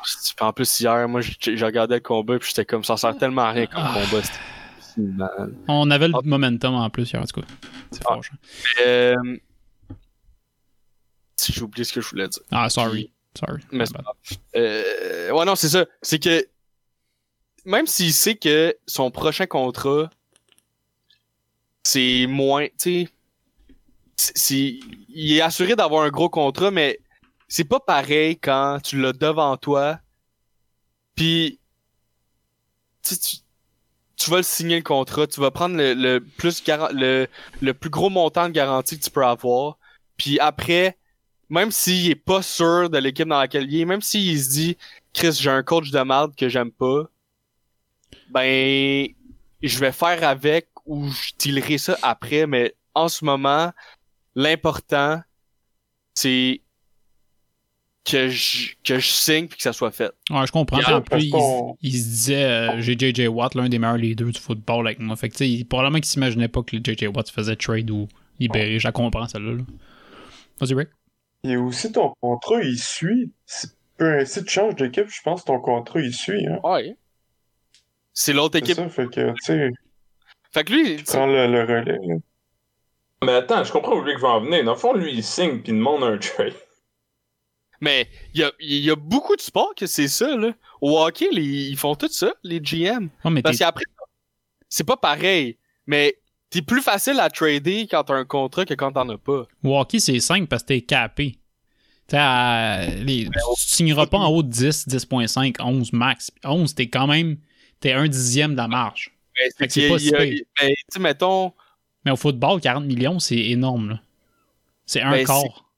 [0.04, 3.42] Puis En plus, hier, moi, j'ai regardé le combat, puis j'étais comme, ça sert tellement
[3.42, 4.00] à rien comme Ah.
[4.10, 4.22] combat.
[4.98, 5.54] Mal.
[5.68, 6.20] On avait le Ah.
[6.24, 7.46] momentum en plus hier, en tout cas.
[7.90, 8.14] C'est Ah.
[8.16, 8.30] fâche.
[8.86, 9.14] Euh...
[11.36, 12.42] Si j'ai oublié ce que je voulais dire.
[12.50, 13.10] Ah, sorry.
[13.38, 13.62] Sorry.
[13.72, 13.84] Mais.
[14.56, 15.86] Euh, ouais, non, c'est ça.
[16.02, 16.46] C'est que
[17.64, 20.10] même s'il sait que son prochain contrat,
[21.84, 23.08] c'est moins, tu
[24.16, 24.78] sais,
[25.08, 27.00] il est assuré d'avoir un gros contrat, mais
[27.52, 30.00] c'est pas pareil quand tu l'as devant toi,
[31.14, 31.60] puis
[33.02, 33.36] tu, tu,
[34.16, 37.26] tu vas le signer le contrat, tu vas prendre le, plus le,
[37.60, 39.76] le plus gros montant de garantie que tu peux avoir,
[40.16, 40.96] puis après,
[41.50, 44.78] même s'il est pas sûr de l'équipe dans laquelle il est, même s'il se dit
[45.12, 47.02] Chris, j'ai un coach de merde que j'aime pas,
[48.30, 49.08] ben
[49.62, 53.72] je vais faire avec ou je dealerai ça après, mais en ce moment,
[54.34, 55.20] l'important,
[56.14, 56.61] c'est
[58.04, 60.10] que je, que je signe puis que ça soit fait.
[60.30, 60.78] Ouais, je comprends.
[60.82, 64.28] En plus, il, qu'on- il se disait, euh, j'ai JJ Watt, l'un des meilleurs leaders
[64.30, 65.14] du football avec moi.
[65.16, 67.54] Fait que, tu sais, il- probablement qu'il s'imaginait pas que le JJ Watt se faisait
[67.56, 68.08] trade ou
[68.40, 68.78] libérer.
[68.78, 69.52] Je la comprends, celle-là.
[69.52, 69.62] là.
[70.60, 70.88] Vas-y, Rick.
[71.44, 73.32] Et aussi, ton contrat, il suit.
[73.46, 76.46] Si, peu- si tu changes d'équipe, je pense que ton contrat, il suit.
[76.46, 76.58] Hein.
[76.64, 76.96] Ouais.
[78.14, 78.76] C'est l'autre C'est équipe.
[78.76, 79.70] ça, fait que, tu sais,
[80.52, 81.98] Fait que lui, tu prends le, le relais.
[82.06, 82.14] là.
[83.24, 84.64] Mais attends, je comprends où lui que va en venir.
[84.64, 86.52] Dans le fond, lui, il signe puis il demande un trade.
[87.82, 90.52] Mais il y a, il y a beaucoup de sports que c'est ça, là.
[90.80, 93.10] Au hockey, les- ils font tout ça, les GM.
[93.24, 93.84] Ouais, mais Parce qu'après,
[94.68, 96.16] c'est pas pareil, mais
[96.48, 99.46] t'es plus facile à trader quand t'as un contrat que quand t'en as pas.
[99.64, 101.32] au hockey, c'est simple parce que t'es capé.
[102.08, 106.30] Tu sais, à- les- Ben, tu signeras pas en haut de 10, 10.5, 11 max.
[106.44, 107.36] 11, t'es quand même.
[107.80, 109.12] T'es un dixième de la marge.
[109.60, 110.44] Mais que c'est pas si a- tu
[110.88, 111.52] sais, mettons,
[112.04, 113.90] Mais au football, 40 millions, c'est énorme.
[113.90, 114.00] là.
[114.86, 115.71] C'est un Ben, quart.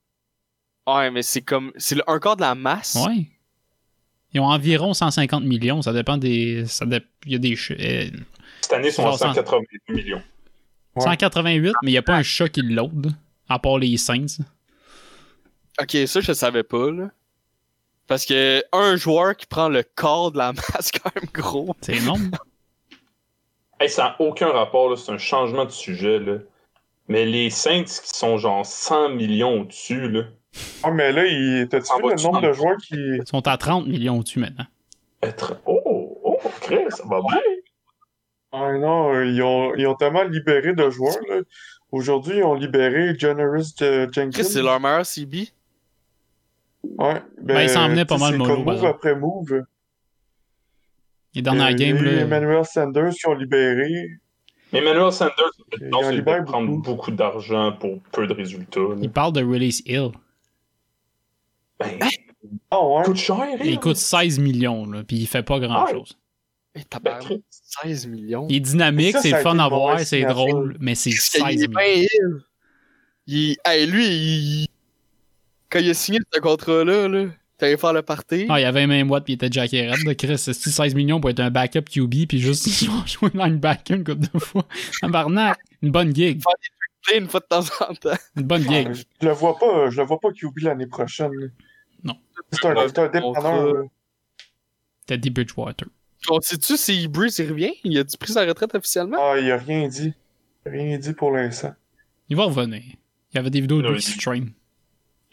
[0.87, 2.95] Ouais, mais c'est comme, c'est le- un quart de la masse.
[3.07, 3.27] Ouais.
[4.33, 5.81] Ils ont environ 150 millions.
[5.81, 6.65] Ça dépend des.
[6.65, 7.53] Ça dé- Il y a des.
[7.71, 8.09] euh,
[8.61, 10.21] Cette année, ils sont à Genre cent- 188 millions.
[10.95, 11.03] Ouais.
[11.03, 13.11] 188, mais il n'y a pas un chat qui load.
[13.47, 14.41] À part les Saints.
[15.79, 17.11] Ok, ça, je savais pas, là.
[18.07, 21.75] Parce que un joueur qui prend le quart de la masse, quand même gros.
[21.81, 22.31] C'est énorme.
[23.77, 26.17] Hey, ça n'a aucun rapport, là, c'est un changement de sujet.
[26.19, 26.37] Là.
[27.09, 30.23] Mais les Saints qui sont genre 100 millions au-dessus, là.
[30.83, 31.67] Ah, mais là, il...
[31.69, 32.95] t'as-tu vu le nombre dans de joueurs qui.
[32.95, 34.65] Ils sont à 30 millions au-dessus maintenant.
[35.21, 35.59] Être...
[35.65, 37.39] Oh, oh, Chris, ça va bien.
[38.51, 41.17] Ah non, euh, ils ont, ils ont tellement libéré de joueurs.
[41.29, 41.41] là.
[41.91, 44.29] Aujourd'hui, ils ont libéré Generous euh, Jenkins.
[44.31, 45.49] Chris, c'est leur meilleur CB.
[46.97, 48.87] Ouais, Ben, il s'en venait pas mal par move exemple.
[48.87, 49.63] après move.
[51.33, 52.21] Les dernières Euh, games, il y a eu là.
[52.21, 54.09] Emmanuel Sanders qui ont libéré.
[54.71, 55.51] Mais Emmanuel Sanders,
[55.81, 56.81] Il non, libère prendre beaucoup.
[56.95, 58.79] beaucoup, d'argent pour peu de résultats.
[58.79, 58.95] là.
[59.01, 60.11] Il parle de Release Hill.
[61.79, 63.77] Ben, il coûte cher, Il hein?
[63.77, 66.17] coûte 16 millions, là, puis il fait pas grand-chose.
[66.73, 67.43] Hey, Ben, tabarnak, Chris.
[67.83, 68.47] 16 millions.
[68.49, 71.63] Il est dynamique, c'est fun à une voir, c'est drôle, mais c'est Qu'est-ce qu'il 16
[71.63, 72.39] est millions.
[73.27, 73.55] Il...
[73.65, 74.67] Hey, lui, il...
[75.69, 77.25] quand il a signé ce contrat-là, là,
[77.57, 78.45] t'allais faire le party.
[78.49, 80.37] Ah, il y avait même Watt puis il était Jackie Red de Chris.
[80.37, 82.69] C'est 16 millions pour être un backup QB puis juste
[83.07, 84.65] jouer linebacker une couple de fois.
[85.01, 85.57] Tabarnak.
[85.81, 86.41] Une bonne gig.
[87.05, 88.17] Play une fois de temps en temps.
[88.35, 88.87] Une bonne gig.
[88.89, 91.31] Ah, Je le vois pas, je le vois pas QB l'année prochaine.
[92.03, 92.17] Non.
[92.51, 93.85] C'est un, c'est un dépanneur.
[95.05, 95.87] Teddy Bridgewater.
[96.29, 97.73] On sait-tu si Breeze il revient?
[97.83, 99.17] Il a-tu pris sa retraite officiellement?
[99.19, 100.13] Ah, il a rien dit.
[100.65, 101.75] Il a rien dit pour l'instant.
[102.29, 102.81] Il va revenir.
[102.81, 104.45] Il y avait des vidéos de lui qui se train.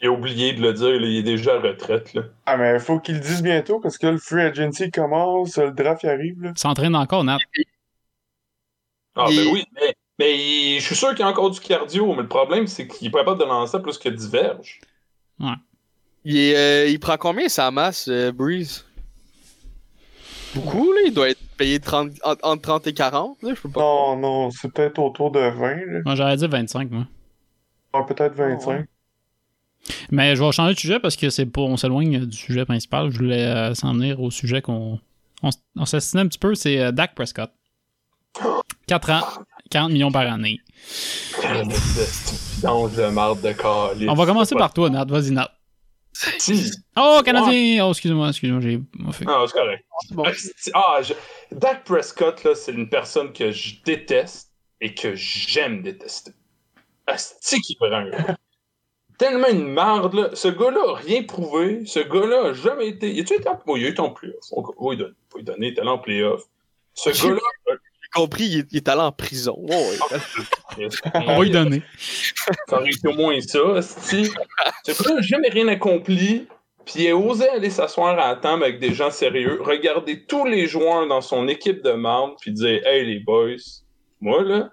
[0.01, 2.13] Il a oublié de le dire, là, il est déjà à retraite.
[2.13, 2.23] Là.
[2.45, 6.03] Ah, mais faut qu'il le dise bientôt parce que le free agency commence, le draft
[6.03, 6.51] arrive, là.
[6.55, 7.37] Il s'entraîne encore, Nat.
[9.15, 12.13] Ah, ben oui, mais, mais il- je suis sûr qu'il y a encore du cardio,
[12.15, 14.79] mais le problème, c'est qu'il est pas capable de lancer plus que diverge.
[16.25, 18.85] Il, est, euh, il prend combien sa masse, euh, Breeze?
[20.55, 20.99] Beaucoup, là?
[21.05, 23.53] Il doit être payé 30, en- entre 30 et 40, là?
[23.55, 23.79] Je peux pas.
[23.81, 26.01] Non, non, c'est peut-être autour de 20, là.
[26.05, 27.07] Moi, j'aurais dit 25, moi.
[27.91, 28.85] Ah, peut-être 25.
[30.11, 33.09] Mais je vais changer de sujet parce que c'est pas, on s'éloigne du sujet principal.
[33.11, 34.99] Je voulais euh, s'en venir au sujet qu'on
[35.41, 36.55] on, on s'assinait un petit peu.
[36.55, 37.51] C'est euh, Dak Prescott.
[38.87, 39.21] 4 ans,
[39.69, 40.59] 40 millions par année.
[40.85, 44.09] C'est vidange de marde de calice.
[44.09, 45.05] On va commencer par toi, Nat.
[45.05, 45.51] Vas-y, Nat.
[46.13, 46.71] Si.
[46.95, 47.85] Oh, Canadien!
[47.85, 48.79] Oh, excuse-moi, excuse-moi, j'ai.
[49.27, 49.85] Ah, c'est correct.
[50.11, 50.23] Bon.
[50.73, 51.13] Ah, je...
[51.51, 56.31] Dak Prescott, là, c'est une personne que je déteste et que j'aime détester.
[57.07, 58.05] Asti qui prend.
[59.17, 60.29] Tellement une marde, là.
[60.33, 61.85] Ce gars-là a rien prouvé.
[61.85, 63.11] Ce gars-là a jamais été.
[63.11, 63.59] Il a-tu été en...
[63.65, 64.45] bon, il a été en playoff.
[64.51, 65.13] On va lui donner.
[65.29, 65.67] Faut lui donner.
[65.67, 66.43] Il est allé en playoff.
[66.93, 67.39] Ce gars-là.
[68.13, 69.55] Compris, il est, il est allé en prison.
[69.57, 69.71] Oh,
[70.77, 70.87] ouais.
[71.15, 71.83] On va lui donner.
[72.67, 74.25] Ça aurait été au moins ça, asti.
[74.85, 76.47] Ce gars-là n'a jamais rien accompli.
[76.85, 80.45] Puis il a osé aller s'asseoir à la table avec des gens sérieux, regarder tous
[80.45, 83.55] les joueurs dans son équipe de marde, puis dire Hey les boys,
[84.19, 84.69] moi là,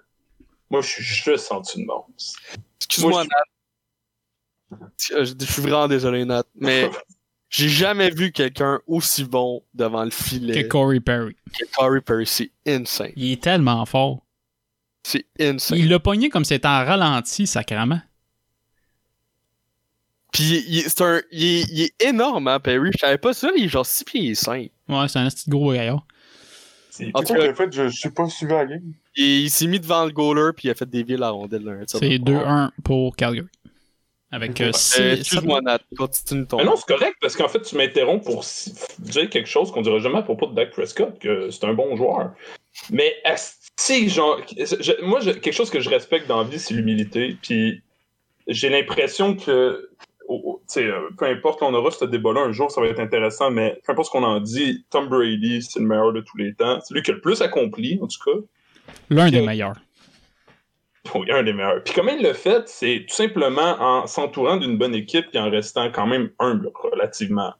[0.69, 2.39] moi je suis juste en dessous de monstre.
[2.79, 4.77] Excuse-moi, Moi, Nat.
[5.13, 6.89] Euh, Je, je suis vraiment désolé, Nat, mais
[7.51, 11.35] j'ai jamais vu quelqu'un aussi bon devant le filet Que Corey Perry.
[11.53, 12.25] que Corey Perry.
[12.25, 13.11] C'est insane.
[13.15, 14.23] Il est tellement fort.
[15.03, 15.77] C'est insane.
[15.77, 18.01] Il l'a pogné comme c'était en ralenti, sacrément.
[20.31, 22.89] Puis il, il- c'est un, il, est, il est énorme, hein, Perry.
[22.93, 24.71] Je savais pas ça, il est genre 6 pieds 5.
[24.87, 26.05] Ouais, c'est un petit gros gaillard.
[27.13, 27.71] En tout cas, a fait?
[27.73, 28.93] Je, je suis pas suivi à la game.
[29.17, 31.83] il, il s'est mis devant le goaler, puis il a fait des villes à rondelle.
[31.87, 32.15] C'est va.
[32.15, 33.47] 2-1 pour Calgary.
[34.33, 35.79] Avec euh, Euh, Excuse-moi, Nat.
[35.97, 36.57] Continue ton.
[36.57, 38.45] Mais non, c'est correct parce qu'en fait, tu m'interromps pour
[38.99, 41.95] dire quelque chose qu'on dirait jamais à propos de Dak Prescott, que c'est un bon
[41.97, 42.31] joueur.
[42.89, 43.13] Mais
[43.75, 47.35] si, genre, je- moi, je- quelque chose que je respecte dans la vie, c'est l'humilité.
[47.41, 47.81] Puis
[48.47, 49.89] j'ai l'impression que,
[50.29, 52.87] oh, oh, tu sais, euh, peu importe, on aura ce débat-là un jour, ça va
[52.87, 56.21] être intéressant, mais peu importe ce qu'on en dit, Tom Brady, c'est le meilleur de
[56.21, 56.79] tous les temps.
[56.81, 58.39] C'est lui qui a le plus accompli, en tout cas.
[59.09, 59.75] l'un des que- meilleurs.
[61.15, 61.83] Oui, un des meilleurs.
[61.83, 65.49] Puis comment il l'a fait, c'est tout simplement en s'entourant d'une bonne équipe et en
[65.49, 67.53] restant quand même humble, relativement.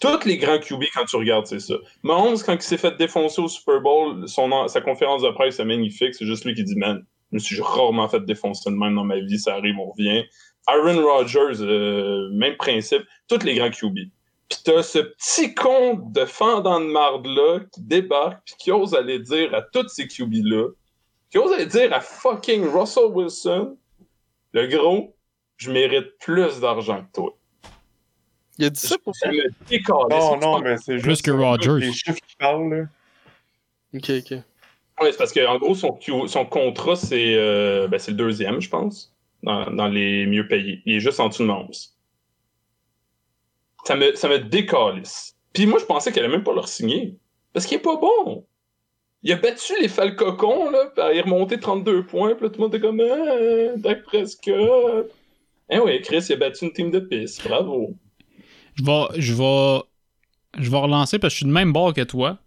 [0.00, 1.74] Tous les grands QB, quand tu regardes, c'est ça.
[2.02, 5.64] Mahomes, quand il s'est fait défoncer au Super Bowl, son, sa conférence de presse est
[5.64, 6.14] magnifique.
[6.14, 9.04] C'est juste lui qui dit, man, je me suis rarement fait défoncer de même dans
[9.04, 10.24] ma vie, ça arrive, on revient.
[10.66, 13.02] Aaron Rodgers, euh, même principe.
[13.28, 13.96] Tous les grands QB.
[14.48, 19.18] Puis t'as ce petit con de fendant de marde-là qui débarque puis qui ose aller
[19.18, 20.68] dire à tous ces QB-là
[21.42, 23.76] qui aller dire à fucking Russell Wilson,
[24.52, 25.14] le gros,
[25.56, 27.36] je mérite plus d'argent que toi.
[28.58, 29.28] Il a dit ça pour ça.
[29.28, 30.08] Me décalisse.
[30.10, 31.24] Non, non, mais c'est Plus juste.
[31.24, 31.86] que Rodgers.
[31.86, 32.84] Les chiffres qui parlent, là.
[33.94, 34.38] Ok, ok.
[35.00, 39.12] Ouais, c'est parce qu'en gros, son, contrat, c'est euh, ben, c'est le deuxième, je pense,
[39.42, 40.82] dans, dans les mieux payés.
[40.86, 41.72] Il est juste en dessous de Mahomes.
[43.84, 45.34] Ça me, ça me décalisse.
[45.52, 47.16] Puis moi, je pensais qu'elle allait même pas leur signer.
[47.52, 48.46] Parce qu'il est pas bon.
[49.24, 52.64] Il a battu les Falcocons, là, il est remonté 32 points, puis là, tout le
[52.66, 55.10] monde était comme ah, Dak Prescott.
[55.70, 57.42] Eh oui, Chris, il a battu une team de pisse.
[57.42, 57.94] Bravo.
[58.74, 59.82] Je vais, je vais,
[60.58, 62.38] je vais relancer parce que je suis de même bord que toi.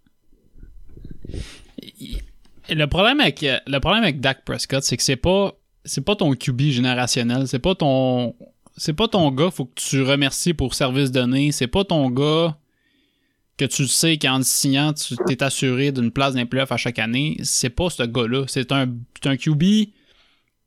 [2.70, 6.32] Le problème avec, le problème avec Dak Prescott, c'est que c'est pas, c'est pas ton
[6.32, 8.36] QB générationnel, c'est pas ton,
[8.76, 12.56] c'est pas ton gars, faut que tu remercies pour service donné, c'est pas ton gars
[13.58, 16.98] que tu sais qu'en signant, tu t'es assuré d'une place dans les playoffs à chaque
[16.98, 17.36] année.
[17.42, 18.44] C'est pas ce gars-là.
[18.46, 18.88] C'est un,
[19.24, 19.62] un QB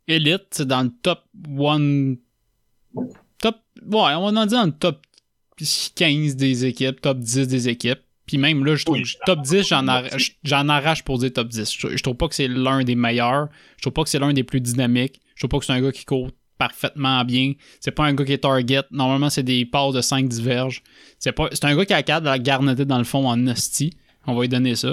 [0.07, 1.23] élite, c'est dans le top
[1.57, 2.17] one,
[3.39, 5.01] top, ouais, on va en dire dans le top
[5.95, 7.99] 15 des équipes, top 10 des équipes.
[8.25, 9.13] Puis même là, je trouve Oui.
[9.25, 11.71] top 10, j'en arrache, j'en arrache pour dire top 10.
[11.77, 13.49] Je, je trouve pas que c'est l'un des meilleurs.
[13.77, 15.19] Je trouve pas que c'est l'un des plus dynamiques.
[15.35, 16.29] Je trouve pas que c'est un gars qui court
[16.61, 17.53] parfaitement bien.
[17.79, 18.83] C'est pas un gars qui est target.
[18.91, 20.83] Normalement, c'est des passes de 5 diverges.
[21.17, 23.93] C'est pas un gars qui a cadre la garnetée dans le fond en hostie.
[24.27, 24.91] On va lui donner ça.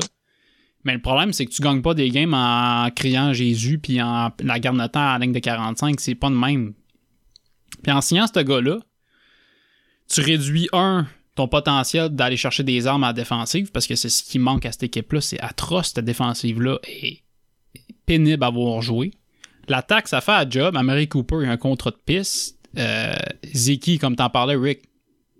[0.84, 4.30] Mais le problème, c'est que tu gagnes pas des games en criant Jésus puis en
[4.42, 6.00] la garnotant à la ligne de 45.
[6.00, 6.72] C'est pas de même.
[7.82, 8.78] Puis en signant ce gars-là,
[10.10, 14.08] tu réduis, un, ton potentiel d'aller chercher des armes à la défensive, parce que c'est
[14.08, 15.20] ce qui manque à cette équipe-là.
[15.20, 17.22] C'est atroce, cette défensive-là, et
[18.06, 18.80] pénible à voir
[19.68, 19.76] jouer.
[19.76, 20.76] L'attaque, ça fait un job.
[20.76, 22.58] Amari Cooper, a un contrat de piste.
[22.76, 23.14] Euh,
[23.54, 24.82] Zeki, comme t'en parlais, Rick,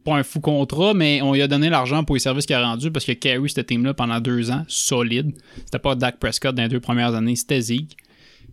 [0.05, 2.64] pas un fou contrat, mais on lui a donné l'argent pour les services qu'il a
[2.64, 5.32] rendu parce que carry cette team-là pendant deux ans, solide.
[5.64, 7.96] C'était pas Dak Prescott dans les deux premières années, c'était Zeke.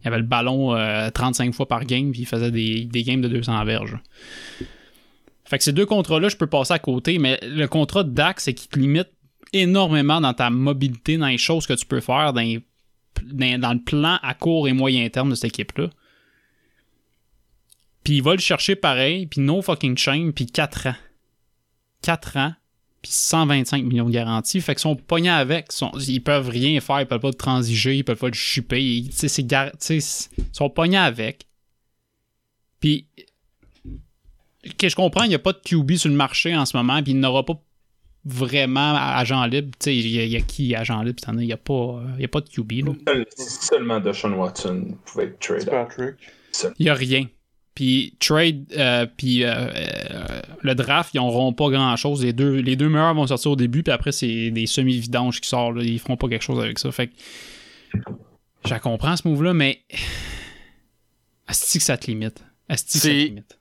[0.03, 3.21] Il avait le ballon euh, 35 fois par game, puis il faisait des, des games
[3.21, 3.97] de 200 verges.
[5.45, 8.39] Fait que ces deux contrats-là, je peux passer à côté, mais le contrat de Dak,
[8.39, 9.09] c'est qu'il te limite
[9.53, 12.41] énormément dans ta mobilité, dans les choses que tu peux faire, dans,
[13.31, 15.89] dans- le plan à court et moyen terme de cette équipe-là.
[18.03, 20.95] Puis il va le chercher pareil, puis no fucking shame, puis 4 ans.
[22.03, 22.53] 4 ans,
[23.01, 24.61] puis 125 millions de garanties.
[24.61, 25.69] Fait qu'ils sont pognés avec.
[26.07, 28.33] Ils peuvent rien faire, ils peuvent pas le transiger, ils peuvent pas le
[29.79, 30.01] sais, ils
[30.53, 31.47] sont pognés avec.
[32.79, 33.07] Puis,
[34.77, 37.01] que je comprends, il n'y a pas de QB sur le marché en ce moment,
[37.01, 37.59] puis il n'aura pas
[38.25, 39.69] vraiment agent libre.
[39.79, 41.43] Tu sais, il y, a- il y a qui agent libre cette année?
[41.43, 42.71] Il n'y a, pas- y a pas de QB.
[42.85, 42.93] Là.
[43.07, 45.69] Seul- Seulement Deshaun Watson pouvait être trade.
[45.69, 46.15] Patrick.
[46.79, 47.27] Il n'y a rien.
[47.75, 52.23] Puis trade, euh, puis euh, euh, le draft, ils n'auront pas grand-chose.
[52.23, 55.49] Les deux, les deux meilleurs vont sortir au début, puis après, c'est des semi-vidanges qui
[55.49, 55.75] sortent.
[55.75, 55.83] Là.
[55.83, 56.89] Ils feront pas quelque chose avec ça.
[56.93, 57.13] Fait que
[58.65, 59.81] je comprends, ce move-là, mais
[61.49, 62.43] est-ce que ça te limite?
[62.69, 63.59] Est-ce que ça te C'est- limite?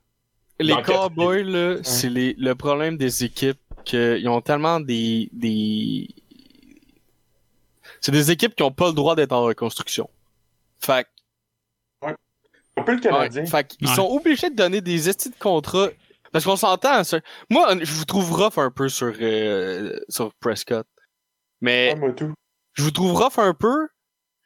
[0.61, 6.09] Les Cowboys, là, c'est les- le problème des équipes qu'ils ont tellement des, des...
[8.01, 10.09] C'est des équipes qui ont pas le droit d'être en reconstruction.
[10.81, 11.07] Fait,
[12.03, 12.09] que-
[12.77, 13.43] Un peu le Canadien.
[13.43, 13.95] ouais, fait qu'ils Ouais.
[13.95, 15.89] sont obligés de donner des estis de contrat.
[16.33, 17.21] Parce qu'on s'entend, ça.
[17.49, 20.87] Moi, je vous trouve rough un peu sur, euh, sur Prescott.
[21.61, 22.35] Mais moi tout.
[22.73, 23.87] je vous trouve rough un peu.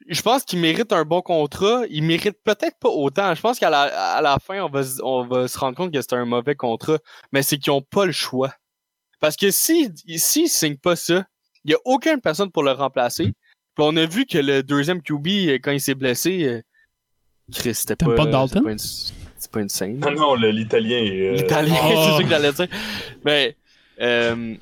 [0.06, 1.82] Je pense qu'il mérite un bon contrat.
[1.88, 3.34] Il mérite peut-être pas autant.
[3.34, 3.82] Je pense qu'à la,
[4.16, 6.54] à la fin, on va, se- on va se rendre compte que c'est un mauvais
[6.54, 6.98] contrat.
[7.32, 8.52] Mais c'est qu'ils ont pas le choix.
[9.20, 11.24] Parce que si, s'ils signent pas ça,
[11.64, 13.24] il y a aucune personne pour le remplacer.
[13.74, 16.62] Puis on a vu que le deuxième QB, euh, quand il s'est blessé, euh,
[17.52, 18.58] Chris, c'était pas, T'aimes pas Dalton?
[18.58, 18.78] c'est pas une,
[19.38, 19.98] c'est pas une scène.
[19.98, 21.28] Non, non, le- l'italien est.
[21.28, 21.88] euh, L'italien, Oh.
[22.04, 22.68] c'est ça que j'allais dire.
[23.24, 23.56] Mais,
[24.00, 24.54] euh,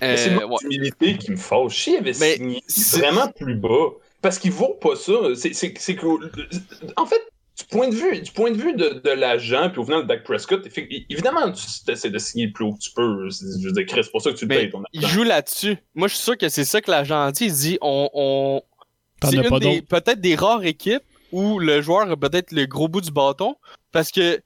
[0.00, 0.64] C'est euh, mon ouais.
[0.64, 1.84] humilité qui me fâche.
[1.84, 3.90] S'il avait Mais signé c'est- vraiment plus bas,
[4.20, 5.12] parce qu'il vaut pas ça.
[5.34, 6.06] C'est que.
[6.96, 7.20] En fait,
[7.56, 10.08] du point de vue, du point de, vue de, de l'agent, puis au final de
[10.08, 10.66] Dak Prescott,
[11.08, 13.30] évidemment, tu essaies de signer le plus haut que tu peux.
[13.30, 15.14] C'est- Je veux dire, Chris, c'est pour ça que tu payes ton il agent.
[15.14, 15.76] joue là-dessus.
[15.94, 17.44] Moi, je suis sûr que c'est ça que l'agent dit.
[17.46, 18.62] Il dit, on, on...
[19.30, 21.02] C'est peut-être des rares équipes
[21.32, 23.54] où le joueur a peut-être le gros bout du bâton,
[23.92, 24.40] parce que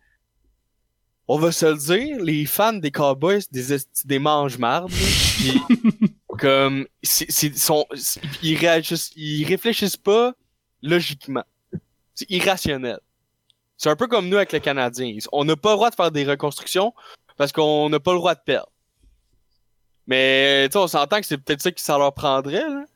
[1.27, 4.91] on va se le dire, les fans des Cowboys, des des mange-mardes,
[6.39, 7.87] comme c'est, c'est- sont,
[8.43, 10.35] ils réagissent, ils réfléchissent pas
[10.83, 11.45] logiquement.
[12.19, 12.99] C'est irrationnel.
[13.77, 15.17] C'est un peu comme nous avec les Canadiens.
[15.31, 16.93] On n'a pas le droit de faire des reconstructions
[17.37, 18.73] parce qu'on n'a pas le droit de perdre.
[20.09, 22.69] Mais on s'entend que c'est peut-être ça que ça leur prendrait.
[22.69, 22.87] Là.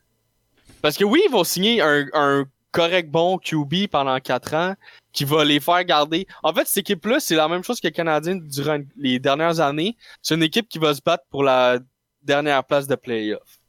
[0.81, 4.75] Parce que oui, ils vont signer un, un correct bon QB pendant 4 ans
[5.13, 6.27] qui va les faire garder.
[6.43, 9.97] En fait, cette équipe-là, c'est la même chose que les Canadiens durant les dernières années.
[10.21, 11.79] C'est une équipe qui va se battre pour la
[12.25, 13.62] dernière place de playoff.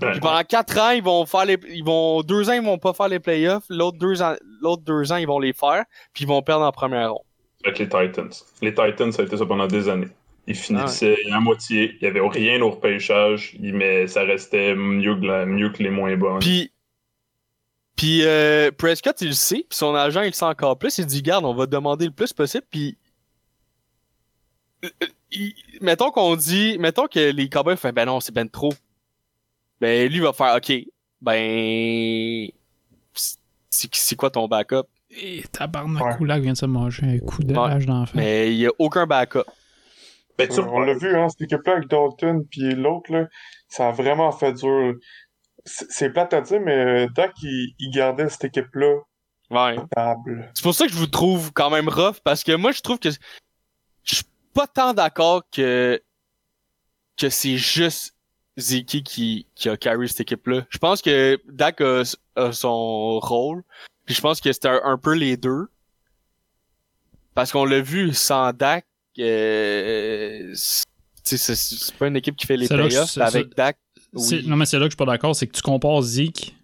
[0.00, 0.10] Ouais.
[0.12, 2.92] Puis pendant 4 ans, ils vont faire les ils vont deux ans ils vont pas
[2.92, 6.26] faire les playoffs, l'autre deux ans l'autre deux ans ils vont les faire, puis ils
[6.26, 7.22] vont perdre en première ronde.
[7.64, 8.30] Avec les Titans.
[8.62, 10.08] Les Titans, ça a été ça pendant des années.
[10.48, 15.24] Ils finissaient à moitié, il n'y avait rien au repêchage, mais ça restait mieux que,
[15.24, 16.40] la- mieux que les moins bons.
[16.40, 16.72] Puis
[17.94, 21.06] puis euh, Prescott il le sait, puis son agent il le sait encore plus, il
[21.06, 22.96] dit garde, on va demander le plus possible puis
[24.84, 25.46] euh, euh,
[25.80, 28.72] mettons qu'on dit mettons que les Cowboys font ben non, c'est ben trop.
[29.82, 30.72] Ben lui va faire OK.
[31.20, 32.48] Ben
[33.68, 34.84] c'est quoi ton backup?
[35.10, 36.40] Et tabarnak, Ouais.
[36.40, 38.12] Vient de se manger un coup d'âge d'enfant.
[38.14, 39.42] Mais il y a aucun backup.
[40.38, 43.26] Ben, tu- on l'a vu, hein, cette équipe-là avec Dalton puis l'autre, là,
[43.68, 44.94] ça a vraiment fait dur.
[45.64, 49.00] C'est plate à dire, mais euh, Dak, il, il gardait cette équipe-là
[49.50, 49.76] Ouais.
[50.54, 52.98] C'est pour ça que je vous trouve quand même rough, parce que moi, je trouve
[52.98, 56.00] que je suis pas tant d'accord que
[57.18, 58.11] que c'est juste
[58.58, 60.66] Zeki qui, qui a carry cette équipe-là.
[60.68, 62.02] Je pense que Dak a,
[62.36, 63.62] a son rôle,
[64.04, 65.68] puis je pense que c'était un, peu les deux.
[67.34, 68.84] Parce qu'on l'a vu, sans Dak,
[69.18, 73.78] euh, c'est pas une équipe qui fait les playoffs, avec Dak.
[74.12, 74.44] Oui.
[74.46, 76.54] Non, mais c'est là que je suis pas d'accord, c'est que tu compares Zeke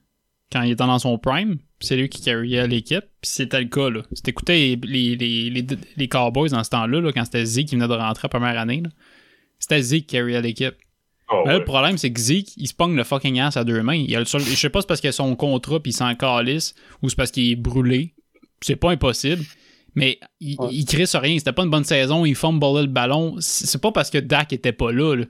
[0.52, 3.90] quand il était dans son prime, c'est lui qui carryait l'équipe, puis c'était le cas,
[3.90, 4.02] là.
[4.12, 5.66] Si t'écoutais les, les, les,
[5.96, 8.58] les Cowboys dans ce temps-là, là, quand c'était Zeke qui venait de rentrer la première
[8.58, 8.82] année,
[9.58, 10.74] c'était Zeke qui carryait l'équipe.
[11.30, 11.58] Oh, ouais.
[11.58, 13.94] le problème, c'est que Zeke, il se pogne le fucking ass à deux mains.
[13.96, 15.90] Il a le seul- Je sais pas si c'est parce qu'il a son contrat puis
[15.90, 18.14] il s'en calisse ou c'est parce qu'il est brûlé.
[18.62, 19.44] C'est pas impossible.
[19.94, 20.68] Mais il, Ouais.
[20.72, 21.38] il crée sur rien.
[21.38, 22.24] C'était pas une bonne saison.
[22.24, 23.36] Il fumblait le ballon.
[23.40, 25.14] C'est c'est pas parce que Dak était pas là.
[25.16, 25.24] là.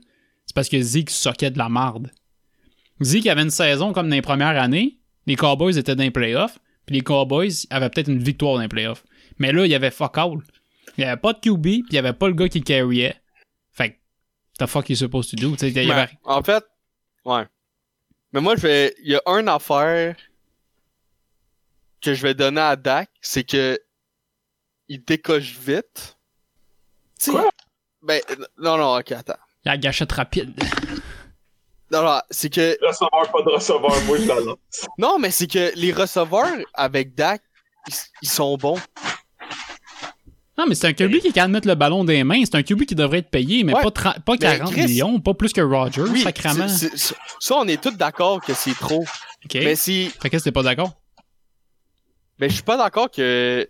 [0.45, 2.11] C'est parce que Zeke soquait de la marde.
[3.01, 4.97] Zeke avait une saison comme dans les premières années.
[5.27, 6.59] Les Cowboys étaient dans les playoffs.
[6.85, 9.03] Puis les Cowboys avaient peut-être une victoire dans les playoffs.
[9.37, 10.37] Mais là, il y avait fuck all.
[10.97, 13.15] Il y avait pas de QB, puis il y avait pas le gars qui carryait.
[14.59, 15.51] The fuck you supposed to do?
[15.55, 16.63] Tu sais, il y Ben, avait- En fait,
[17.25, 17.45] ouais.
[18.33, 18.95] Mais moi, je vais.
[19.03, 20.15] Il y a une affaire
[22.01, 23.79] que je vais donner à Dak, c'est que
[24.87, 26.17] il décoche vite.
[27.25, 27.49] Quoi?
[28.01, 28.21] Ben,
[28.57, 29.33] non, non, ok, attends.
[29.65, 30.53] il y a la gâchette rapide.
[31.91, 32.77] Non, non, c'est que.
[32.85, 34.85] Receveur, pas de receveur, moi je la lance.
[34.99, 37.41] Non, mais c'est que les receveurs avec Dak,
[37.87, 38.77] ils, ils sont bons.
[40.59, 42.41] Non, mais c'est un QB qui est capable de mettre le ballon des mains.
[42.43, 43.81] C'est un QB qui devrait être payé, mais Ouais.
[43.81, 46.67] pas, 30 pas 40 Chris- millions, pas plus que Roger, Oui, sacrément.
[46.67, 49.05] c'est- c'est- ça, on est tous d'accord que c'est trop.
[49.45, 49.53] OK.
[49.55, 50.09] Mais si.
[50.21, 50.91] Fait que t'es pas d'accord?
[52.39, 53.69] Ben, je suis pas d'accord que.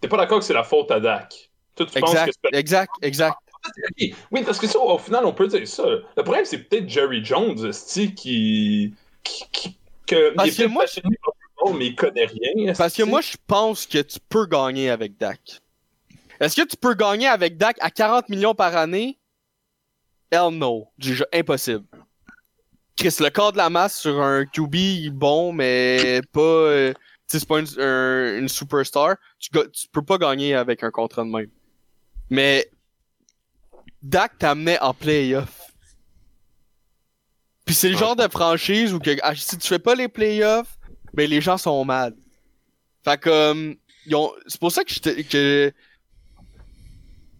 [0.00, 1.50] T'es pas d'accord que c'est la faute à Dak?
[1.74, 3.36] Toi, tu penses que Exact, c'est exact, exact.
[4.30, 5.82] Oui, parce que ça, au final, on peut dire ça.
[6.16, 7.72] Le problème, c'est peut-être Jerry Jones,
[8.14, 8.94] qui.
[9.24, 10.84] qui, qui que, Parce il est que moi-
[11.64, 12.72] football, mais il connaît rien.
[12.74, 15.60] Parce que moi, je pense que tu peux gagner avec Dak.
[16.40, 19.18] Est-ce que tu peux gagner avec Dak à 40 millions par année?
[20.30, 20.88] Hell no.
[20.98, 21.84] Déjà impossible.
[22.96, 26.40] Chris, le corps de la masse sur un QB bon, mais pas.
[26.40, 29.16] euh, tu sais, c'est pas une, un- une superstar.
[29.38, 29.50] Tu,
[29.92, 31.50] peux pas gagner avec un contrat de même.
[32.30, 32.68] Mais.
[34.02, 35.62] Dak t'amenait en playoff.
[37.64, 40.78] Puis c'est le genre de franchise où que, ah, si tu fais pas les playoffs,
[41.14, 42.14] ben les gens sont mad.
[43.04, 43.76] Fait comme
[44.06, 45.72] ils ont c'est pour ça que je que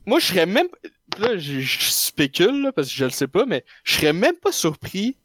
[0.07, 0.69] moi je serais même
[1.19, 4.53] là je, spécule là, parce que je le sais pas mais je serais même pas
[4.53, 5.17] surpris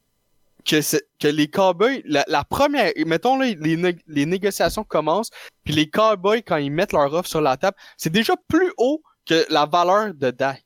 [0.65, 0.79] que
[1.19, 5.31] que les Cowboys la, la première mettons là les, les négociations commencent
[5.63, 9.03] puis les Cowboys quand ils mettent leur offre sur la table, c'est déjà plus haut
[9.27, 10.63] que la valeur de Dak.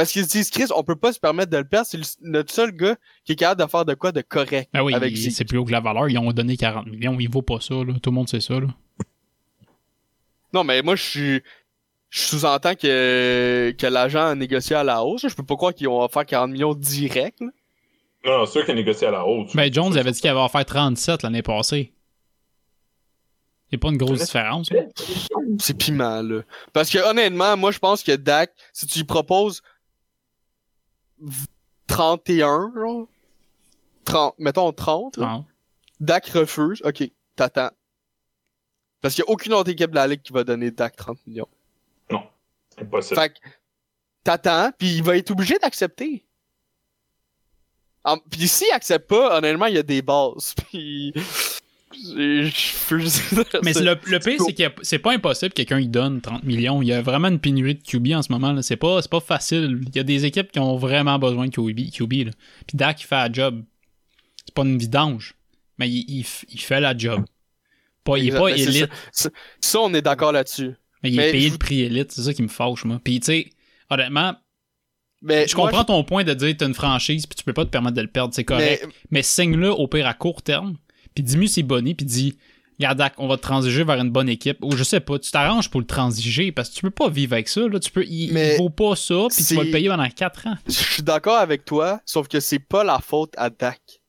[0.00, 2.04] Parce qu'ils se disent Chris, on peut pas se permettre de le perdre, c'est le-
[2.22, 2.96] notre seul gars
[3.26, 5.64] qui est capable de faire de quoi de correct Ben oui, avec c'est plus haut
[5.66, 6.08] que la valeur.
[6.08, 7.18] Ils ont donné 40 millions.
[7.20, 7.92] Il vaut pas ça, là.
[8.02, 8.68] Tout le monde sait ça, là.
[10.54, 11.42] Non, mais moi, je suis.
[12.08, 15.28] Je sous-entends que, que l'agent a négocié à la hausse.
[15.28, 17.38] Je peux pas croire qu'ils ont offert 40 millions direct.
[17.42, 17.48] là.
[18.24, 19.54] Non, non, c'est sûr qu'il a négocié à la hausse.
[19.54, 21.92] Ben, Jones avait dit qu'il avait offert 37 l'année passée.
[23.70, 24.70] Il a pas une grosse différence.
[25.58, 26.40] C'est piment, là.
[26.72, 29.62] Parce que honnêtement, moi, je pense que Dak, si tu lui proposes
[31.86, 33.08] 31, genre,
[34.04, 35.44] 30, mettons 30, là, Non.
[36.00, 37.04] Dak refuse, ok,
[37.36, 37.70] t'attends.
[39.00, 41.18] Parce qu'il y a aucune autre équipe de la Ligue qui va donner Dak 30
[41.26, 41.48] millions.
[42.78, 43.20] Impossible.
[43.20, 43.38] Fait que
[44.24, 46.24] t'attends, puis il va être obligé d'accepter.
[48.30, 50.54] Puis s'il accepte pas, honnêtement, il y a des bases.
[50.70, 51.12] Puis
[53.62, 56.82] Mais le, le pire, c'est que c'est pas impossible que quelqu'un y donne 30 millions.
[56.82, 58.60] Il y a vraiment une pénurie de QB en ce moment.
[58.62, 59.80] C'est pas, pas facile.
[59.88, 61.90] Il y a des équipes qui ont vraiment besoin de QB.
[61.92, 62.32] QB là.
[62.66, 63.64] Puis Dak, il fait la job.
[64.46, 65.34] C'est pas une vidange.
[65.78, 67.24] Mais il, il fait la job.
[68.04, 69.28] Pas, il est pas élite, Ça,
[69.60, 70.72] ça, on est d'accord là-dessus.
[71.02, 72.12] mais il mais est payé je- le prix élite.
[72.12, 73.00] C'est ça qui me fâche, moi.
[73.02, 73.50] Puis, tu sais,
[73.90, 74.34] honnêtement,
[75.22, 77.64] Mais je moi, comprends ton point de dire t'as une franchise puis tu peux pas
[77.64, 78.32] te permettre de le perdre.
[78.34, 78.82] C'est correct.
[78.86, 80.76] mais- mais signe-le au pire à court terme,
[81.14, 82.36] puis dis-moi c'est bonné, puis dis
[82.80, 84.64] Regarde, Dak, on va te transiger vers une bonne équipe.
[84.64, 87.34] Ou je sais pas, tu t'arranges pour le transiger parce que tu peux pas vivre
[87.34, 87.60] avec ça.
[87.68, 87.78] Là.
[87.78, 90.46] Tu peux, il, Mais il vaut pas ça, puis tu vas le payer pendant 4
[90.46, 90.54] ans.
[90.66, 94.00] je suis d'accord avec toi, sauf que c'est pas la faute à Dak.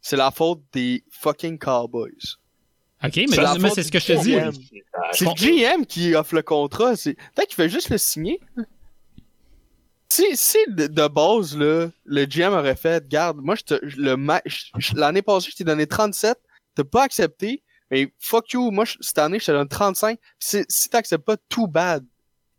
[0.00, 2.38] C'est la faute des fucking Cowboys.
[3.04, 4.36] Ok, mais, C'est ce que je te dis.
[5.12, 6.96] C'est le GM qui offre le contrat.
[6.96, 8.40] C'est peut-être qu'il fait juste le signer.
[10.14, 14.14] Si, si de, de base, là, le GM aurait fait, garde, moi, je te, le
[14.94, 16.36] l'année passée, je t'ai donné 37,
[16.74, 20.64] t'as pas accepté, mais fuck you, moi, je- cette année, je te donne 35, si,
[20.68, 22.04] si t'acceptes pas, too bad.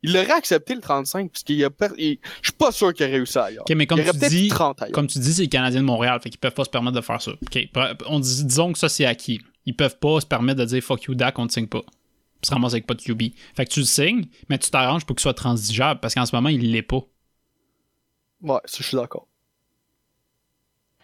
[0.01, 3.09] Il aurait accepté le 35, parce qu'il a il- je suis pas sûr qu'il a
[3.09, 3.63] réussi ailleurs.
[3.69, 4.93] Ok, mais comme il tu dis, 30 ailleurs.
[4.93, 7.01] comme tu dis, c'est les Canadiens de Montréal, fait qu'ils peuvent pas se permettre de
[7.01, 7.31] faire ça.
[7.33, 7.59] Ok,
[8.07, 9.39] on dit, disons que ça c'est acquis.
[9.65, 11.83] Ils peuvent pas se permettre de dire fuck you, Dak, on te signe pas.
[12.41, 13.21] Se ramasser avec pas de QB.
[13.55, 16.35] Fait que tu le signes, mais tu t'arranges pour qu'il soit transigeable parce qu'en ce
[16.35, 16.99] moment, il l'est pas.
[18.43, 19.27] Ouais, ça, je suis d'accord.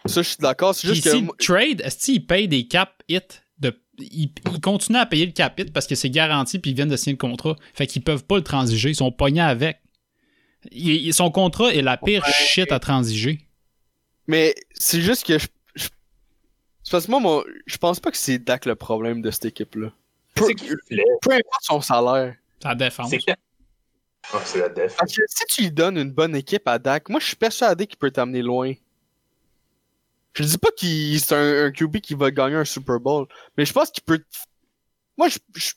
[0.05, 1.11] Ça, je suis d'accord, c'est juste que...
[1.11, 3.19] si moi- trade, est-ce qu'il paye des cap hits
[3.59, 6.73] de il, il continue à payer le cap hit parce que c'est garanti puis ils
[6.73, 7.55] viennent de signer le contrat.
[7.73, 9.79] Fait qu'ils peuvent pas le transiger, ils sont pognés avec.
[10.71, 13.45] Il- il- son contrat est la pire shit à transiger.
[14.27, 15.47] Mais c'est juste que je,
[16.91, 19.53] parce que moi, mon- je pense pas que c'est Dak le problème de cette.
[19.53, 21.03] Peu, le plaît?
[21.21, 22.35] peu importe son salaire.
[22.63, 23.09] Ça défense.
[23.09, 23.19] C'est
[24.33, 24.95] Ah, c'est la def.
[24.97, 27.87] Parce que si tu lui donnes une bonne équipe à Dak, moi je suis persuadé
[27.87, 28.73] qu'il peut t'amener loin.
[30.33, 33.27] Je dis pas qu'il c'est un, un QB qui va gagner un Super Bowl,
[33.57, 34.19] mais je pense qu'il peut.
[35.17, 35.73] Moi, je, je,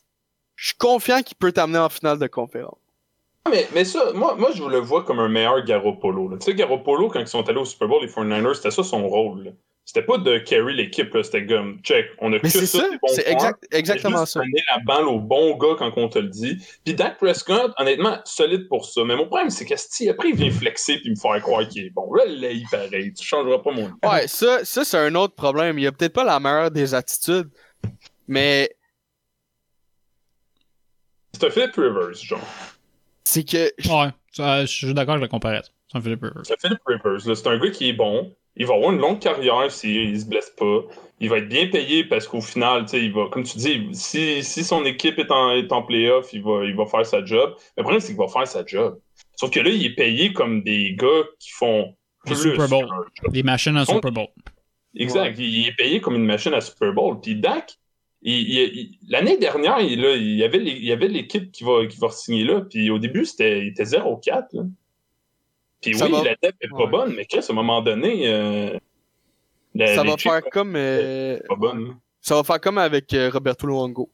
[0.55, 2.77] je suis confiant qu'il peut t'amener en finale de conférence.
[3.45, 6.29] Ah, Mais, mais ça, moi, moi, je le vois comme un meilleur Garoppolo.
[6.29, 6.37] là.
[6.37, 9.05] Tu sais, Garoppolo, quand ils sont allés au Super Bowl, les 49ers, c'était ça son
[9.07, 9.53] rôle.
[9.85, 11.15] C'était pas de carry l'équipe.
[11.23, 14.39] C'était comme, check, on a Mais que c'est ça, c'est exact, exactement juste ça.
[14.39, 16.57] donner la balle au bon gars quand on te le dit.
[16.85, 19.03] Puis Dak Prescott, honnêtement, solide pour ça.
[19.03, 21.85] Mais mon problème, c'est que si après il vient flexer puis me faire croire qu'il
[21.85, 22.13] est bon.
[22.13, 23.13] Là, là, il pareil.
[23.13, 23.91] Tu changeras pas mon.
[24.09, 25.77] Ouais, ça, ça c'est un autre problème.
[25.77, 27.49] Il a peut-être pas la meilleure des attitudes,
[28.27, 28.69] mais
[31.33, 32.39] C'est un Philip Rivers, genre.
[33.25, 35.71] c'est que Ouais, ça, je suis d'accord avec la comparaison.
[35.91, 36.41] C'est un Philip Rivers.
[36.45, 37.35] C'est un Philip Rivers.
[37.37, 38.33] C'est un gars qui est bon.
[38.55, 40.81] Il va avoir une longue carrière s'il se blesse pas.
[41.19, 43.87] Il va être bien payé parce qu'au final, tu sais, il va, comme tu dis,
[43.93, 47.23] si, si son équipe est en, est en playoff, il va, il va faire sa
[47.25, 47.55] job.
[47.77, 48.99] Le problème, c'est qu'il va faire sa job.
[49.35, 52.87] Sauf que là, il est payé comme des gars qui font Des plus Super Bowl.
[53.31, 54.27] Des machines à Super Bowl.
[54.95, 55.35] Exact.
[55.39, 57.19] Il, il est payé comme une machine à Super Bowl.
[57.21, 57.77] Puis Dak,
[59.09, 61.97] l'année dernière, il, là, il y avait les- il y avait l'équipe qui va, qui
[61.99, 62.61] va signer là.
[62.61, 64.45] Puis au début, c'était, il était 0-4.
[65.83, 66.87] Puis Ça oui, va- la dette est pas Ouais.
[66.89, 68.77] bonne, mais Chris, à un moment donné, euh,
[69.75, 71.95] la- ça va faire comme euh, pas bonne.
[72.21, 74.09] ça va faire comme avec euh, Roberto Luongo.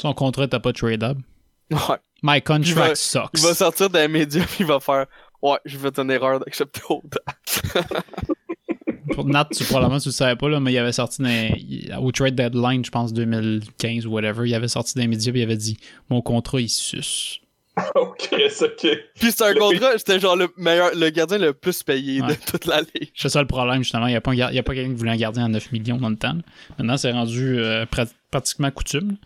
[0.00, 1.22] Son contrat t'as pas tradable.
[1.70, 1.78] Ouais.
[2.22, 3.30] My Il contract va- sucks.
[3.34, 5.06] Il va sortir des médias puis il va faire
[5.42, 7.20] Ouais, je vais une erreur d'accepter autant.
[9.14, 12.10] Pour Nat, tu, probablement tu le savais pas, là, mais il avait sorti dans, au
[12.12, 15.56] trade deadline, je pense 2015 ou whatever, il avait sorti les médias et il avait
[15.56, 15.78] dit
[16.10, 17.38] Mon contrat il suce.
[17.94, 18.86] Oh, Chris, ok.
[19.20, 22.28] Puis c'est un Le- contrat, c'était genre le meilleur, le gardien le plus payé Ouais.
[22.28, 23.10] de toute la ligue.
[23.14, 24.06] C'est ça le problème, justement.
[24.06, 26.08] Il n'y a pas, gar- pas quelqu'un qui voulait un gardien à 9 millions dans
[26.08, 26.36] le temps.
[26.78, 29.16] Maintenant, c'est rendu euh, prat- pratiquement coutume.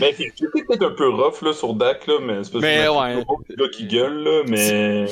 [0.00, 2.84] Mais c'est c'est peut-être un peu rough là, sur Dak, là, mais c'est parce Mais
[2.84, 3.24] que ouais.
[3.48, 5.06] c'est le gars qui gueule, là, mais.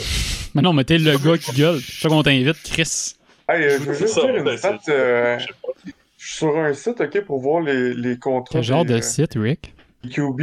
[0.55, 1.81] Mais non, mais t'es le gars qui gueule.
[1.81, 3.15] C'est ça qu'on t'invite, Chris.
[3.49, 4.79] Hey, euh, je veux juste ça, dire une ben, stat.
[4.89, 8.95] euh, je suis sur un site, ok, pour voir les, les contrats Quel genre des,
[8.95, 9.75] de site, Rick?
[10.09, 10.41] QB.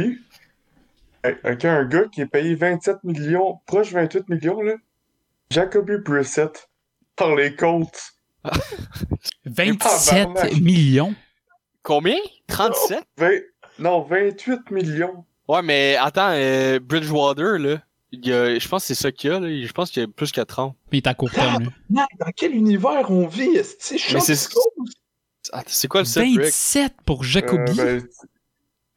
[1.44, 4.74] Ok, un gars qui est payé 27 millions, proche 28 millions, là.
[5.50, 6.68] Jacoby Brissett
[7.16, 8.12] par les Colts.
[9.44, 10.60] 27 tabarnak.
[10.60, 11.14] millions?
[11.82, 12.18] Combien?
[12.48, 13.42] 37 Vingt-
[13.78, 15.24] Non, 28 millions.
[15.48, 17.80] Ouais, mais attends, euh, Bridgewater, là,
[18.10, 19.48] il y a- je pense que c'est ça qu'il y a, là.
[19.48, 20.76] Je pense qu'il y a plus que 30.
[20.90, 23.56] Mais il est à court terme, Dans quel univers on vit?
[23.78, 24.48] C'est- c'est
[25.52, 27.80] Attends, c'est quoi le site, Rick 27 pour Jacoby?
[27.80, 28.06] Euh, ben,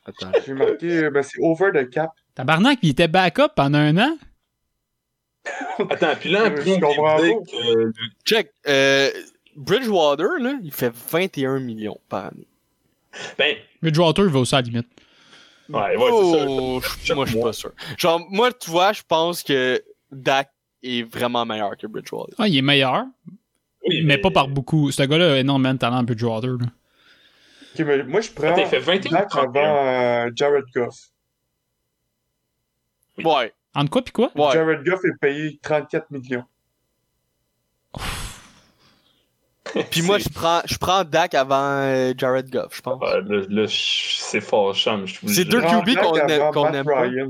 [0.10, 0.32] Attends.
[0.46, 2.12] J'ai marqué, ben, c'est over the cap.
[2.36, 4.18] Tabarnak, il était backup pendant un an?
[5.90, 7.92] Attends, puis là, Euh, après, que.
[8.26, 8.52] Check.
[8.68, 9.10] Euh,
[9.56, 12.48] Bridgewater, là, il fait 21 millions par année.
[13.38, 14.88] Ben, Bridgewater, il va aussi à la limite.
[15.70, 16.46] ouais, ouais, c'est ça.
[16.48, 17.72] oh, je- moi, je suis pas sûr.
[17.98, 19.82] Genre, moi, tu vois, je pense que
[20.12, 20.50] Dak
[20.84, 22.36] est vraiment meilleur que Bridgewater.
[22.38, 23.06] Ah, il est meilleur,
[23.88, 24.92] Oui, mais pas par beaucoup.
[24.92, 26.52] Ce gars-là a énormément de talent, Bridgewater.
[26.52, 26.68] là.
[27.76, 30.96] Ok, mais moi, je prends Attends, il fait 21 Dak avant euh, Jared Goff.
[33.24, 34.32] Ouais, Entre quoi pis quoi?
[34.36, 34.52] ouais.
[34.54, 36.46] Jared Goff est payé 34 millions.
[39.92, 43.00] Puis moi, je prends, je prends Dak avant euh, Jared Goff, je pense.
[43.02, 44.42] Ouais, là, là, c'est
[45.22, 47.02] vous le C'est deux QB qu'on aime- Matt aime pas.
[47.02, 47.30] Ryan.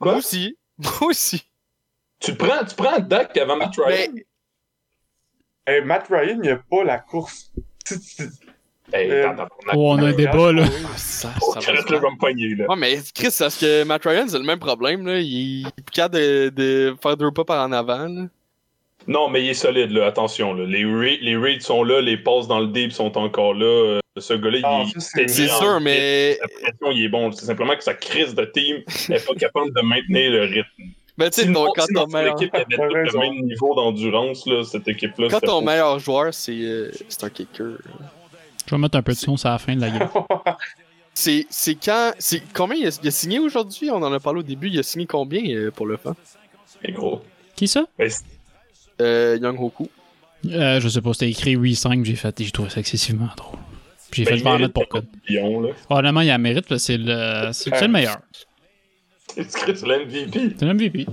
[0.00, 0.56] Moi aussi.
[0.78, 1.42] Moi aussi.
[2.20, 4.12] Tu prends, tu prends Dak avant Matt Ryan?
[4.14, 4.24] Mais,
[5.66, 7.50] Hey, Matt Ryan, il a pas la course.
[8.92, 9.28] Hey, Euh,
[9.74, 10.64] Oh, on a un débat, là.
[10.84, 12.66] Ah, ça, Oh, ça va là, là.
[12.68, 15.18] Ouais, mais Chris, parce que Matt Ryan, c'est le même problème, là.
[15.20, 18.22] Il est plus capable de, de faire deux pas par en avant, là.
[19.06, 20.06] Non, mais il est solide, là.
[20.06, 20.64] Attention, là.
[20.66, 23.64] Les, ra- les raids sont là, les passes dans le deep sont encore là.
[23.66, 26.36] Euh, Ce gars-là, Ah, il c'est- est C'est en- sûr, mais.
[26.40, 27.30] La pression, il est bon.
[27.32, 30.92] C'est simplement que sa crise de team n'est pas capable de maintenir le rythme.
[31.16, 34.88] Mais tu sais, quand ton meilleur, équipe avait tout le même niveau d'endurance, là, cette
[34.88, 37.76] équipe-là, quand ton meilleur joueur, c'est euh, c'est un kicker.
[38.70, 40.08] Je vais mettre un peu de son sur la fin de la game.
[41.14, 42.12] C'est c'est quand.
[42.20, 43.90] c'est Combien il a, il a signé aujourd'hui?
[43.90, 44.68] On en a parlé au début.
[44.68, 46.14] Il a signé combien euh, pour le fan
[46.84, 47.20] Mais gros.
[47.56, 47.84] Qui ça?
[47.98, 48.22] Ben, c'est-
[49.00, 49.90] euh, Young Hoku.
[50.46, 53.58] Euh, je sais pas, c'était écrit 8-5, j'ai fait, j'ai trouvé ça excessivement drôle.
[54.12, 55.06] Puis J'ai ben, fait, il je vais en mérite mettre pour code.
[55.28, 55.72] là.
[55.86, 58.20] Probablement, il a mérite, là, c'est le, c'est c'est le meilleur.
[59.26, 60.54] C'est l'MVP.
[60.58, 61.06] C'est le MVP.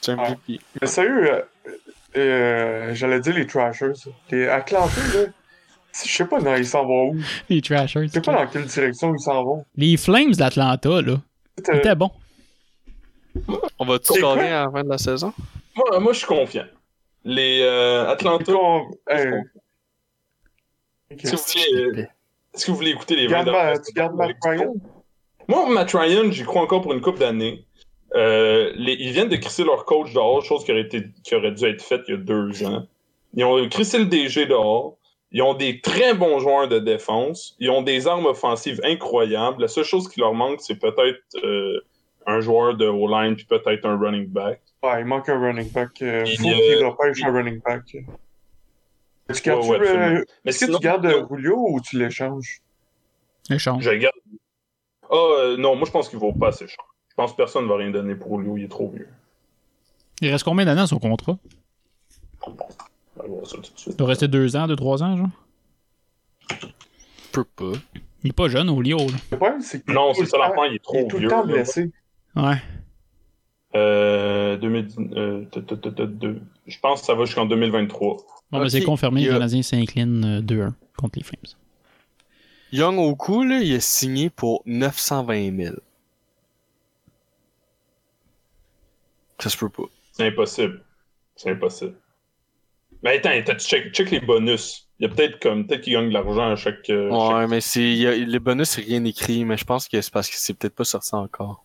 [0.00, 0.30] C'est un Ah.
[0.30, 0.60] MVP.
[0.80, 1.40] Mais sérieux, euh,
[2.16, 3.92] euh, j'allais dire les Trashers.
[4.30, 5.24] Les Atlanta, là.
[6.04, 7.16] Je sais pas, non, ils s'en vont où?
[7.48, 8.08] Les Trashers.
[8.08, 9.64] Je sais pas dans quelle direction ils s'en vont?
[9.76, 11.16] Les Flames d'Atlanta, là, Euh,
[11.56, 12.10] c'était bon.
[13.78, 15.32] On va tout scorer à la fin de la saison?
[15.74, 16.64] Moi, moi je suis confiant.
[17.24, 18.52] Les euh, Atlanta.
[18.52, 19.26] con- hey,
[21.12, 21.24] ok.
[21.24, 21.44] Est-ce que, vous
[21.76, 22.06] voulez, euh,
[22.54, 24.74] est-ce que vous voulez écouter les 20 Garde ma- tu gardes Matt Ryan?
[25.48, 27.64] Moi, Matt Ryan, j'y crois encore pour une couple d'années.
[28.14, 31.52] Euh, les- ils viennent de crisser leur coach dehors, chose qui aurait, été, qui aurait
[31.52, 32.86] dû être faite il y a deux ans.
[33.34, 34.96] Ils ont crissé le DG dehors.
[35.36, 37.56] Ils ont des très bons joueurs de défense.
[37.58, 39.60] Ils ont des armes offensives incroyables.
[39.60, 41.78] La seule chose qui leur manque, c'est peut-être euh,
[42.26, 44.62] un joueur de O-line puis peut-être un running back.
[44.82, 45.90] Ouais, il manque un running back.
[46.00, 47.82] Euh, Il, faut euh, qu'il repêche il- un running back.
[47.92, 52.62] Ouais, ouais, Est-ce que tu gardes euh, Julio ou tu l'échanges?
[53.50, 53.82] Échange.
[53.82, 54.14] je garde.
[55.10, 56.82] Ah, euh, non, moi je pense qu'il vaut pas assez cher.
[57.10, 59.08] Je pense que personne ne va rien donner pour lui, il est trop vieux.
[60.22, 61.36] Il reste combien d'années à son contrat?
[63.18, 63.94] On va voir ça tout de suite.
[63.94, 65.28] Il doit rester deux ans, deux, trois ans, genre?
[67.32, 67.72] Peut pas.
[68.22, 69.04] Il est pas jeune, au Lio, là.
[69.30, 69.92] Le problème, c'est que.
[69.92, 71.26] Non, c'est ça l'enfant, il est Il est trop tout vieux.
[71.28, 71.92] le temps blessé.
[72.34, 72.56] Ouais.
[73.74, 78.16] Euh, 2010, euh, t- t- t- t- deux- je pense que ça va jusqu'en 2023.
[78.16, 81.24] Bon, ben, Ok, c'est confirmé, il y le a- Canadien s'incline euh, 2-1 contre les
[81.24, 81.42] Flames.
[82.72, 85.76] Young Oku, là, il a signé pour 920 000.
[89.38, 89.82] Ça se peut pas.
[90.12, 90.82] C'est impossible.
[91.36, 91.96] C'est impossible.
[93.06, 94.88] Mais attends, t'as- tu check, check les bonus?
[94.98, 96.90] Il y a peut-être comme peut-être qu'il gagne de l'argent à chaque.
[96.90, 99.64] euh, Ouais, chaque- mais c'est, il y a- le bonus, c'est rien écrit, mais je
[99.64, 101.64] pense que c'est parce que c'est peut-être pas sorti encore.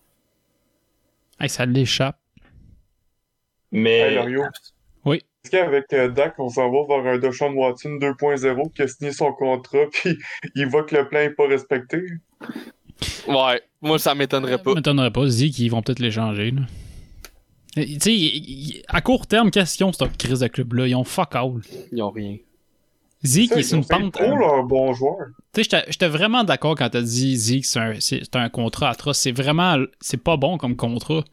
[1.40, 2.16] Hey, ça l'échappe.
[3.72, 4.42] Mais Hey, Mario.
[5.04, 5.16] Oui.
[5.44, 9.10] Est-ce qu'avec euh, Dak, on s'en va vers un Deshaun Watson 2.0 qui a signé
[9.12, 10.16] son contrat puis
[10.54, 12.00] il voit que le plan n'est pas respecté?
[13.26, 14.74] Ouais, moi, ça m'étonnerait Ça pas.
[14.74, 15.26] m'étonnerait pas.
[15.26, 16.52] Dis qu'ils vont peut-être l'échanger,
[17.74, 20.86] Tu sais, à court terme, qu'est-ce qu'ils ont, cette crise de club-là?
[20.88, 21.60] Ils ont fuck all.
[21.90, 22.36] Ils ont rien.
[23.24, 24.12] Zeke, Ça, il est sur une pente.
[24.14, 25.28] trop leur bon joueur.
[25.54, 28.90] Tu sais, j'étais- vraiment d'accord quand t'as dit Zeke, c'est un, c'est- c'est un contrat
[28.90, 29.18] atroce.
[29.18, 29.78] C'est vraiment.
[30.00, 31.24] C'est pas bon comme contrat.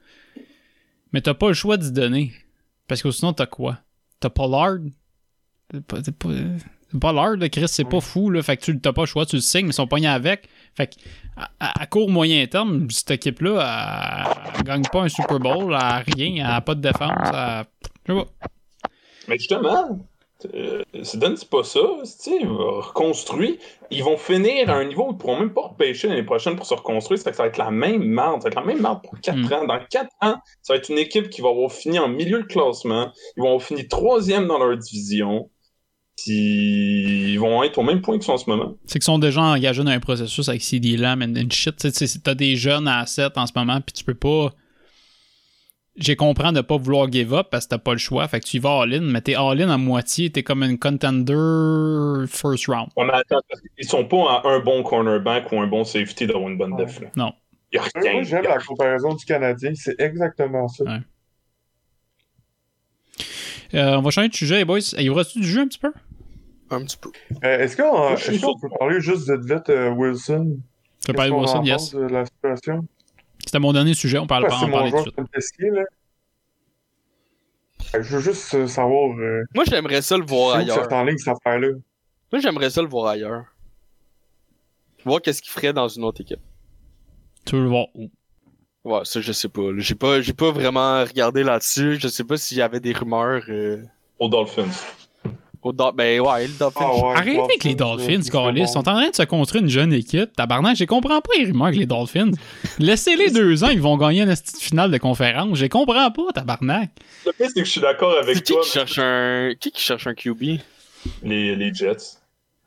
[1.11, 2.32] Mais t'as pas le choix d'y donner.
[2.88, 3.80] Parce que sinon, t'as quoi?
[4.20, 4.78] T'as Pollard?
[5.74, 6.30] C'est pas- c'est pas-
[7.02, 8.41] Pollard, Chris, c'est pas fou, là.
[8.44, 10.48] Fait que tu t'as pas le choix, tu le signes, mais ils sont pognés avec.
[10.76, 10.95] Fait que,
[11.60, 15.98] à, court, moyen terme, cette équipe-là, elle, elle gagne pas un Super Bowl, elle a
[15.99, 17.66] rien, elle a pas de défense, elle-
[18.07, 18.26] Je sais pas.
[19.28, 19.99] Mais justement,
[20.56, 21.80] euh, c'est pas ça.
[21.80, 23.56] reconstruire.
[23.91, 26.66] Ils vont finir à un niveau où ils pourront même pas repêcher l'année prochaine pour
[26.66, 27.18] se reconstruire.
[27.20, 28.41] Ça fait que ça va être la même marde.
[28.41, 29.53] Ça va être la même marde pour 4 Mm.
[29.53, 29.66] ans.
[29.66, 32.48] Dans 4 ans, ça va être une équipe qui va avoir fini en milieu de
[32.48, 33.11] classement.
[33.38, 35.49] Ils vont avoir fini troisième dans leur division.
[36.24, 38.76] Puis ils vont être au même point qu'ils sont en ce moment.
[38.86, 41.76] C'est qu'ils sont déjà engagés dans un processus avec CD Lamb and, and shit.
[42.24, 44.52] T'as des jeunes à 7 en ce moment, puis tu peux pas.
[45.96, 48.26] J'ai compris de pas vouloir give up parce que t'as pas le choix.
[48.30, 52.26] Fait que tu y vas all-in, mais t'es all-in à moitié, t'es comme une contender
[52.28, 52.88] first round.
[52.96, 56.48] On attend parce qu'ils sont pas à un bon cornerback ou un bon safety d'avoir
[56.50, 56.86] une bonne Ouais.
[56.86, 57.02] def.
[57.02, 57.08] là.
[57.18, 57.34] Non.
[57.74, 58.14] Il y a rien.
[58.14, 59.72] Moi, j'aime la comparaison du Canadien.
[59.76, 60.86] C'est exactement ça.
[60.86, 61.00] Ouais.
[63.76, 64.80] Euh, on va changer de sujet, les boys.
[64.98, 65.91] Il y aura-tu du jeu un petit peu?
[66.72, 67.12] Un petit peu.
[67.44, 70.58] Euh, Est-ce qu'on peut parler juste de vite euh, Wilson?
[71.02, 71.76] Tu peux parler de Wilson, yes.
[71.78, 72.88] pense de la situation?
[73.46, 75.74] C'était mon dernier sujet, on parle pas en c'est mon parler tout de suite.
[75.74, 75.84] là.
[77.94, 80.91] Je veux juste euh, savoir euh, Moi, j'aimerais ça le voir ailleurs.
[80.91, 81.70] en ligne cette affaire-là.
[82.32, 83.46] Moi, j'aimerais ça le voir ailleurs.
[85.06, 86.41] Voir qu'est-ce qu'il ferait dans une autre équipe.
[87.46, 88.10] Tu veux le voir où?
[88.84, 89.72] Ouais, ça, je sais pas.
[89.72, 89.80] là.
[89.80, 91.98] J'ai pas, j'ai pas vraiment regardé là-dessus.
[92.00, 93.44] Je sais pas s'il y avait des rumeurs.
[93.50, 93.82] Euh...
[94.20, 94.68] Aux Dolphins.
[95.61, 96.80] Au ben ouais, le Dolphin.
[96.86, 98.61] Ah ouais, Arrêtez avec les Dolphins, Carlis.
[98.61, 100.31] Ils sont en train de se construire une jeune équipe.
[100.34, 102.31] Tabarnak, je comprends pas les rumeurs avec les Dolphins.
[102.80, 105.57] Laissez-les deux ans, ils vont gagner une petite finale de conférence.
[105.57, 106.91] Je comprends pas, tabarnak.
[107.26, 108.61] Le pire, c'est que je suis d'accord avec C'est qui toi.
[108.64, 110.41] qui cherche un, qui qui cherche un QB?
[111.23, 112.18] Les, les Jets.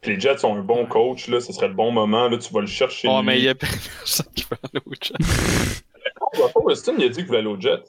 [0.05, 2.60] Les Jets ont un bon coach, là, ce serait le bon moment, là, tu vas
[2.60, 3.09] le chercher.
[3.10, 3.27] Oh, lui.
[3.27, 5.14] mais il y a personne qui va aller au chat.
[6.20, 7.85] Oh, pas Weston, il a dit qu'il voulait aller aux Jets.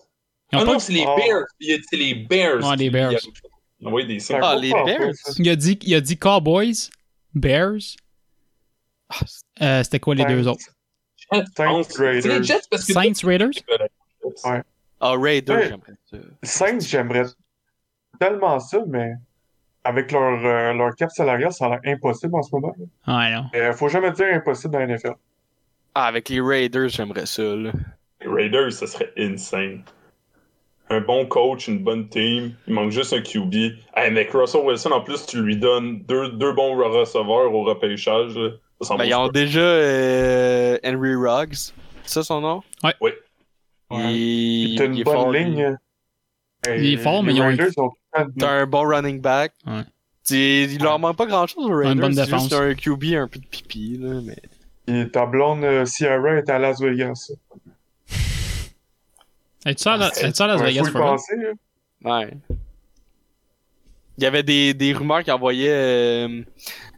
[0.53, 1.15] Ah non, c'est les Oh.
[1.17, 1.45] Bears.
[1.59, 2.63] Il a dit c'est les Bears.
[2.63, 3.11] Ouais, les Bears.
[3.83, 4.39] Il a envoyé des signes.
[4.41, 5.13] Ah, les Bears?
[5.37, 6.89] Il a dit, il a dit Cowboys,
[7.35, 7.81] Bears.
[9.09, 9.15] Ah,
[9.61, 10.63] Euh, C'était quoi les deux autres?
[11.31, 12.43] Saints, C'est les Raiders.
[12.43, 12.93] Jets parce que.
[12.93, 13.49] Saints, Raiders?
[14.45, 14.61] Ouais.
[15.01, 15.67] Ah, Raiders, Ouais.
[15.69, 16.17] j'aimerais ça.
[16.43, 17.25] Saints, j'aimerais
[18.19, 19.13] tellement ça, mais
[19.83, 22.73] avec leur, euh, leur cap salarial, ça a l'air impossible en ce moment.
[23.07, 23.49] Ouais, non.
[23.53, 25.15] Il faut jamais dire impossible dans la NFL.
[25.93, 27.71] Ah, avec les Raiders, j'aimerais ça, là.
[28.21, 29.83] Les Raiders, ça serait insane.
[30.93, 32.53] Un bon coach, une bonne team.
[32.67, 33.53] Il manque juste un QB.
[33.95, 38.35] Hey, mec, Russell Wilson, en plus, tu lui donnes deux, deux bons receveurs au repêchage.
[38.37, 38.49] là.
[38.81, 41.55] Ça Ben, ils ont déjà euh, Henry Ruggs.
[42.03, 42.61] C'est ça son nom?
[42.83, 42.91] Oui.
[43.01, 44.13] Ouais.
[44.13, 45.77] Il, T'as une il bonne fort, ligne.
[46.67, 49.53] Il est fort, mais ils ont un- T'as un bon running back.
[49.65, 49.81] Ouais.
[50.29, 52.05] Il leur manque pas grand chose aux Raiders.
[52.13, 52.43] c'est défense.
[52.43, 54.19] juste un QB un peu de pipi, là.
[54.23, 54.37] Mais...
[54.87, 57.31] Et ta blonde euh, Sierra est à Las Vegas.
[59.65, 60.21] Es-tu à à Las
[60.61, 61.33] Ouais, Vegas for penser.
[62.03, 62.33] Ouais.
[64.17, 66.43] Il y avait des, des rumeurs qui envoyaient euh,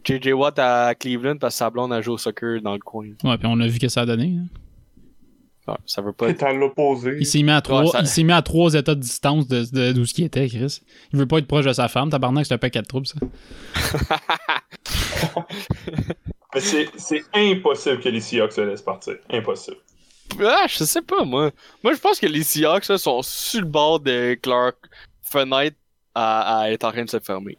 [0.04, 3.08] JJ Watt à Cleveland parce que sa blonde a joué au soccer dans le coin.
[3.24, 4.36] Ouais, puis on a vu que ça a donné.
[4.38, 4.48] hein.
[5.68, 7.16] Ouais, ça veut pas T'es à l'opposé.
[7.20, 9.64] Il s'est mis à trois, ça- il s'est mis à trois états de distance de,
[9.72, 10.82] de, d'où ce qui était, Chris.
[11.12, 12.10] Il veut pas être proche de sa femme.
[12.12, 13.18] Tabarnak, c'est un paquet de troubles, ça.
[16.58, 19.16] C'est impossible que les Seahawks se laissent partir.
[19.30, 19.78] Impossible.
[20.40, 21.52] Ah, je sais pas, moi.
[21.84, 24.74] Moi, je pense que les Seahawks là, sont sur le bord de leur
[25.22, 25.78] fenêtre
[26.14, 27.58] à, à être en train de se fermer.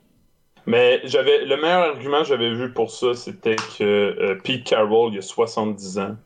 [0.66, 5.12] Mais j'avais le meilleur argument que j'avais vu pour ça, c'était que euh, Pete Carroll,
[5.14, 6.16] il a 70 ans.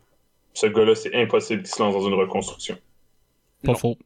[0.54, 2.76] Ce gars-là, c'est impossible qu'il se lance dans une reconstruction.
[3.64, 3.78] Pas Non.
[3.78, 3.98] faux.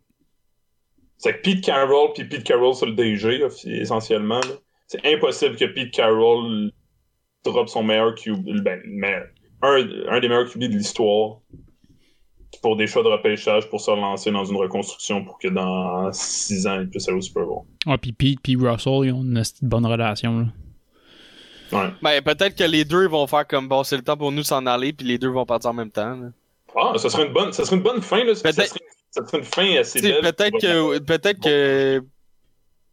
[1.19, 4.41] C'est que Pete Carroll, puis Pete Carroll, c'est le DG, là, essentiellement.
[4.41, 4.57] là.
[4.89, 6.71] C'est impossible que Pete Carroll
[7.45, 9.29] drop son meilleur QB, ben, meilleur-
[9.63, 11.39] un, un des meilleurs QB de l'histoire
[12.61, 16.67] pour des choix de repêchage pour se relancer dans une reconstruction pour que dans 6
[16.67, 17.63] ans, il puisse aller au Super Bowl.
[17.87, 20.41] Ah, puis Pete puis Russell, ils ont une bonne relation.
[20.41, 20.47] Là.
[21.73, 21.91] Ouais.
[22.03, 24.47] Ben, peut-être que les deux vont faire comme bon, c'est le temps pour nous de
[24.47, 26.15] s'en aller, puis les deux vont partir en même temps.
[26.17, 26.29] là.
[26.77, 28.35] Ah, ça serait une bonne, ça serait une bonne fin, là.
[28.35, 30.21] Ça Peut-être- serait, ça serait une fin assez belle.
[30.21, 32.05] Peut-être que, peut-être que,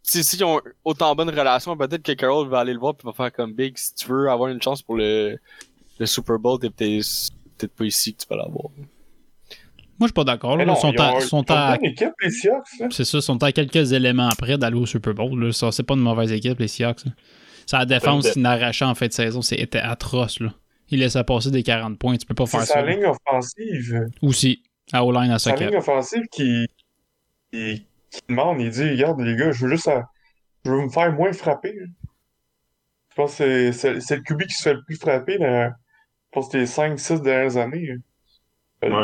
[0.04, 3.14] si s'ils ont autant bonne relation, peut-être que Carroll va aller le voir puis va
[3.14, 3.78] faire comme Big.
[3.78, 5.38] Si tu veux avoir une chance pour le,
[6.00, 7.06] le Super Bowl, t'es peut-être
[7.58, 8.66] peut-être pas ici que tu vas l'avoir.
[10.02, 10.60] Moi, je suis pas d'accord.
[10.60, 12.66] Ils sont à, ils sont ont à- une bonne équipe, les Seahawks.
[12.80, 12.88] là.
[12.90, 15.40] c'est ça, ils sont à quelques éléments après d'aller au Super Bowl.
[15.40, 15.52] Là.
[15.54, 17.06] Ça, c'est pas une mauvaise équipe, les Seahawks.
[17.06, 17.12] là.
[17.68, 18.34] C'est la défense Peut-être.
[18.34, 19.42] qu'ils n'arrachaient en fin de saison.
[19.44, 20.40] C'était atroce.
[20.40, 20.54] Là.
[20.90, 22.18] Ils laissaient passer des 40 points.
[22.18, 22.82] Tu peux pas C'est faire sa ça.
[22.82, 22.92] là.
[22.92, 24.08] ligne offensive.
[24.24, 26.66] Aussi, à O-line à Sa ligne offensive qui,
[27.54, 30.10] qui, qui demande, il dit Regarde, les gars, je veux juste à-
[30.66, 31.74] je veux me faire moins frapper.
[31.74, 31.86] là.
[33.12, 35.70] Je pense que c'est- c'est c'est le QB qui se fait le plus frapper dans,
[35.70, 35.74] je
[36.32, 37.96] pense que les 5-6 dernières années.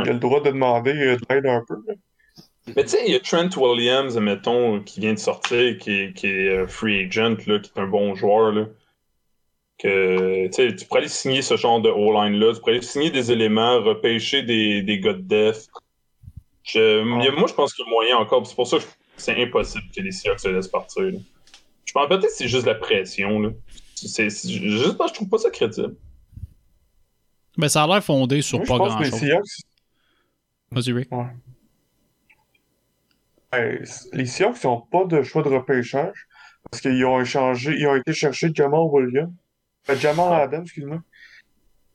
[0.04, 1.76] Il a le droit de demander euh, de l'aide un peu.
[2.76, 6.14] Mais tu sais, il y a Trent Williams, mettons, qui vient de sortir, qui est,
[6.14, 8.52] qui est euh, free agent, là, qui est un bon joueur.
[8.52, 8.66] Là.
[9.78, 13.80] Que, tu pourrais aller signer ce genre de O-line-là, tu pourrais aller signer des éléments,
[13.82, 15.66] repêcher des, des gars de def.
[16.64, 18.46] Je- il y a- moi, je pense qu'il y a moyen encore.
[18.48, 18.84] C'est pour ça que
[19.16, 21.04] c'est impossible que les Seahawks se laissent partir.
[21.04, 21.20] là.
[21.86, 23.40] Je pense peut-être que c'est juste la pression.
[23.40, 23.50] Là.
[23.96, 25.96] C'est, c'est- je, je sais pas, je trouve pas ça crédible.
[27.58, 29.20] Ben, ça a l'air fondé sur Moi, pas grand-chose.
[29.20, 29.62] Seahawks,
[30.72, 31.10] Vas-y, Rick.
[33.52, 36.28] ben, les Seahawks n'ont pas de choix de repêchage
[36.70, 39.32] parce qu'ils ont échangé, ils ont été chercher Jamal Williams.
[39.90, 41.02] Euh, Jamal Adams, excuse-moi.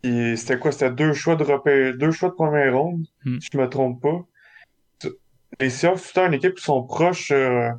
[0.02, 0.72] Et c'était quoi?
[0.72, 3.38] C'était deux choix de deux choix de première ronde, Hmm.
[3.38, 4.24] si je me trompe pas.
[5.60, 7.70] Les Seahawks, c'est tout le temps une équipe qui sont proches euh,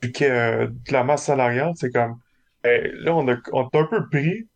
[0.00, 1.72] du- euh, de la masse salariale.
[1.76, 2.18] C'est comme
[2.64, 4.46] eh, là, on a, on est un peu pris.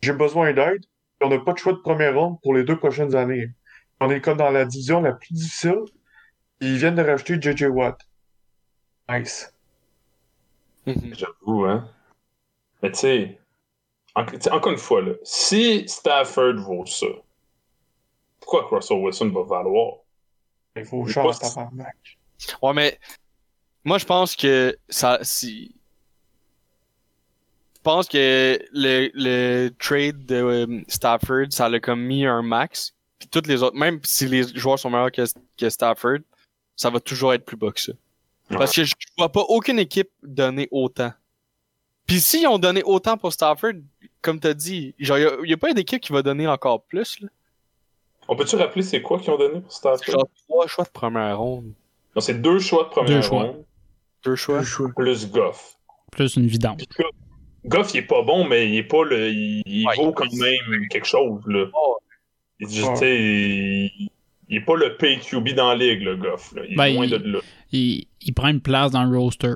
[0.00, 0.84] J'ai besoin d'aide.
[1.20, 3.50] On n'a pas de choix de première ronde pour les deux prochaines années.
[4.00, 5.80] On est comme dans la division la plus difficile.
[6.60, 8.00] Ils viennent de racheter JJ Watt.
[9.08, 9.52] Nice.
[10.86, 11.88] J'avoue, hein.
[12.82, 13.38] Mais tu sais,
[14.14, 17.06] en- encore une fois, là, si Stafford vaut ça,
[18.40, 19.96] pourquoi que Russell Wilson va valoir?
[20.76, 21.96] Il faut tabarnak.
[22.62, 22.98] Ouais, mais
[23.84, 25.18] moi, je pense que ça.
[25.22, 25.74] Si...
[27.88, 32.92] Je pense que le, le trade de euh, Stafford, ça l'a comme mis un max.
[33.18, 35.22] Puis toutes les autres, même si les joueurs sont meilleurs que,
[35.56, 36.18] que Stafford,
[36.76, 37.94] ça va toujours être plus bas que ça.
[38.50, 41.14] Parce que je vois pas aucune équipe donner autant.
[42.06, 43.72] Puis s'ils ont donné autant pour Stafford,
[44.20, 46.82] comme t'as dit, genre, y a, y a pas une équipe qui va donner encore
[46.82, 47.28] plus, là.
[48.28, 50.04] On peut-tu rappeler c'est quoi qu'ils ont donné pour Stafford?
[50.12, 51.72] Genre, trois choix de première ronde.
[52.14, 53.42] Non, c'est deux choix de première Deux choix.
[53.44, 53.64] ronde,
[54.26, 54.60] Deux choix.
[54.94, 55.78] plus Goff.
[56.12, 56.76] Plus une vidange.
[56.76, 57.04] Puis
[57.68, 59.30] Goff, il est pas bon, mais il est pas le.
[59.30, 61.66] Il, il Ouais, vaut quand même quelque chose, là.
[61.74, 61.96] Oh.
[62.60, 62.96] Il, tu Ouais.
[62.96, 64.08] sais, il,
[64.48, 66.62] il est pas le PQB dans la ligue, le Goff, là.
[66.66, 67.38] Il est Ben, loin il- de là.
[67.72, 69.52] Il, il prend une place dans le roster.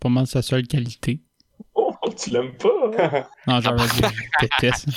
[0.00, 1.20] Pas mal sa seule qualité.
[1.74, 3.24] Oh, tu l'aimes pas, hein?
[3.46, 4.88] Non, genre, je je déteste.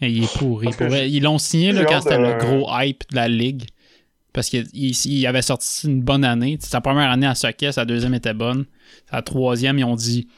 [0.00, 0.68] Et il est pourri.
[0.76, 3.64] Pour Ils l'ont signé là, quand c'était de- le gros hype de la ligue.
[4.32, 6.58] Parce qu'il il, il avait sorti une bonne année.
[6.60, 8.66] Sa première année à Socket, sa deuxième était bonne.
[9.10, 10.28] Sa troisième, ils ont dit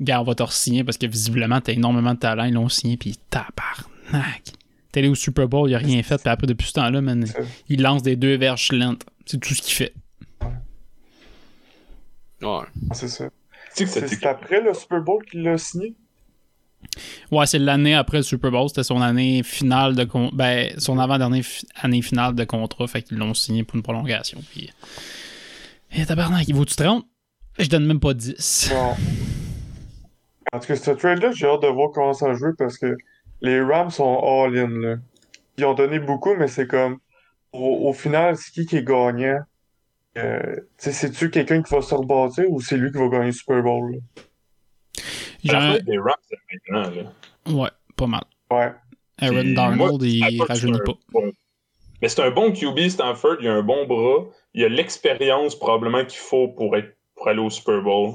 [0.00, 2.44] Gars, on va te re-signer parce que visiblement, t'as énormément de talent.
[2.44, 4.42] Ils l'ont signé, puis tabarnak.
[4.92, 6.18] T'es allé au Super Bowl, il a rien fait.
[6.20, 7.26] Puis après, depuis ce temps-là, man,
[7.68, 9.04] il lance des deux verges lentes.
[9.24, 9.94] C'est tout ce qu'il fait.
[12.42, 12.64] Ouais.
[12.92, 13.24] C'est ça.
[13.76, 15.94] Tu sais que C'est après le Super Bowl qu'il l'a signé?
[17.30, 18.68] Ouais, c'est l'année après le Super Bowl.
[18.68, 20.30] C'était son année finale de con...
[20.32, 22.86] ben, son avant-dernière fi- année finale de contrat.
[22.86, 24.42] Fait qu'ils l'ont signé pour une prolongation.
[24.52, 24.70] Puis.
[25.92, 27.04] Et tabarnak, il vaut-tu 30?
[27.58, 28.70] Je donne même pas 10.
[28.72, 28.94] Non.
[30.52, 32.96] En tout cas, ce trade-là, j'ai hâte de voir comment ça joue parce que
[33.40, 34.68] les Rams sont all-in.
[34.80, 34.96] là.
[35.58, 36.98] Ils ont donné beaucoup, mais c'est comme.
[37.52, 39.40] Au, au final, c'est qui qui est gagnant?
[40.18, 43.62] Euh, c'est-tu quelqu'un qui va se rebâtir ou c'est lui qui va gagner le Super
[43.62, 43.92] Bowl?
[43.92, 43.98] là?
[45.82, 46.38] Des Rams, c'est
[46.72, 46.90] maintenant,
[47.46, 47.52] là.
[47.62, 48.22] Ouais, pas mal.
[48.50, 48.72] Ouais.
[49.18, 50.92] Aaron Darnold, moi, il rajeunit c'est pas.
[50.92, 51.32] un bon-
[52.02, 53.36] Mais c'est un bon QB, Stanford.
[53.40, 54.26] Il a un bon bras.
[54.54, 58.14] Il a l'expérience probablement qu'il faut pour, être, pour aller au Super Bowl.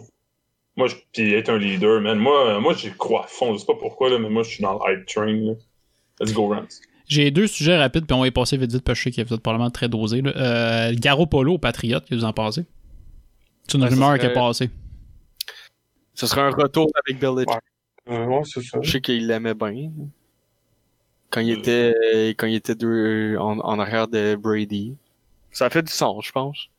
[0.77, 2.17] Moi, je, puis être un leader, man.
[2.17, 3.53] Moi, moi j'y crois à fond.
[3.53, 5.33] Je sais pas pourquoi, là, mais moi, je suis dans le hype train.
[5.33, 5.53] là.
[6.19, 6.67] Let's go, Rams.
[7.07, 9.11] J'ai deux sujets rapides, puis on va y passer vite vite, parce que je sais
[9.11, 10.21] qu'il y a probablement très dosé.
[10.21, 10.31] Là.
[10.37, 12.65] Euh, Garo Polo au Patriote, que vous en passez.
[13.67, 14.69] C'est une Ben, rumeur qui est passée.
[16.13, 17.49] Ce serait un retour avec Belichick.
[18.07, 18.15] Ouais.
[18.15, 18.79] Euh, ouais, c'est ça.
[18.81, 19.91] Je sais qu'il l'aimait bien.
[21.29, 21.93] Quand il était,
[22.37, 24.95] quand il était deux, en, en arrière de Brady.
[25.51, 26.69] Ça fait du sens, je pense.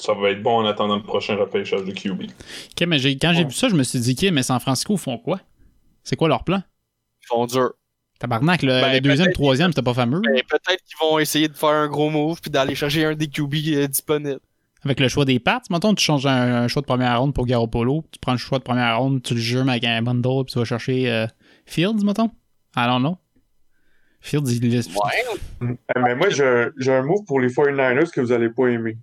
[0.00, 2.22] Ça va être bon en attendant le prochain repêchage de QB.
[2.22, 4.96] Ok, mais j'ai- quand j'ai vu ça, je me suis dit, ok, mais San Francisco
[4.96, 5.40] font quoi?
[6.04, 6.62] C'est quoi leur plan?
[7.22, 7.72] Ils font dur.
[8.20, 10.20] Tabarnak, le, Ben, le deuxième, troisième, c'était pas fameux.
[10.32, 13.28] Mais peut-être qu'ils vont essayer de faire un gros move puis d'aller chercher un des
[13.28, 14.40] QB euh, disponibles.
[14.84, 17.46] Avec le choix des Pats, mettons, tu changes un, un choix de première ronde pour
[17.46, 20.52] Garoppolo, tu prends le choix de première ronde, tu le jumes avec un bundle, puis
[20.52, 21.26] tu vas chercher euh,
[21.66, 22.30] Fields, mettons?
[22.76, 23.18] I don't know.
[24.20, 24.86] Fields, il laisse...
[24.88, 25.24] Ouais.
[25.62, 28.96] Eh, mais moi, j'ai j'ai un move pour les 49ers que vous allez pas aimer.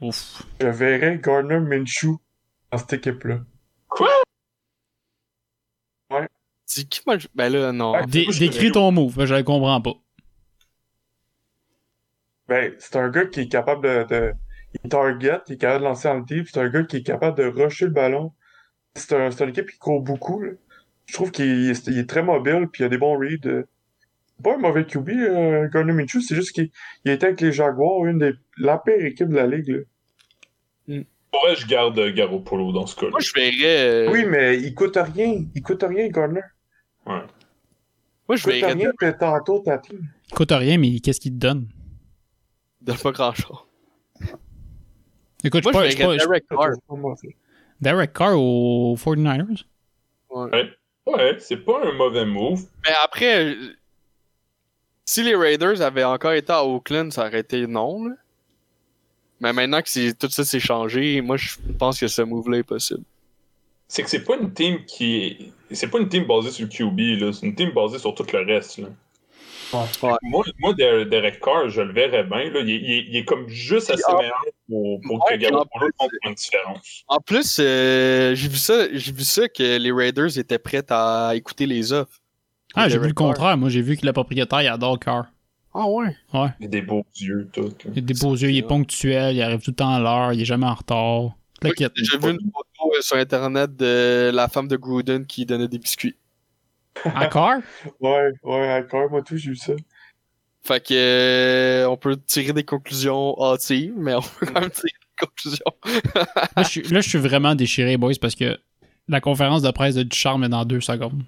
[0.00, 0.42] Ouf.
[0.60, 2.16] Je verrais Gardner Minshew
[2.72, 3.40] dans cette équipe-là.
[6.66, 7.92] C'est qui moi je- Ben là, non.
[7.92, 8.06] Ouais.
[8.06, 9.94] Dé- décris ton move, je le comprends pas.
[12.46, 14.32] Ben, c'est un gars qui est capable de, de-
[14.84, 17.36] Il target, il est capable de lancer en deep, c'est un gars qui est capable
[17.38, 18.32] de rusher le ballon.
[18.94, 20.40] C'est un, c'est une équipe qui court beaucoup.
[20.42, 20.52] là.
[21.06, 23.64] Je trouve qu'il est, est très mobile, puis il a des bons reads.
[24.40, 26.70] C'est pas un mauvais QB, euh, Gardner Minshew, c'est juste qu'il
[27.04, 29.84] il était avec les Jaguars, une des la pire équipe de la ligue.
[30.88, 31.02] là.
[31.30, 33.10] Pourrais je garde euh, Garoppolo dans ce cas-là.
[33.10, 34.06] Moi, je verrais.
[34.08, 35.44] euh, Oui, mais il coûte rien.
[35.54, 36.40] Il coûte rien, Gardner.
[37.06, 37.20] Ouais.
[38.28, 40.08] Moi, je Il coûte verrais rien, puis tantôt ta team.
[40.28, 41.68] Il coûte rien, mais qu'est-ce qu'il te donne?
[42.80, 43.58] de pas grand chose.
[45.44, 46.70] Écoute, Moi, je je pas- verrais je suis Derek C'est Carr.
[46.88, 47.28] pas mauvais.
[47.28, 47.34] pas-
[47.80, 49.64] Derek Carr aux 49ers?
[50.30, 50.70] Ouais.
[51.06, 52.62] Ouais, c'est pas un mauvais move.
[52.84, 53.54] Mais après, euh,
[55.10, 58.06] si les Raiders avaient encore été à Oakland, ça aurait été non.
[58.06, 58.14] Là.
[59.40, 63.02] Mais maintenant que tout ça s'est changé, moi, je pense que ce move-là est possible.
[63.88, 65.74] C'est que c'est pas une team qui est.
[65.74, 67.32] C'est pas une team basée sur le QB.
[67.32, 68.88] C'est une team basée sur tout le reste, là.
[69.72, 70.16] Ouais.
[70.22, 72.60] Moi, moi, Der- Derek Carr, je le verrais bien, là.
[72.60, 75.86] Il est, il est- il est comme juste assez meilleur pour, pour ouais, que Garoppolo
[75.98, 77.04] fasse une différence.
[77.08, 81.32] En plus, euh, j'ai vu ça, j'ai vu ça que les Raiders étaient prêts à
[81.34, 82.18] écouter les offres.
[82.74, 83.28] Ah, j'ai vu le Carr.
[83.28, 83.56] contraire.
[83.56, 85.26] Moi, j'ai vu que le propriétaire, il adore Carr.
[85.72, 86.16] Ah ouais?
[86.34, 86.48] Ouais.
[86.58, 87.72] Il a des beaux yeux, tout.
[87.92, 90.32] Il a des beaux yeux, il est ponctuel, il arrive tout le temps à l'heure,
[90.32, 91.36] il est jamais en retard.
[91.62, 95.78] J'ai vu une photo euh, sur internet de la femme de Gruden qui donnait des
[95.78, 96.16] biscuits.
[97.04, 97.58] À Carr?
[98.00, 99.74] Ouais, ouais, encore, moi tout, j'ai eu ça.
[100.62, 104.88] Fait que euh, on peut tirer des conclusions hâtives, mais on peut quand même tirer
[104.88, 105.64] des conclusions.
[106.56, 108.58] Là, je suis, là, je suis vraiment déchiré, boys, parce que
[109.08, 111.22] la conférence de presse de Ducharme est dans deux secondes.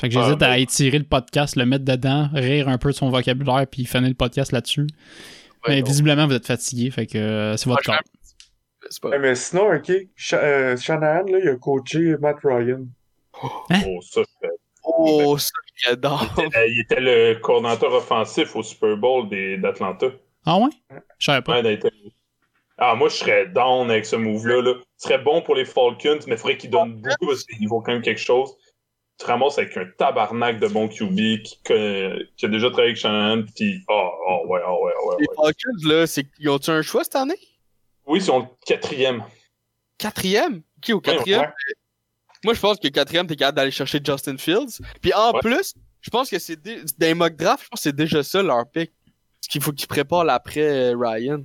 [0.00, 0.50] Fait que j'hésite Ah, ben.
[0.50, 4.08] à étirer le podcast, le mettre dedans, rire un peu de son vocabulaire, puis finir
[4.08, 4.86] le podcast là-dessus.
[5.68, 8.02] mais visiblement, vous êtes fatigué, fait que euh, c'est votre Ah, corps.
[8.88, 9.90] C'est pas Ouais, mais sinon, ok,
[10.32, 12.86] euh, Shanahan, là, il a coaché Matt Ryan.
[13.42, 14.22] Oh, ça,
[14.82, 16.26] Oh, ça, j'adore.
[16.38, 20.06] Euh, Il était le coordinateur offensif au Super Bowl des- d'Atlanta.
[20.46, 20.70] Ah ouais?
[21.18, 21.60] Je savais pas.
[21.60, 21.78] Ouais,
[22.78, 24.62] Ah, moi, je serais down avec ce move-là.
[24.62, 24.74] Là.
[24.96, 27.82] Ce serait bon pour les Falcons, mais il faudrait qu'ils donnent beaucoup parce qu'ils vaut
[27.82, 28.50] quand même quelque chose.
[29.20, 32.96] Te ramasses avec un tabarnak de bon QB qui, connaît- qui a déjà travaillé avec
[32.96, 35.26] Shanahan, puis oh, oh, ouais, oh, ouais, oh, ouais, Les.
[35.36, 36.26] Falcons, là, c'est...
[36.38, 37.38] ils ont-tu un choix cette année?
[38.06, 39.22] Oui, ils sont le quatrième.
[39.98, 40.62] Quatrième?
[40.80, 41.40] Qui au quatrième?
[41.42, 41.46] Ouais.
[42.44, 44.80] Moi, je pense que quatrième, t'es capable d'aller chercher Justin Fields.
[45.02, 45.40] Puis en Ouais.
[45.40, 46.58] plus, je pense que c'est
[46.98, 48.90] les mock draft, je pense que c'est déjà ça leur pick.
[49.40, 51.42] Parce qu'il faut qu'ils préparent l'après euh, Ryan.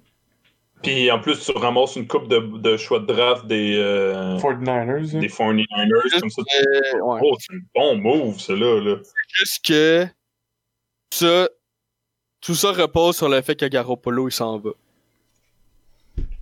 [0.83, 5.15] Puis en plus, tu ramasses une coupe de, de choix de draft des, euh, 49ers.
[5.15, 5.19] hein.
[5.19, 6.19] des 49ers.
[6.19, 7.19] Comme ça, tu- Euh, ouais.
[7.23, 8.79] Oh, c'est un bon move, ça là.
[8.81, 8.97] là.
[9.29, 10.05] Juste que
[11.11, 11.49] ça,
[12.41, 14.71] tout ça repose sur le fait que Garoppolo il s'en va.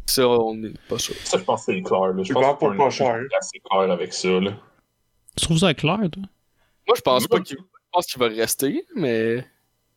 [0.06, 1.16] Ça, on n'est pas sûr.
[1.24, 2.08] Ça, je pense que c'est clair.
[2.08, 2.24] Là.
[2.24, 3.22] Je Tu pense que pour c'est pas cher.
[3.40, 4.28] assez clair avec ça.
[4.28, 4.52] Là.
[5.38, 6.24] Tu trouves ça clair, toi?
[6.88, 9.46] Moi, je pense pas qu'il je pense qu'il va rester, mais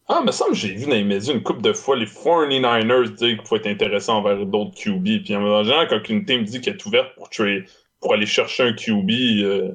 [0.09, 3.37] Ah, mais ça, j'ai vu dans les médias une couple de fois les 49ers dire
[3.39, 5.25] qu'il faut être intéressant envers d'autres QB.
[5.25, 7.29] Puis en général, quand une team dit qu'elle est ouverte pour,
[8.01, 9.73] pour aller chercher un QB, euh,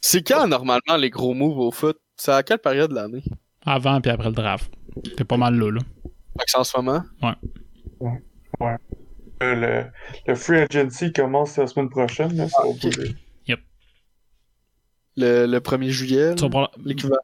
[0.00, 1.98] c'est quand normalement les gros moves au foot?
[2.16, 3.24] C'est à quelle période de l'année?
[3.66, 4.72] Avant puis après le draft.
[5.16, 5.80] T'es pas mal là, là.
[6.38, 7.02] Fait que c'est en ce moment?
[8.02, 8.76] Euh,
[9.40, 9.84] Le,
[10.26, 12.34] le free agency commence la semaine prochaine.
[12.36, 12.80] Là, ok.
[12.82, 13.14] bouger.
[15.16, 16.34] Le, le 1er juillet?
[16.84, 17.22] L'équivalent.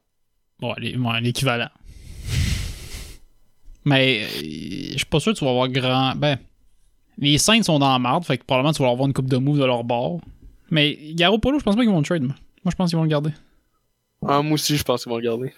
[0.63, 1.69] Ouais, l'équivalent.
[3.85, 4.27] Mais euh,
[4.93, 6.15] je suis pas sûr que tu vas avoir grand.
[6.17, 6.39] Ben,
[7.19, 9.37] les Saints sont dans la marde, fait que probablement tu vas avoir une coupe de
[9.39, 10.21] moves de leur bord.
[10.71, 12.35] Mais Garoppolo, je pense pas qu'ils vont le trade, moi.
[12.65, 13.31] Moi, je pense qu'ils vont le garder.
[14.27, 15.53] Ah, moi aussi, je pense qu'ils vont le garder.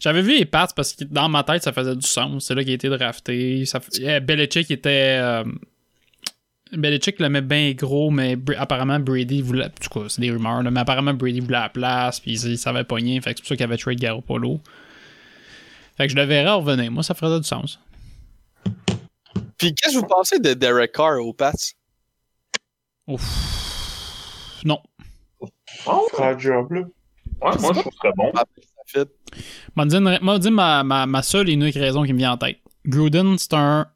[0.00, 2.46] J'avais vu les Pats parce que dans ma tête, ça faisait du sens.
[2.46, 3.64] C'est là qu'il a été drafté.
[3.66, 5.18] Ça eh, Belichick était.
[5.20, 5.44] euh,
[6.76, 9.66] Belichick l'aimait bien gros, mais apparemment Brady voulait.
[9.66, 12.58] En tout cas, c'est des rumeurs, là, mais apparemment Brady voulait la place, puis il,
[12.58, 13.20] savait pogner.
[13.20, 14.60] Fait que c'est pour ça qu'il avait trade Garoppolo.
[15.96, 16.90] Fait que je le verrais revenir.
[16.90, 17.78] Moi, ça ferait du sens.
[19.58, 21.52] Puis qu'est-ce que vous pensez de Derek Carr au Pats?
[23.06, 24.62] Ouf.
[24.64, 24.80] Non.
[25.86, 26.80] Oh, le job, là.
[26.80, 28.32] ouais, moi, je trouve très bon.
[28.34, 28.44] Ah,
[28.86, 29.04] ça.
[29.76, 32.38] M'a dit, m'a dit ma, ma, ma seule et unique raison qui me vient en
[32.38, 32.58] tête.
[32.86, 33.86] Gruden, c'est un.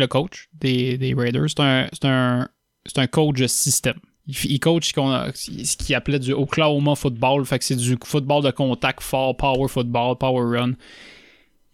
[0.00, 2.48] Le coach des, des Raiders, c'est un, c'est un,
[2.86, 3.98] c'est un coach de système.
[4.26, 7.44] Il, coach ce qu'on a- ce qu'il appelait du Oklahoma football.
[7.44, 10.72] Fait que c'est du football de contact fort, power football, power run.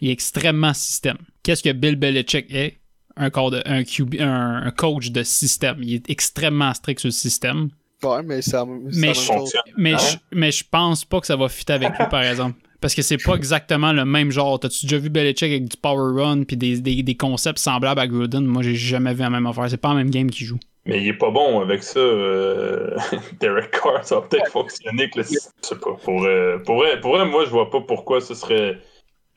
[0.01, 1.19] Il est extrêmement système.
[1.43, 2.79] Qu'est-ce que Bill Belichick est?
[3.19, 5.79] Un, corps de- un, QB un, un coach de système.
[5.83, 7.71] Il est extrêmement strict sur le système.
[8.03, 9.73] Ouais, mais ça, Mais ça je-.
[9.79, 12.61] Mais, je, mais je pense pas que ça va fitter avec lui, par exemple.
[12.87, 14.61] Parce que c'est pas exactement le même genre.
[14.61, 18.47] T'as-tu déjà vu Belichick avec du power run puis des, des, concepts semblables à Gruden?
[18.47, 19.69] Moi, j'ai jamais vu la même affaire.
[19.69, 20.61] C'est pas la même game qu'il joue.
[20.85, 21.99] Mais il est pas bon avec ça.
[21.99, 22.97] euh,
[23.41, 25.11] Derek Carr, ça va peut-être fonctionner.
[25.17, 25.95] Je sais pas.
[26.05, 28.79] Pour, euh, pour, vrai, pour vrai, moi, je vois pas pourquoi ce serait.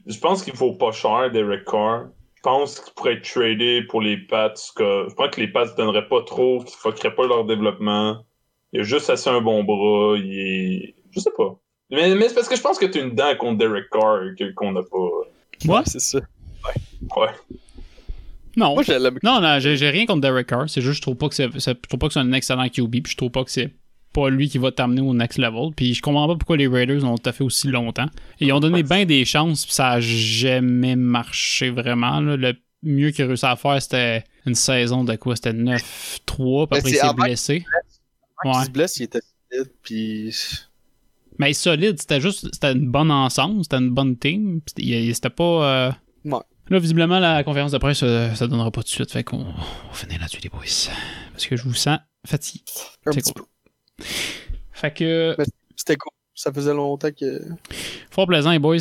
[0.06, 2.10] Je pense qu'il vaut pas cher, Derek Carr.
[2.36, 4.54] Je pense qu'il pourrait être tradé pour les Pats.
[4.76, 8.24] que- Je pense que les Pats ne donneraient pas trop, qu'ils fuckeraient pas leur développement.
[8.74, 10.18] Il a juste assez un bon bras.
[10.20, 10.96] Il est.
[11.10, 11.60] Je sais pas.
[11.92, 14.52] Mais, mais c'est parce que je pense que t'as une dent contre Derek Carr que-
[14.54, 15.66] qu'on n'a pas.
[15.66, 15.84] Moi?
[15.86, 16.20] c'est ça.
[17.18, 17.28] Ouais.
[18.56, 18.74] Non.
[18.76, 18.84] Moi.
[19.24, 20.70] Non, non, j'ai rien contre Derek Carr.
[20.70, 22.92] C'est juste je trouve pas que c'est je trouve pas que c'est un excellent QB.
[23.04, 23.72] Puis je trouve pas que c'est
[24.14, 25.72] pas lui qui va t'amener au next level.
[25.76, 28.08] Puis je comprends pas pourquoi les Raiders ont fait aussi longtemps.
[28.40, 32.20] Ils ont donné bien des chances, puis ça a jamais marché vraiment.
[32.20, 32.36] là.
[32.36, 32.54] Le
[32.84, 35.36] mieux qu'il a réussi à faire, c'était une saison de quoi?
[35.36, 37.66] C'était 9-3, puis Mais après il s'est blessé.
[38.42, 38.62] Quand Ouais.
[38.62, 39.20] il se blesse, il était
[39.52, 40.36] solide, puis...
[41.40, 44.62] Mais solide, c'était juste c'était une bonne ensemble, c'était une bonne team.
[44.68, 45.44] C'était pas.
[45.88, 45.92] euh,
[46.26, 46.40] Ouais.
[46.70, 49.12] Là, visiblement, la conférence de presse, euh, ça donnera pas tout de suite.
[49.12, 49.46] Fait qu'on
[49.94, 50.92] finir là-dessus, les boys.
[51.32, 51.98] Parce que je vous sens
[52.28, 52.64] fatigué.
[53.08, 53.46] Un C'est petit cool.
[54.74, 55.36] Fait que.
[55.76, 56.12] C'était cool.
[56.36, 57.42] Ça faisait longtemps que...
[58.12, 58.78] Fort plaisant, les boys.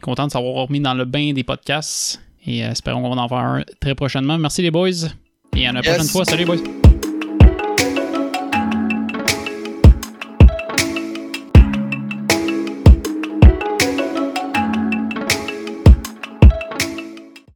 [0.00, 2.20] Content de s'avoir remis dans le bain des podcasts.
[2.46, 4.38] Et euh, espérons qu'on va en faire un très prochainement.
[4.38, 4.90] Merci, les boys.
[5.56, 5.88] Et à la Yes.
[5.88, 6.24] prochaine fois.
[6.24, 6.93] Salut, les boys.